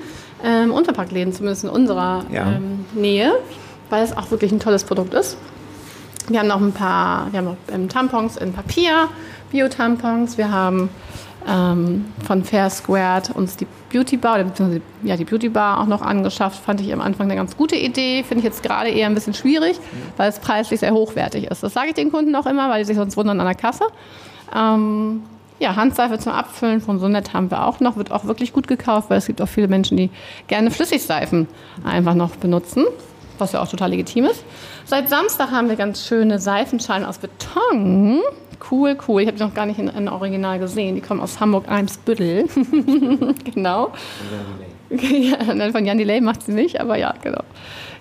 ähm, 0.45 0.73
Unterpackläden, 0.73 1.33
zumindest 1.33 1.65
in 1.65 1.71
unserer 1.71 2.25
ja. 2.31 2.53
ähm, 2.53 2.85
Nähe, 2.95 3.33
weil 3.89 4.05
es 4.05 4.15
auch 4.17 4.31
wirklich 4.31 4.53
ein 4.53 4.61
tolles 4.61 4.85
Produkt 4.85 5.15
ist. 5.15 5.39
Wir 6.29 6.41
haben 6.41 6.49
noch 6.49 6.61
ein 6.61 6.73
paar, 6.73 7.31
wir 7.33 7.39
haben 7.39 7.47
noch 7.47 7.57
ähm, 7.73 7.89
Tampons 7.89 8.37
in 8.37 8.53
Papier, 8.53 9.09
Bio-Tampons. 9.51 10.39
Wir 10.39 10.51
haben 10.51 10.89
ähm, 11.49 12.07
von 12.27 12.45
Fair 12.45 12.71
Squared 12.71 13.31
uns 13.31 13.57
die 13.57 13.67
Beauty 13.93 14.17
Bar, 14.17 14.43
beziehungsweise 14.43 14.83
ja, 15.03 15.17
die 15.17 15.25
Beauty 15.25 15.49
Bar 15.49 15.81
auch 15.81 15.87
noch 15.87 16.03
angeschafft. 16.03 16.63
Fand 16.65 16.81
ich 16.81 16.93
am 16.93 17.01
Anfang 17.01 17.27
eine 17.27 17.37
ganz 17.37 17.57
gute 17.57 17.77
Idee. 17.77 18.23
Finde 18.23 18.39
ich 18.39 18.45
jetzt 18.45 18.63
gerade 18.63 18.91
eher 18.91 19.07
ein 19.07 19.15
bisschen 19.15 19.35
schwierig, 19.35 19.79
weil 20.17 20.29
es 20.29 20.39
preislich 20.39 20.81
sehr 20.81 20.93
hochwertig 20.93 21.45
ist. 21.51 21.63
Das 21.63 21.75
sage 21.75 21.89
ich 21.89 21.95
den 21.95 22.11
Kunden 22.11 22.35
auch 22.35 22.47
immer, 22.47 22.71
weil 22.71 22.81
die 22.81 22.87
sich 22.87 22.97
sonst 22.97 23.17
wundern 23.17 23.41
an 23.41 23.47
der 23.47 23.55
Kasse. 23.55 23.85
Ähm, 24.55 25.23
ja, 25.61 25.77
Handseife 25.77 26.19
zum 26.19 26.33
Abfüllen 26.33 26.81
von 26.81 26.99
Sonett 26.99 27.33
haben 27.33 27.51
wir 27.51 27.67
auch 27.67 27.81
noch. 27.81 27.97
Wird 27.97 28.11
auch 28.11 28.25
wirklich 28.25 28.53
gut 28.53 28.67
gekauft, 28.67 29.11
weil 29.11 29.19
es 29.19 29.27
gibt 29.27 29.41
auch 29.41 29.49
viele 29.49 29.69
Menschen, 29.69 29.97
die 29.97 30.11
gerne 30.49 30.71
Flüssigseifen 30.71 31.47
einfach 31.85 32.15
noch 32.15 32.37
benutzen, 32.37 32.85
was 33.39 33.53
ja 33.53 33.63
auch 33.63 33.69
total 33.69 33.91
legitim 33.91 34.25
ist. 34.25 34.45
Seit 34.85 35.09
Samstag 35.09 35.51
haben 35.51 35.69
wir 35.69 35.77
ganz 35.77 36.07
schöne 36.07 36.39
Seifenschalen 36.39 37.05
aus 37.05 37.19
Beton 37.19 38.21
Cool, 38.71 38.97
cool. 39.09 39.23
Ich 39.23 39.29
habe 39.29 39.37
die 39.37 39.43
noch 39.43 39.55
gar 39.55 39.67
nicht 39.67 39.79
in, 39.79 39.89
in 39.89 40.09
Original 40.09 40.59
gesehen. 40.59 40.95
Die 40.95 41.01
kommen 41.01 41.21
aus 41.21 41.41
Hamburg-Eimsbüttel. 41.41 42.45
genau. 43.55 43.93
ja, 44.91 45.71
von 45.71 45.85
Jan 45.85 45.99
Delay 45.99 46.21
macht 46.21 46.43
sie 46.43 46.53
nicht, 46.53 46.81
aber 46.81 46.97
ja, 46.97 47.15
genau. 47.23 47.43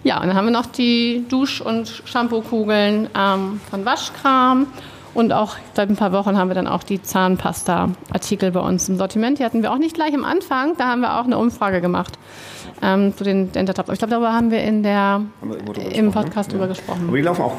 Ja, 0.03 0.21
und 0.21 0.27
dann 0.27 0.35
haben 0.35 0.45
wir 0.45 0.51
noch 0.51 0.65
die 0.65 1.25
Dusch- 1.29 1.61
und 1.61 2.03
Shampoo-Kugeln 2.05 3.09
ähm, 3.17 3.61
von 3.69 3.85
Waschkram. 3.85 4.67
Und 5.13 5.31
auch 5.31 5.57
seit 5.75 5.89
ein 5.89 5.95
paar 5.95 6.11
Wochen 6.11 6.37
haben 6.37 6.49
wir 6.49 6.55
dann 6.55 6.67
auch 6.67 6.83
die 6.83 7.01
Zahnpasta-Artikel 7.01 8.51
bei 8.51 8.59
uns 8.59 8.89
im 8.89 8.97
Sortiment. 8.97 9.39
Die 9.39 9.43
hatten 9.43 9.61
wir 9.61 9.71
auch 9.71 9.77
nicht 9.77 9.93
gleich 9.95 10.13
am 10.13 10.25
Anfang. 10.25 10.75
Da 10.77 10.87
haben 10.87 11.01
wir 11.01 11.19
auch 11.19 11.25
eine 11.25 11.37
Umfrage 11.37 11.81
gemacht 11.81 12.17
ähm, 12.81 13.15
zu 13.15 13.23
den 13.23 13.51
Dentatabs. 13.51 13.89
Ich 13.91 13.99
glaube, 13.99 14.11
darüber 14.11 14.33
haben 14.33 14.49
wir 14.49 14.63
in 14.63 14.83
der, 14.83 15.21
wir 15.41 15.91
im 15.93 16.11
Podcast 16.11 16.49
ne? 16.49 16.53
drüber 16.53 16.67
gesprochen. 16.67 17.05
Aber 17.07 17.17
die 17.17 17.23
laufen 17.23 17.41
auch 17.43 17.55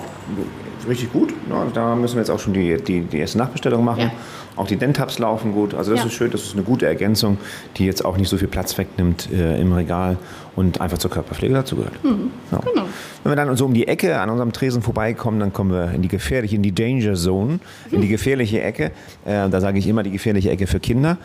richtig 0.88 1.12
gut. 1.12 1.30
Ne? 1.48 1.54
Da 1.72 1.94
müssen 1.94 2.16
wir 2.16 2.20
jetzt 2.20 2.30
auch 2.30 2.38
schon 2.38 2.52
die, 2.52 2.76
die, 2.76 3.02
die 3.02 3.18
erste 3.18 3.38
Nachbestellung 3.38 3.84
machen. 3.84 4.00
Ja. 4.00 4.10
Auch 4.56 4.66
die 4.66 4.76
Dentabs 4.76 5.18
laufen 5.18 5.52
gut. 5.52 5.74
Also 5.74 5.92
das 5.92 6.00
ja. 6.00 6.06
ist 6.06 6.12
schön, 6.12 6.30
das 6.30 6.42
ist 6.42 6.54
eine 6.54 6.62
gute 6.62 6.86
Ergänzung, 6.86 7.38
die 7.76 7.86
jetzt 7.86 8.04
auch 8.04 8.16
nicht 8.16 8.28
so 8.28 8.36
viel 8.36 8.46
Platz 8.48 8.78
wegnimmt 8.78 9.28
äh, 9.32 9.60
im 9.60 9.72
Regal 9.72 10.16
und 10.54 10.80
einfach 10.80 10.98
zur 10.98 11.10
Körperpflege 11.10 11.54
dazugehört. 11.54 12.04
Mhm. 12.04 12.30
Genau. 12.50 12.86
Wenn 13.22 13.32
wir 13.32 13.36
dann 13.36 13.56
so 13.56 13.64
um 13.64 13.74
die 13.74 13.88
Ecke 13.88 14.20
an 14.20 14.30
unserem 14.30 14.52
Tresen 14.52 14.82
vorbeikommen, 14.82 15.40
dann 15.40 15.52
kommen 15.52 15.72
wir 15.72 15.92
in 15.92 16.02
die 16.02 16.08
gefährliche, 16.08 16.54
in 16.54 16.62
die 16.62 16.74
Danger 16.74 17.14
Zone, 17.14 17.43
in 17.90 18.00
die 18.00 18.08
gefährliche 18.08 18.62
Ecke. 18.62 18.92
Äh, 19.24 19.48
da 19.48 19.60
sage 19.60 19.78
ich 19.78 19.86
immer 19.86 20.02
die 20.02 20.10
gefährliche 20.10 20.50
Ecke 20.50 20.66
für 20.66 20.80
Kinder. 20.80 21.18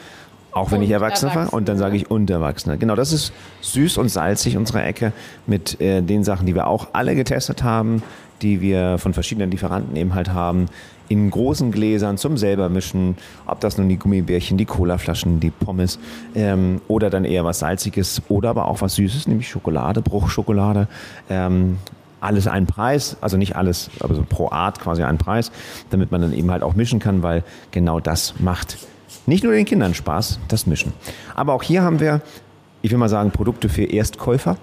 Auch 0.52 0.72
wenn 0.72 0.80
und 0.80 0.86
ich 0.86 0.92
Erwachsene 0.92 1.34
war. 1.36 1.54
Und 1.54 1.70
dann 1.70 1.78
sage 1.78 1.96
ich 1.96 2.10
und 2.10 2.30
Erwachsene. 2.30 2.78
Genau, 2.78 2.96
das 2.96 3.14
ist 3.14 3.34
süß 3.62 3.98
und 3.98 4.10
salzig, 4.10 4.58
unsere 4.58 4.82
Ecke, 4.82 5.14
mit 5.46 5.80
äh, 5.80 6.02
den 6.02 6.24
Sachen, 6.24 6.48
die 6.48 6.56
wir 6.56 6.68
auch 6.68 6.88
alle 6.94 7.16
getestet 7.16 7.64
haben 7.64 8.02
die 8.42 8.62
wir 8.62 8.98
von 8.98 9.14
verschiedenen 9.14 9.52
Lieferanten 9.52 9.96
eben 9.96 10.14
halt 10.14 10.30
haben, 10.30 10.68
in 11.08 11.32
großen 11.32 11.72
Gläsern 11.72 12.18
zum 12.18 12.38
selber 12.38 12.70
mischen, 12.70 13.18
ob 13.48 13.60
das 13.62 13.78
nun 13.78 13.90
die 13.90 13.98
Gummibärchen, 13.98 14.58
die 14.58 14.66
Colaflaschen, 14.66 15.40
die 15.40 15.50
Pommes 15.50 16.00
ähm, 16.36 16.82
oder 16.88 17.10
dann 17.10 17.26
eher 17.26 17.44
was 17.46 17.60
Salziges 17.60 18.22
oder 18.30 18.50
aber 18.50 18.68
auch 18.68 18.82
was 18.82 18.96
Süßes, 18.96 19.28
nämlich 19.28 19.50
Schokolade, 19.50 20.02
Bruchschokolade. 20.02 20.88
Ähm, 21.30 21.78
alles 22.22 22.48
ein 22.48 22.66
Preis, 22.66 23.18
also 23.22 23.38
nicht 23.38 23.56
alles, 23.56 23.90
aber 24.00 24.16
so 24.16 24.24
pro 24.28 24.50
Art 24.50 24.80
quasi 24.80 25.04
ein 25.04 25.18
Preis, 25.18 25.52
damit 25.90 26.12
man 26.12 26.22
dann 26.22 26.34
eben 26.34 26.52
halt 26.52 26.64
auch 26.64 26.76
mischen 26.76 27.00
kann, 27.00 27.24
weil 27.24 27.44
genau 27.72 28.00
das 28.00 28.36
macht 28.40 28.78
nicht 29.26 29.44
nur 29.44 29.54
den 29.54 29.66
Kindern 29.66 29.94
Spaß, 29.94 30.40
das 30.48 30.66
Mischen. 30.66 30.94
Aber 31.36 31.54
auch 31.54 31.64
hier 31.64 31.84
haben 31.84 32.00
wir, 32.00 32.22
ich 32.82 32.92
will 32.92 32.98
mal 32.98 33.10
sagen, 33.10 33.32
Produkte 33.32 33.70
für 33.70 33.84
Erstkäufer. 33.84 34.58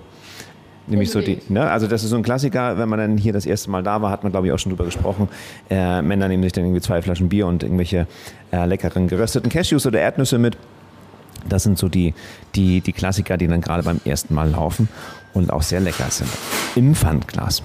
Nämlich 0.89 1.11
so 1.11 1.21
die, 1.21 1.39
ne? 1.49 1.69
Also 1.69 1.89
das 1.89 2.05
ist 2.05 2.11
so 2.11 2.17
ein 2.17 2.23
Klassiker, 2.23 2.79
wenn 2.79 2.89
man 2.89 3.01
dann 3.01 3.17
hier 3.17 3.33
das 3.33 3.45
erste 3.45 3.71
Mal 3.71 3.83
da 3.83 4.03
war, 4.03 4.11
hat 4.11 4.23
man 4.23 4.31
glaube 4.31 4.47
ich 4.47 4.53
auch 4.53 4.59
schon 4.59 4.71
drüber 4.71 4.85
gesprochen. 4.85 5.29
Äh, 5.69 6.01
Männer 6.01 6.29
nehmen 6.29 6.45
sich 6.45 6.53
dann 6.53 6.65
irgendwie 6.65 6.81
zwei 6.81 7.03
Flaschen 7.03 7.29
Bier 7.29 7.49
und 7.49 7.65
irgendwelche 7.65 8.07
äh, 8.53 8.67
leckeren 8.67 9.09
gerösteten 9.09 9.51
Cashews 9.51 9.85
oder 9.87 10.01
Erdnüsse 10.01 10.39
mit. 10.39 10.57
Das 11.49 11.65
sind 11.65 11.77
so 11.77 11.89
die, 11.89 12.15
die, 12.55 12.81
die 12.81 12.93
Klassiker, 12.93 13.37
die 13.37 13.49
dann 13.49 13.61
gerade 13.61 13.83
beim 13.83 14.01
ersten 14.05 14.35
Mal 14.35 14.51
laufen 14.51 14.89
und 15.33 15.53
auch 15.53 15.63
sehr 15.63 15.81
lecker 15.81 16.11
sind. 16.11 16.31
Im 16.77 16.95
Pfandglas. 16.95 17.63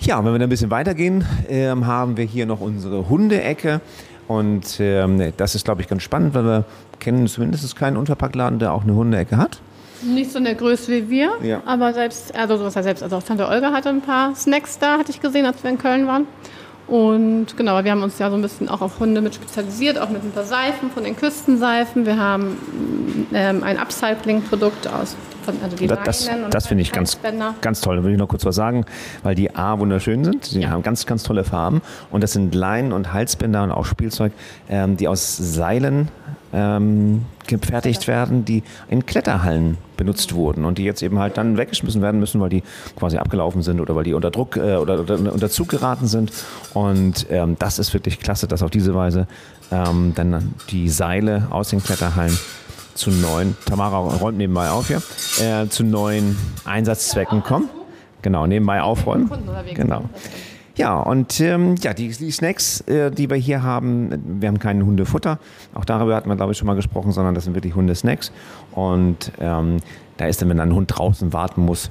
Ja, 0.00 0.18
wenn 0.18 0.32
wir 0.32 0.38
dann 0.38 0.42
ein 0.42 0.48
bisschen 0.48 0.70
weitergehen, 0.70 1.24
ähm, 1.48 1.86
haben 1.86 2.16
wir 2.16 2.24
hier 2.24 2.46
noch 2.46 2.60
unsere 2.60 3.08
Hundeecke. 3.08 3.80
Und 4.26 4.80
ähm, 4.80 5.32
das 5.36 5.54
ist, 5.54 5.66
glaube 5.66 5.82
ich, 5.82 5.88
ganz 5.88 6.02
spannend, 6.02 6.34
weil 6.34 6.44
wir 6.44 6.64
kennen 6.98 7.28
zumindest 7.28 7.76
keinen 7.76 7.98
Unterpackladen, 7.98 8.58
der 8.58 8.72
auch 8.72 8.84
eine 8.84 8.94
Hundeecke 8.94 9.36
hat. 9.36 9.60
Nicht 10.02 10.32
so 10.32 10.38
in 10.38 10.44
der 10.44 10.54
Größe 10.54 10.90
wie 10.92 11.10
wir, 11.10 11.32
ja. 11.42 11.62
aber 11.66 11.94
selbst, 11.94 12.34
also 12.34 12.60
was 12.60 12.74
heißt 12.76 12.84
selbst, 12.84 13.02
also 13.02 13.16
auch 13.16 13.22
Tante 13.22 13.48
Olga 13.48 13.72
hatte 13.72 13.90
ein 13.90 14.02
paar 14.02 14.34
Snacks 14.34 14.78
da, 14.78 14.98
hatte 14.98 15.10
ich 15.10 15.20
gesehen, 15.20 15.46
als 15.46 15.62
wir 15.62 15.70
in 15.70 15.78
Köln 15.78 16.06
waren. 16.06 16.26
Und 16.86 17.56
genau, 17.56 17.82
wir 17.82 17.90
haben 17.90 18.02
uns 18.02 18.18
ja 18.18 18.28
so 18.28 18.36
ein 18.36 18.42
bisschen 18.42 18.68
auch 18.68 18.82
auf 18.82 18.98
Hunde 18.98 19.20
mit 19.20 19.34
spezialisiert, 19.34 19.98
auch 19.98 20.10
mit 20.10 20.22
ein 20.22 20.32
paar 20.32 20.44
Seifen 20.44 20.90
von 20.90 21.04
den 21.04 21.16
Küstenseifen. 21.16 22.04
Wir 22.04 22.18
haben 22.18 22.56
ähm, 23.32 23.62
ein 23.62 23.78
Upcycling-Produkt 23.78 24.88
aus 24.88 25.16
von, 25.44 25.54
also 25.62 25.76
die 25.76 25.86
das, 25.86 26.26
Leinen 26.26 26.50
das 26.50 26.66
finde 26.66 26.82
ich 26.82 26.92
ganz, 26.92 27.18
ganz 27.60 27.80
toll. 27.80 27.96
Da 27.96 28.02
würde 28.02 28.12
ich 28.12 28.18
noch 28.18 28.28
kurz 28.28 28.44
was 28.44 28.54
sagen, 28.54 28.84
weil 29.22 29.34
die 29.34 29.54
A 29.54 29.78
wunderschön 29.78 30.24
sind. 30.24 30.44
Sie 30.44 30.60
ja. 30.60 30.70
haben 30.70 30.82
ganz, 30.82 31.06
ganz 31.06 31.22
tolle 31.22 31.44
Farben. 31.44 31.82
Und 32.10 32.22
das 32.22 32.32
sind 32.32 32.54
Leinen 32.54 32.92
und 32.92 33.12
Halsbänder 33.12 33.62
und 33.62 33.70
auch 33.70 33.86
Spielzeug, 33.86 34.32
ähm, 34.68 34.96
die 34.96 35.08
aus 35.08 35.36
Seilen 35.36 36.08
ähm, 36.52 37.26
gefertigt 37.46 38.08
werden, 38.08 38.44
die 38.44 38.62
in 38.88 39.04
Kletterhallen 39.06 39.76
benutzt 39.96 40.34
wurden 40.34 40.64
und 40.64 40.78
die 40.78 40.84
jetzt 40.84 41.02
eben 41.02 41.18
halt 41.18 41.36
dann 41.36 41.56
weggeschmissen 41.56 42.00
werden 42.00 42.18
müssen, 42.20 42.40
weil 42.40 42.48
die 42.48 42.62
quasi 42.96 43.18
abgelaufen 43.18 43.62
sind 43.62 43.80
oder 43.80 43.94
weil 43.94 44.04
die 44.04 44.14
unter 44.14 44.30
Druck 44.30 44.56
äh, 44.56 44.76
oder, 44.76 45.00
oder, 45.00 45.18
unter 45.32 45.50
Zug 45.50 45.68
geraten 45.68 46.06
sind. 46.06 46.32
Und 46.72 47.26
ähm, 47.30 47.56
das 47.58 47.78
ist 47.78 47.92
wirklich 47.92 48.20
klasse, 48.20 48.46
dass 48.46 48.62
auf 48.62 48.70
diese 48.70 48.94
Weise 48.94 49.26
ähm, 49.70 50.12
dann 50.14 50.54
die 50.70 50.88
Seile 50.88 51.48
aus 51.50 51.70
den 51.70 51.82
Kletterhallen 51.82 52.36
zu 52.94 53.10
neuen, 53.10 53.56
Tamara 53.66 53.98
räumt 53.98 54.38
nebenbei 54.38 54.70
auf 54.70 54.88
hier, 54.88 55.02
äh, 55.40 55.68
zu 55.68 55.84
neuen 55.84 56.36
Einsatzzwecken 56.64 57.42
kommen. 57.42 57.68
Genau, 58.22 58.46
nebenbei 58.46 58.80
aufräumen. 58.80 59.30
Genau. 59.74 60.04
Ja, 60.76 60.98
und 60.98 61.40
ähm, 61.40 61.76
ja, 61.82 61.94
die, 61.94 62.08
die 62.08 62.30
Snacks, 62.30 62.80
äh, 62.82 63.10
die 63.10 63.30
wir 63.30 63.36
hier 63.36 63.62
haben, 63.62 64.40
wir 64.40 64.48
haben 64.48 64.58
kein 64.58 64.84
Hundefutter. 64.84 65.38
Auch 65.72 65.84
darüber 65.84 66.16
hatten 66.16 66.28
wir, 66.28 66.36
glaube 66.36 66.52
ich, 66.52 66.58
schon 66.58 66.66
mal 66.66 66.74
gesprochen, 66.74 67.12
sondern 67.12 67.34
das 67.34 67.44
sind 67.44 67.54
wirklich 67.54 67.74
Hundesnacks. 67.74 68.32
Und 68.72 69.30
ähm, 69.38 69.76
da 70.16 70.26
ist 70.26 70.42
dann, 70.42 70.48
wenn 70.48 70.58
ein 70.58 70.74
Hund 70.74 70.90
draußen 70.96 71.32
warten 71.32 71.60
muss, 71.60 71.90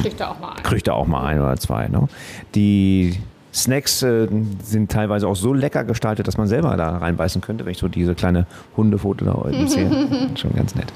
kriegt 0.00 0.20
er 0.20 0.30
auch 0.30 0.40
mal 0.40 0.52
ein. 0.52 0.62
Kriegt 0.62 0.86
er 0.88 0.94
auch 0.94 1.06
mal 1.06 1.24
ein 1.24 1.40
oder 1.40 1.56
zwei. 1.56 1.88
Ne? 1.88 2.08
Die 2.54 3.18
Snacks 3.52 4.02
äh, 4.02 4.28
sind 4.62 4.90
teilweise 4.90 5.28
auch 5.28 5.36
so 5.36 5.52
lecker 5.52 5.84
gestaltet, 5.84 6.26
dass 6.26 6.38
man 6.38 6.48
selber 6.48 6.76
da 6.76 6.96
reinbeißen 6.96 7.40
könnte, 7.42 7.64
wenn 7.64 7.72
ich 7.72 7.78
so 7.78 7.88
diese 7.88 8.14
kleine 8.14 8.46
Hundefoto 8.76 9.24
da 9.24 9.32
unten 9.32 9.68
sehe. 9.68 9.90
Schon 10.36 10.54
ganz 10.54 10.74
nett. 10.74 10.92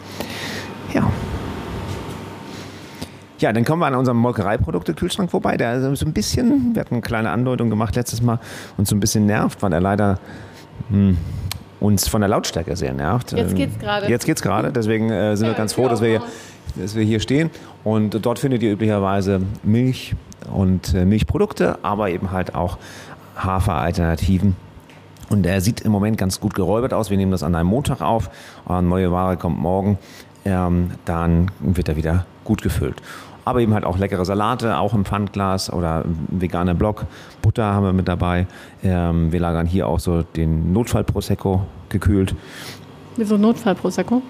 Ja. 0.95 1.11
Ja, 3.39 3.53
dann 3.53 3.67
kommen 3.67 3.81
wir 3.83 3.87
an 3.87 3.95
unserem 3.95 4.17
Molkereiprodukte-Kühlschrank 4.19 5.31
vorbei. 5.31 5.59
Der 5.59 5.95
so 5.95 6.07
ein 6.07 6.15
bisschen, 6.15 6.75
wir 6.75 6.81
hatten 6.81 6.95
eine 6.95 7.03
kleine 7.03 7.31
Andeutung 7.31 7.69
gemacht 7.69 7.95
letztes 7.95 8.23
Mal, 8.23 8.41
und 8.79 8.89
so 8.89 8.97
ein 8.97 9.01
bisschen 9.01 9.27
nervt, 9.27 9.63
weil 9.63 9.75
er 9.75 9.81
leider 9.81 10.19
hm, 10.89 11.19
uns 11.81 12.09
von 12.09 12.23
der 12.23 12.29
Lautstärke 12.29 12.75
sehr 12.77 12.95
nervt. 12.95 13.33
Jetzt 13.33 13.55
geht's 13.55 13.79
gerade. 13.79 14.09
Jetzt 14.09 14.25
geht's 14.25 14.41
gerade, 14.41 14.73
deswegen 14.73 15.11
äh, 15.11 15.37
sind 15.37 15.47
ja, 15.47 15.53
wir 15.53 15.57
ganz 15.59 15.75
froh, 15.75 15.89
dass 15.89 16.01
wir, 16.01 16.09
hier, 16.09 16.23
dass 16.77 16.95
wir 16.95 17.05
hier 17.05 17.21
stehen. 17.21 17.51
Und 17.87 18.27
dort 18.27 18.41
findet 18.41 18.65
ihr 18.65 18.73
üblicherweise 18.73 19.43
Milch 19.63 20.17
und 20.53 20.93
äh, 20.93 21.05
Milchprodukte, 21.05 21.79
aber 21.85 22.11
eben 22.11 22.33
halt 22.33 22.57
auch 22.57 22.79
Haferalternativen 23.37 24.57
Und 25.29 25.47
er 25.47 25.61
sieht 25.61 25.83
im 25.83 25.93
Moment 25.93 26.19
ganz 26.19 26.41
gut 26.41 26.55
geräubert 26.55 26.93
aus. 26.93 27.11
Wir 27.11 27.17
nehmen 27.17 27.31
das 27.31 27.45
an 27.45 27.55
einem 27.55 27.69
Montag 27.69 28.01
auf. 28.01 28.29
Neue 28.69 29.13
Ware 29.13 29.37
kommt 29.37 29.61
morgen. 29.61 29.99
Ähm, 30.45 30.91
dann 31.05 31.53
wird 31.61 31.89
er 31.89 31.95
wieder 31.95 32.27
gut 32.43 32.61
gefüllt. 32.61 33.01
Aber 33.45 33.61
eben 33.61 33.73
halt 33.73 33.85
auch 33.85 33.99
leckere 33.99 34.25
Salate, 34.25 34.79
auch 34.79 34.93
im 34.93 35.05
Pfandglas 35.05 35.73
oder 35.73 36.05
veganer 36.27 36.75
Block. 36.75 37.07
Butter 37.41 37.67
haben 37.73 37.85
wir 37.85 37.93
mit 37.93 38.09
dabei. 38.09 38.49
Ähm, 38.83 39.31
wir 39.31 39.39
lagern 39.39 39.69
hier 39.69 39.87
auch 39.87 40.01
so 40.01 40.23
den 40.23 40.73
Notfall-Prosecco 40.73 41.63
gekühlt. 41.89 42.35
Wieso 43.17 43.37
Notfall-Prosecco? 43.37 44.23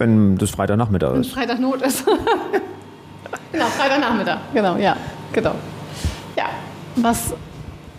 Wenn 0.00 0.38
das 0.38 0.50
Freitagnachmittag 0.50 1.12
Wenn 1.12 1.20
ist. 1.20 1.32
Freitag 1.32 1.60
Not 1.60 1.82
ist. 1.82 2.06
genau, 3.52 3.66
Freitagnachmittag. 3.66 4.38
Genau, 4.54 4.76
ja. 4.76 4.96
Genau. 5.32 5.54
Ja. 6.36 6.46
Was 6.96 7.34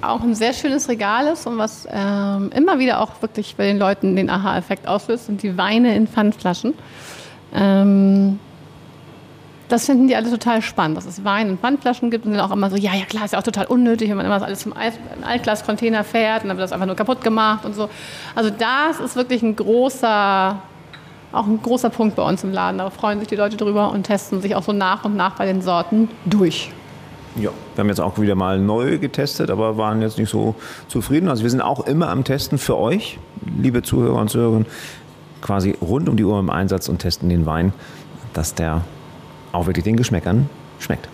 auch 0.02 0.22
ein 0.22 0.34
sehr 0.34 0.54
schönes 0.54 0.90
Regal 0.90 1.28
ist 1.28 1.46
und 1.46 1.60
was 1.60 1.88
ähm, 1.92 2.50
immer 2.56 2.80
wieder 2.80 3.02
auch 3.02 3.22
wirklich 3.22 3.56
bei 3.56 3.66
den 3.66 3.78
Leuten 3.78 4.16
den 4.16 4.32
Aha-Effekt 4.32 4.88
auslöst, 4.88 5.28
sind 5.28 5.44
die 5.44 5.60
Weine 5.60 5.96
in 5.96 6.08
Pfandflaschen. 6.08 6.74
Ähm, 7.54 8.40
das 9.70 9.86
finden 9.86 10.08
die 10.08 10.16
alle 10.16 10.30
total 10.30 10.62
spannend, 10.62 10.98
dass 10.98 11.06
es 11.06 11.24
Wein 11.24 11.50
in 11.50 11.58
Pfandflaschen 11.58 12.10
gibt 12.10 12.26
und 12.26 12.34
dann 12.34 12.42
auch 12.42 12.52
immer 12.52 12.70
so, 12.70 12.76
ja, 12.76 12.94
ja 12.94 13.06
klar, 13.06 13.26
ist 13.26 13.34
ja 13.34 13.40
auch 13.40 13.44
total 13.44 13.68
unnötig, 13.68 14.10
wenn 14.10 14.18
man 14.18 14.26
immer 14.26 14.42
alles 14.42 14.60
zum 14.60 14.74
Alt 14.74 14.96
Altglascontainer 15.22 16.04
fährt 16.04 16.44
und 16.44 16.50
dann 16.50 16.58
wird 16.58 16.64
das 16.64 16.74
einfach 16.74 16.88
nur 16.88 16.96
kaputt 16.96 17.24
gemacht 17.24 17.64
und 17.64 17.76
so. 17.76 17.90
Also 18.36 18.50
das 18.50 19.00
ist 19.00 19.16
wirklich 19.16 19.44
ein 19.44 19.56
großer, 19.56 20.62
auch 21.32 21.46
ein 21.46 21.62
großer 21.62 21.90
Punkt 21.90 22.16
bei 22.16 22.24
uns 22.24 22.44
im 22.44 22.52
Laden. 22.52 22.78
Da 22.78 22.90
freuen 22.90 23.20
sich 23.20 23.28
die 23.28 23.36
Leute 23.36 23.58
drüber 23.58 23.92
und 23.92 24.04
testen 24.04 24.42
sich 24.42 24.56
auch 24.56 24.64
so 24.64 24.74
nach 24.74 25.06
und 25.06 25.16
nach 25.16 25.36
bei 25.36 25.46
den 25.46 25.62
Sorten 25.62 26.10
durch. 26.26 26.72
Ja, 27.36 27.52
wir 27.76 27.82
haben 27.82 27.88
jetzt 27.88 28.02
auch 28.02 28.20
wieder 28.20 28.36
mal 28.36 28.60
neu 28.60 28.98
getestet, 28.98 29.50
aber 29.50 29.78
waren 29.78 30.02
jetzt 30.02 30.18
nicht 30.18 30.30
so 30.30 30.56
zufrieden. 30.88 31.30
Also 31.30 31.44
wir 31.44 31.50
sind 31.50 31.62
auch 31.62 31.88
immer 31.88 32.10
am 32.10 32.26
Testen 32.26 32.58
für 32.58 32.78
euch, 32.78 33.20
liebe 33.58 33.84
Zuhörer 33.84 34.20
und 34.20 34.30
Zuhörerinnen, 34.30 34.66
quasi 35.42 35.78
rund 35.82 36.10
um 36.10 36.18
die 36.18 36.26
Uhr 36.26 36.38
im 36.40 36.50
Einsatz 36.50 36.90
und 36.90 37.00
testen 37.00 37.30
den 37.30 37.46
Wein, 37.46 37.74
dass 38.34 38.54
der 38.54 38.82
auch 39.54 39.66
wirklich 39.66 39.86
den 39.86 39.96
Geschmäckern 39.96 40.50
schmeckt. 40.80 41.08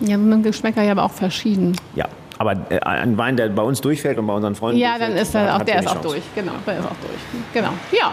Ja, 0.00 0.16
sind 0.16 0.42
Geschmäcker 0.42 0.82
ja 0.82 0.92
aber 0.92 1.04
auch 1.04 1.12
verschieden. 1.12 1.76
Ja, 1.94 2.06
aber 2.38 2.56
äh, 2.70 2.80
ein 2.80 3.16
Wein, 3.18 3.36
der 3.36 3.48
bei 3.50 3.62
uns 3.62 3.80
durchfällt 3.80 4.18
und 4.18 4.26
bei 4.26 4.32
unseren 4.32 4.54
Freunden 4.54 4.80
Ja, 4.80 4.98
dann 4.98 5.12
ist 5.12 5.34
er 5.34 5.56
auch, 5.56 5.62
der 5.62 5.80
ist 5.80 5.88
auch 5.88 6.00
durch. 6.00 6.22
Genau, 6.34 6.52
der 6.66 6.78
ist 6.78 6.84
auch 6.86 6.96
durch. 7.02 7.44
Genau. 7.52 7.70
Ja. 7.92 8.12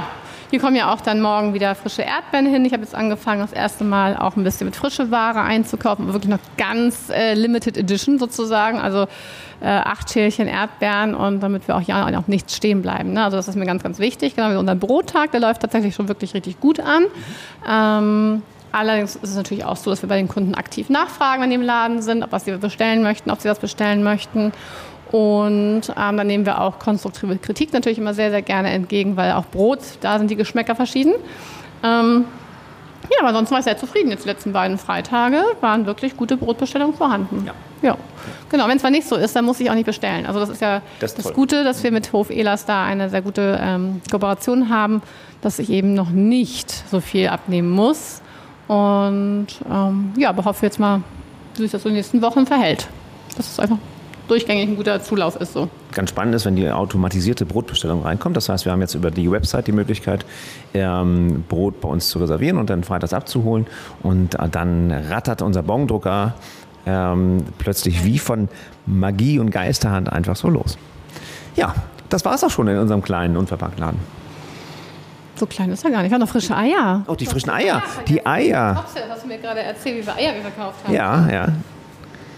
Hier 0.50 0.62
kommen 0.62 0.78
ja 0.78 0.94
auch 0.94 1.02
dann 1.02 1.22
morgen 1.22 1.54
wieder 1.54 1.76
frische 1.76 2.04
Erdbeeren 2.04 2.46
hin. 2.46 2.64
Ich 2.64 2.72
habe 2.72 2.84
jetzt 2.84 2.96
angefangen, 2.96 3.42
das 3.42 3.52
erste 3.52 3.84
Mal 3.84 4.16
auch 4.16 4.38
ein 4.38 4.46
bisschen 4.46 4.66
mit 4.66 4.78
frische 4.78 5.12
Ware 5.12 5.42
einzukaufen. 5.42 6.08
Wirklich 6.14 6.30
noch 6.30 6.40
ganz 6.58 7.10
äh, 7.10 7.34
Limited 7.34 7.78
Edition 7.78 8.18
sozusagen. 8.18 8.80
Also 8.80 9.08
äh, 9.60 9.68
acht 9.68 10.10
Schälchen 10.10 10.48
Erdbeeren 10.48 11.16
und 11.16 11.42
damit 11.42 11.68
wir 11.68 11.76
auch 11.76 11.82
ja 11.82 12.08
auch 12.18 12.28
nichts 12.28 12.56
stehen 12.56 12.82
bleiben. 12.82 13.12
Ne? 13.12 13.24
Also 13.26 13.36
das 13.36 13.50
ist 13.50 13.56
mir 13.56 13.66
ganz, 13.66 13.84
ganz 13.84 14.00
wichtig. 14.00 14.36
Genau 14.36 14.52
wie 14.52 14.56
unser 14.56 14.76
Brottag, 14.76 15.32
der 15.32 15.42
läuft 15.42 15.62
tatsächlich 15.62 15.96
schon 15.96 16.08
wirklich 16.08 16.34
richtig 16.34 16.62
gut 16.62 16.80
an. 16.80 17.06
Ähm, 17.68 18.42
Allerdings 18.72 19.16
ist 19.16 19.30
es 19.30 19.36
natürlich 19.36 19.64
auch 19.64 19.78
so, 19.78 19.90
dass 19.90 20.02
wir 20.02 20.10
bei 20.10 20.18
den 20.18 20.28
Kunden 20.28 20.54
aktiv 20.54 20.90
nachfragen, 20.90 21.42
wenn 21.42 21.50
die 21.50 21.56
im 21.56 21.62
Laden 21.62 22.02
sind, 22.02 22.22
ob 22.22 22.32
was 22.32 22.46
sie 22.46 22.52
bestellen 22.58 23.02
möchten, 23.02 23.32
ob 23.32 23.40
sie 23.40 23.50
was 23.50 23.60
bestellen 23.60 24.04
möchten. 24.04 24.52
Und 25.12 25.84
ähm, 25.90 26.18
dann 26.18 26.28
nehmen 26.28 26.46
wir 26.46 26.62
auch 26.62 26.80
konstruktive 26.80 27.38
Kritik 27.38 27.72
natürlich 27.74 27.98
immer 27.98 28.14
sehr, 28.14 28.30
sehr 28.30 28.42
gerne 28.42 28.72
entgegen, 28.72 29.16
weil 29.16 29.32
auch 29.34 29.46
Brot, 29.46 29.80
da 30.02 30.18
sind 30.18 30.30
die 30.30 30.36
Geschmäcker 30.36 30.76
verschieden. 30.76 31.14
Ähm, 31.84 32.26
ja, 33.10 33.26
aber 33.26 33.34
sonst 33.34 33.52
war 33.52 33.60
ich 33.60 33.64
sehr 33.64 33.78
zufrieden. 33.78 34.10
Jetzt 34.10 34.26
die 34.26 34.30
letzten 34.30 34.52
beiden 34.52 34.78
Freitage 34.78 35.42
waren 35.62 35.86
wirklich 35.86 36.18
gute 36.18 36.36
Brotbestellungen 36.36 36.96
vorhanden. 36.96 37.46
Ja. 37.46 37.54
ja. 37.90 37.98
Genau, 38.50 38.68
wenn 38.68 38.78
es 38.78 38.84
mal 38.84 38.90
nicht 38.90 39.08
so 39.08 39.16
ist, 39.16 39.36
dann 39.36 39.46
muss 39.46 39.60
ich 39.60 39.70
auch 39.70 39.76
nicht 39.76 39.86
bestellen. 39.86 40.26
Also 40.26 40.40
das 40.40 40.50
ist 40.50 40.62
ja 40.62 40.82
Das 41.00 41.14
das, 41.14 41.20
ist 41.20 41.26
toll. 41.28 41.36
Gute, 41.36 41.64
dass 41.64 41.84
wir 41.84 41.92
mit 41.92 42.12
Hof 42.12 42.30
Elas 42.30 42.66
da 42.66 42.84
eine 42.84 43.10
sehr 43.10 43.22
gute 43.22 43.60
ähm, 43.62 44.02
Kooperation 44.12 44.70
haben, 44.70 45.02
dass 45.42 45.60
ich 45.60 45.70
eben 45.70 45.94
noch 45.94 46.10
nicht 46.10 46.72
so 46.90 47.00
viel 47.00 47.28
abnehmen 47.30 47.70
muss. 47.70 48.22
Und 48.68 49.48
ähm, 49.72 50.12
ja, 50.18 50.30
aber 50.30 50.44
hoffe 50.44 50.66
jetzt 50.66 50.80
mal, 50.80 51.02
wie 51.56 51.62
sich 51.62 51.72
das 51.72 51.86
in 51.86 51.92
den 51.92 51.98
nächsten 51.98 52.22
Wochen 52.22 52.46
verhält. 52.46 52.88
Dass 53.38 53.52
es 53.52 53.60
einfach 53.60 53.78
durchgängig 54.28 54.70
ein 54.70 54.76
guter 54.76 55.02
Zulauf 55.02 55.36
ist 55.38 55.54
so. 55.54 55.70
Ganz 55.94 56.10
spannend 56.10 56.36
ist, 56.36 56.46
wenn 56.46 56.56
die 56.56 56.70
automatisierte 56.70 57.46
Brotbestellung 57.46 58.04
reinkommt. 58.04 58.38
Das 58.38 58.50
heißt, 58.50 58.66
wir 58.66 58.72
haben 58.72 58.82
jetzt 58.82 58.94
über 58.96 59.12
die 59.12 59.30
Website 59.32 59.68
die 59.68 59.72
Möglichkeit, 59.72 60.26
ähm, 60.74 61.44
Brot 61.48 61.82
bei 61.82 61.90
uns 61.90 62.10
zu 62.10 62.20
reservieren 62.20 62.58
und 62.58 62.70
dann 62.70 62.84
freitags 62.84 63.14
abzuholen. 63.14 63.66
Und 64.04 64.36
äh, 64.36 64.50
dann 64.50 64.92
rattert 64.92 65.42
unser 65.42 65.64
Bongdrucker 65.64 66.36
ähm, 66.86 67.46
plötzlich 67.58 68.04
wie 68.06 68.20
von 68.20 68.50
Magie 68.86 69.40
und 69.40 69.52
Geisterhand 69.52 70.12
einfach 70.12 70.36
so 70.36 70.50
los. 70.50 70.78
Ja, 71.56 71.76
das 72.10 72.24
war 72.24 72.36
es 72.36 72.44
auch 72.44 72.50
schon 72.50 72.68
in 72.68 72.78
unserem 72.78 73.02
kleinen 73.02 73.36
Unverpacktladen. 73.38 74.00
So 75.36 75.46
klein 75.46 75.72
ist 75.72 75.84
er 75.84 75.92
gar 75.92 76.02
nicht. 76.02 76.10
Wir 76.10 76.16
haben 76.16 76.22
noch 76.22 76.30
frische 76.30 76.56
Eier. 76.56 77.04
Oh, 77.08 77.14
die 77.14 77.28
frischen 77.28 77.52
Eier. 77.52 77.84
Die 78.08 78.26
Eier. 78.26 78.74
Glaubst 78.74 78.98
du, 78.98 79.02
hast 79.08 79.24
du 79.24 79.28
mir 79.28 79.38
gerade 79.38 79.62
erzählt, 79.62 79.98
wie 79.98 80.02
viele 80.02 80.16
Eier 80.16 80.34
wir 80.34 80.42
verkauft 80.42 80.84
haben? 80.84 80.94
Ja, 80.94 81.30
ja. 81.30 81.48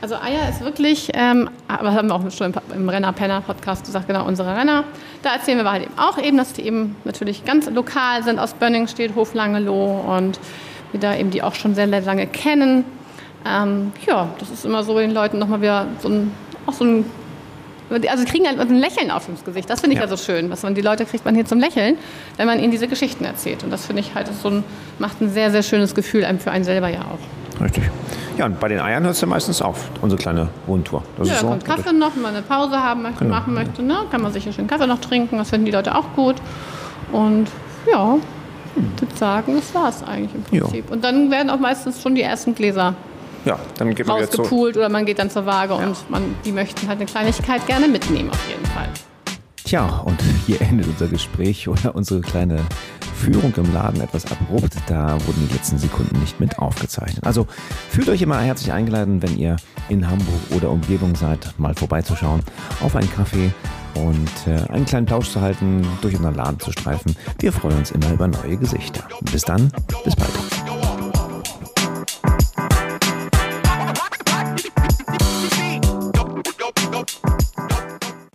Also 0.02 0.16
Eier 0.16 0.48
ist 0.50 0.62
wirklich, 0.62 1.10
ähm, 1.14 1.50
aber 1.68 1.94
haben 1.94 2.08
wir 2.08 2.16
auch 2.16 2.32
schon 2.32 2.54
im, 2.74 2.88
Renner-Penner-Podcast 2.88 3.86
gesagt, 3.86 4.08
genau, 4.08 4.26
unsere 4.26 4.56
Renner. 4.56 4.86
Da 5.24 5.34
erzählen 5.34 5.58
wir 5.58 5.70
halt 5.70 5.84
eben 5.84 5.98
auch 5.98 6.18
eben, 6.18 6.38
dass 6.38 6.54
die 6.54 6.62
eben 6.66 6.96
natürlich 7.04 7.44
ganz 7.44 7.70
lokal 7.70 8.24
sind, 8.24 8.40
aus 8.40 8.54
Bönning 8.54 8.88
steht, 8.88 9.16
Hof 9.16 9.34
Langeloh 9.34 10.06
und 10.08 10.40
wir 10.92 11.02
da 11.02 11.16
eben 11.16 11.32
die 11.32 11.44
auch 11.44 11.54
schon 11.54 11.76
sehr 11.76 11.88
lange 11.88 12.28
kennen. 12.28 12.86
Ähm, 13.46 13.92
ja, 14.08 14.30
das 14.40 14.50
ist 14.50 14.66
immer 14.66 14.84
so 14.84 14.98
den 14.98 15.12
Leuten 15.12 15.38
nochmal 15.38 15.62
wieder 15.62 15.88
so 16.02 16.08
ein, 16.08 16.32
auch 16.66 16.74
so 16.74 16.86
ein, 16.86 17.06
also 17.90 18.24
kriegen 18.24 18.46
halt 18.46 18.58
ein 18.60 18.76
Lächeln 18.80 19.12
auf 19.12 19.28
ins 19.28 19.44
Gesicht. 19.44 19.70
Das 19.70 19.82
finde 19.82 19.96
ich 19.96 20.02
Ja. 20.02 20.08
so 20.08 20.16
schön. 20.18 20.50
Was 20.50 20.64
man, 20.64 20.76
die 20.76 20.82
Leute 20.82 21.06
kriegt 21.06 21.26
man 21.26 21.36
hier 21.36 21.46
zum 21.46 21.60
Lächeln, 21.60 21.98
wenn 22.38 22.48
man 22.48 22.60
ihnen 22.60 22.72
diese 22.72 22.88
Geschichten 22.88 23.26
erzählt. 23.26 23.64
Und 23.66 23.72
das 23.72 23.86
finde 23.86 24.02
ich 24.02 24.16
halt 24.16 24.30
ist 24.30 24.42
so 24.42 24.50
ein, 24.50 24.64
macht 24.98 25.20
ein 25.20 25.30
sehr, 25.30 25.52
sehr 25.52 25.64
schönes 25.64 25.94
Gefühl 25.94 26.24
einem 26.24 26.40
für 26.40 26.52
einen 26.52 26.64
selber 26.64 26.88
ja 26.88 27.02
auch. 27.02 27.20
Richtig. 27.62 27.84
Ja, 28.38 28.46
und 28.46 28.60
bei 28.60 28.70
den 28.70 28.80
Eiern 28.80 29.04
hört 29.04 29.16
es 29.16 29.22
ja 29.22 29.28
meistens 29.28 29.62
auf, 29.62 29.90
unsere 30.02 30.22
kleine 30.22 30.48
Rundtour. 30.68 31.04
Das 31.18 31.28
Ja, 31.28 31.34
ist 31.36 31.40
so. 31.42 31.48
kommt 31.48 31.66
Kaffee 31.66 31.92
noch, 31.94 32.16
wenn 32.16 32.22
man 32.22 32.34
eine 32.34 32.42
Pause 32.44 32.78
haben 32.78 33.02
möchte, 33.02 33.20
Genau. 33.26 33.36
machen 33.36 33.54
möchte, 33.54 33.84
ne? 33.84 33.98
kann 34.12 34.22
man 34.22 34.32
sicher 34.32 34.54
schön 34.54 34.68
Kaffee 34.68 34.88
noch 34.88 35.02
trinken. 35.02 35.38
Das 35.38 35.50
finden 35.50 35.66
die 35.66 35.72
Leute 35.72 35.94
auch 35.96 36.06
gut. 36.16 36.36
Und 37.12 37.48
ja, 37.92 38.16
ich 38.96 39.02
würde 39.02 39.16
sagen, 39.16 39.56
das 39.56 39.74
war 39.76 39.90
es 39.90 40.04
eigentlich 40.04 40.32
im 40.36 40.56
Ja. 40.58 40.64
Prinzip. 40.64 40.90
Und 40.92 41.04
dann 41.04 41.32
werden 41.32 41.50
auch 41.50 41.60
meistens 41.60 42.02
schon 42.02 42.16
die 42.16 42.22
ersten 42.22 42.56
Gläser 42.56 42.94
Ja, 43.46 43.58
dann 43.78 43.94
geht 43.96 44.06
man 44.08 44.20
rausgepoolt 44.22 44.78
oder 44.78 44.90
man 44.90 45.06
geht 45.06 45.20
dann 45.20 45.30
zur 45.30 45.46
Waage 45.46 45.74
und 45.74 45.96
man, 46.10 46.36
die 46.46 46.52
möchten 46.52 46.88
halt 46.88 46.98
eine 47.00 47.06
Kleinigkeit 47.08 47.66
gerne 47.68 47.88
mitnehmen 47.88 48.30
auf 48.30 48.48
jeden 48.50 48.66
Fall. 48.68 48.88
Tja, 49.66 50.02
und 50.06 50.20
hier 50.46 50.62
endet 50.62 50.88
unser 50.88 51.08
Gespräch 51.08 51.68
oder 51.68 51.94
unsere 51.96 52.22
kleine 52.22 52.60
Führung 53.20 53.54
im 53.58 53.74
Laden 53.74 54.02
etwas 54.02 54.26
abrupt. 54.32 54.76
Da 54.88 55.14
wurden 55.28 55.48
die 55.48 55.54
letzten 55.54 55.78
Sekunden 55.78 56.20
nicht 56.20 56.40
mit 56.40 56.58
aufgezeichnet. 56.58 57.26
Also 57.26 57.48
fühlt 57.90 58.10
euch 58.10 58.22
immer 58.22 58.40
herzlich 58.40 58.72
eingeladen, 58.72 59.22
wenn 59.22 59.38
ihr 59.38 59.58
in 59.90 60.10
Hamburg 60.10 60.40
oder 60.56 60.72
Umgebung 60.72 61.16
seid, 61.16 61.54
mal 61.58 61.76
vorbeizuschauen, 61.76 62.42
auf 62.82 62.96
einen 62.96 63.12
Kaffee 63.12 63.52
und 63.96 64.30
äh, 64.48 64.72
einen 64.72 64.86
kleinen 64.86 65.06
Plausch 65.06 65.30
zu 65.30 65.42
halten, 65.42 65.86
durch 66.02 66.16
unseren 66.16 66.36
Laden 66.36 66.60
zu 66.60 66.72
streifen. 66.72 67.16
Wir 67.40 67.52
freuen 67.52 67.78
uns 67.78 67.92
immer 67.92 68.12
über 68.12 68.28
neue 68.28 68.58
Gesichter. 68.58 69.04
Bis 69.32 69.44
dann, 69.44 69.72
bis 70.04 70.16
bald. 70.16 70.49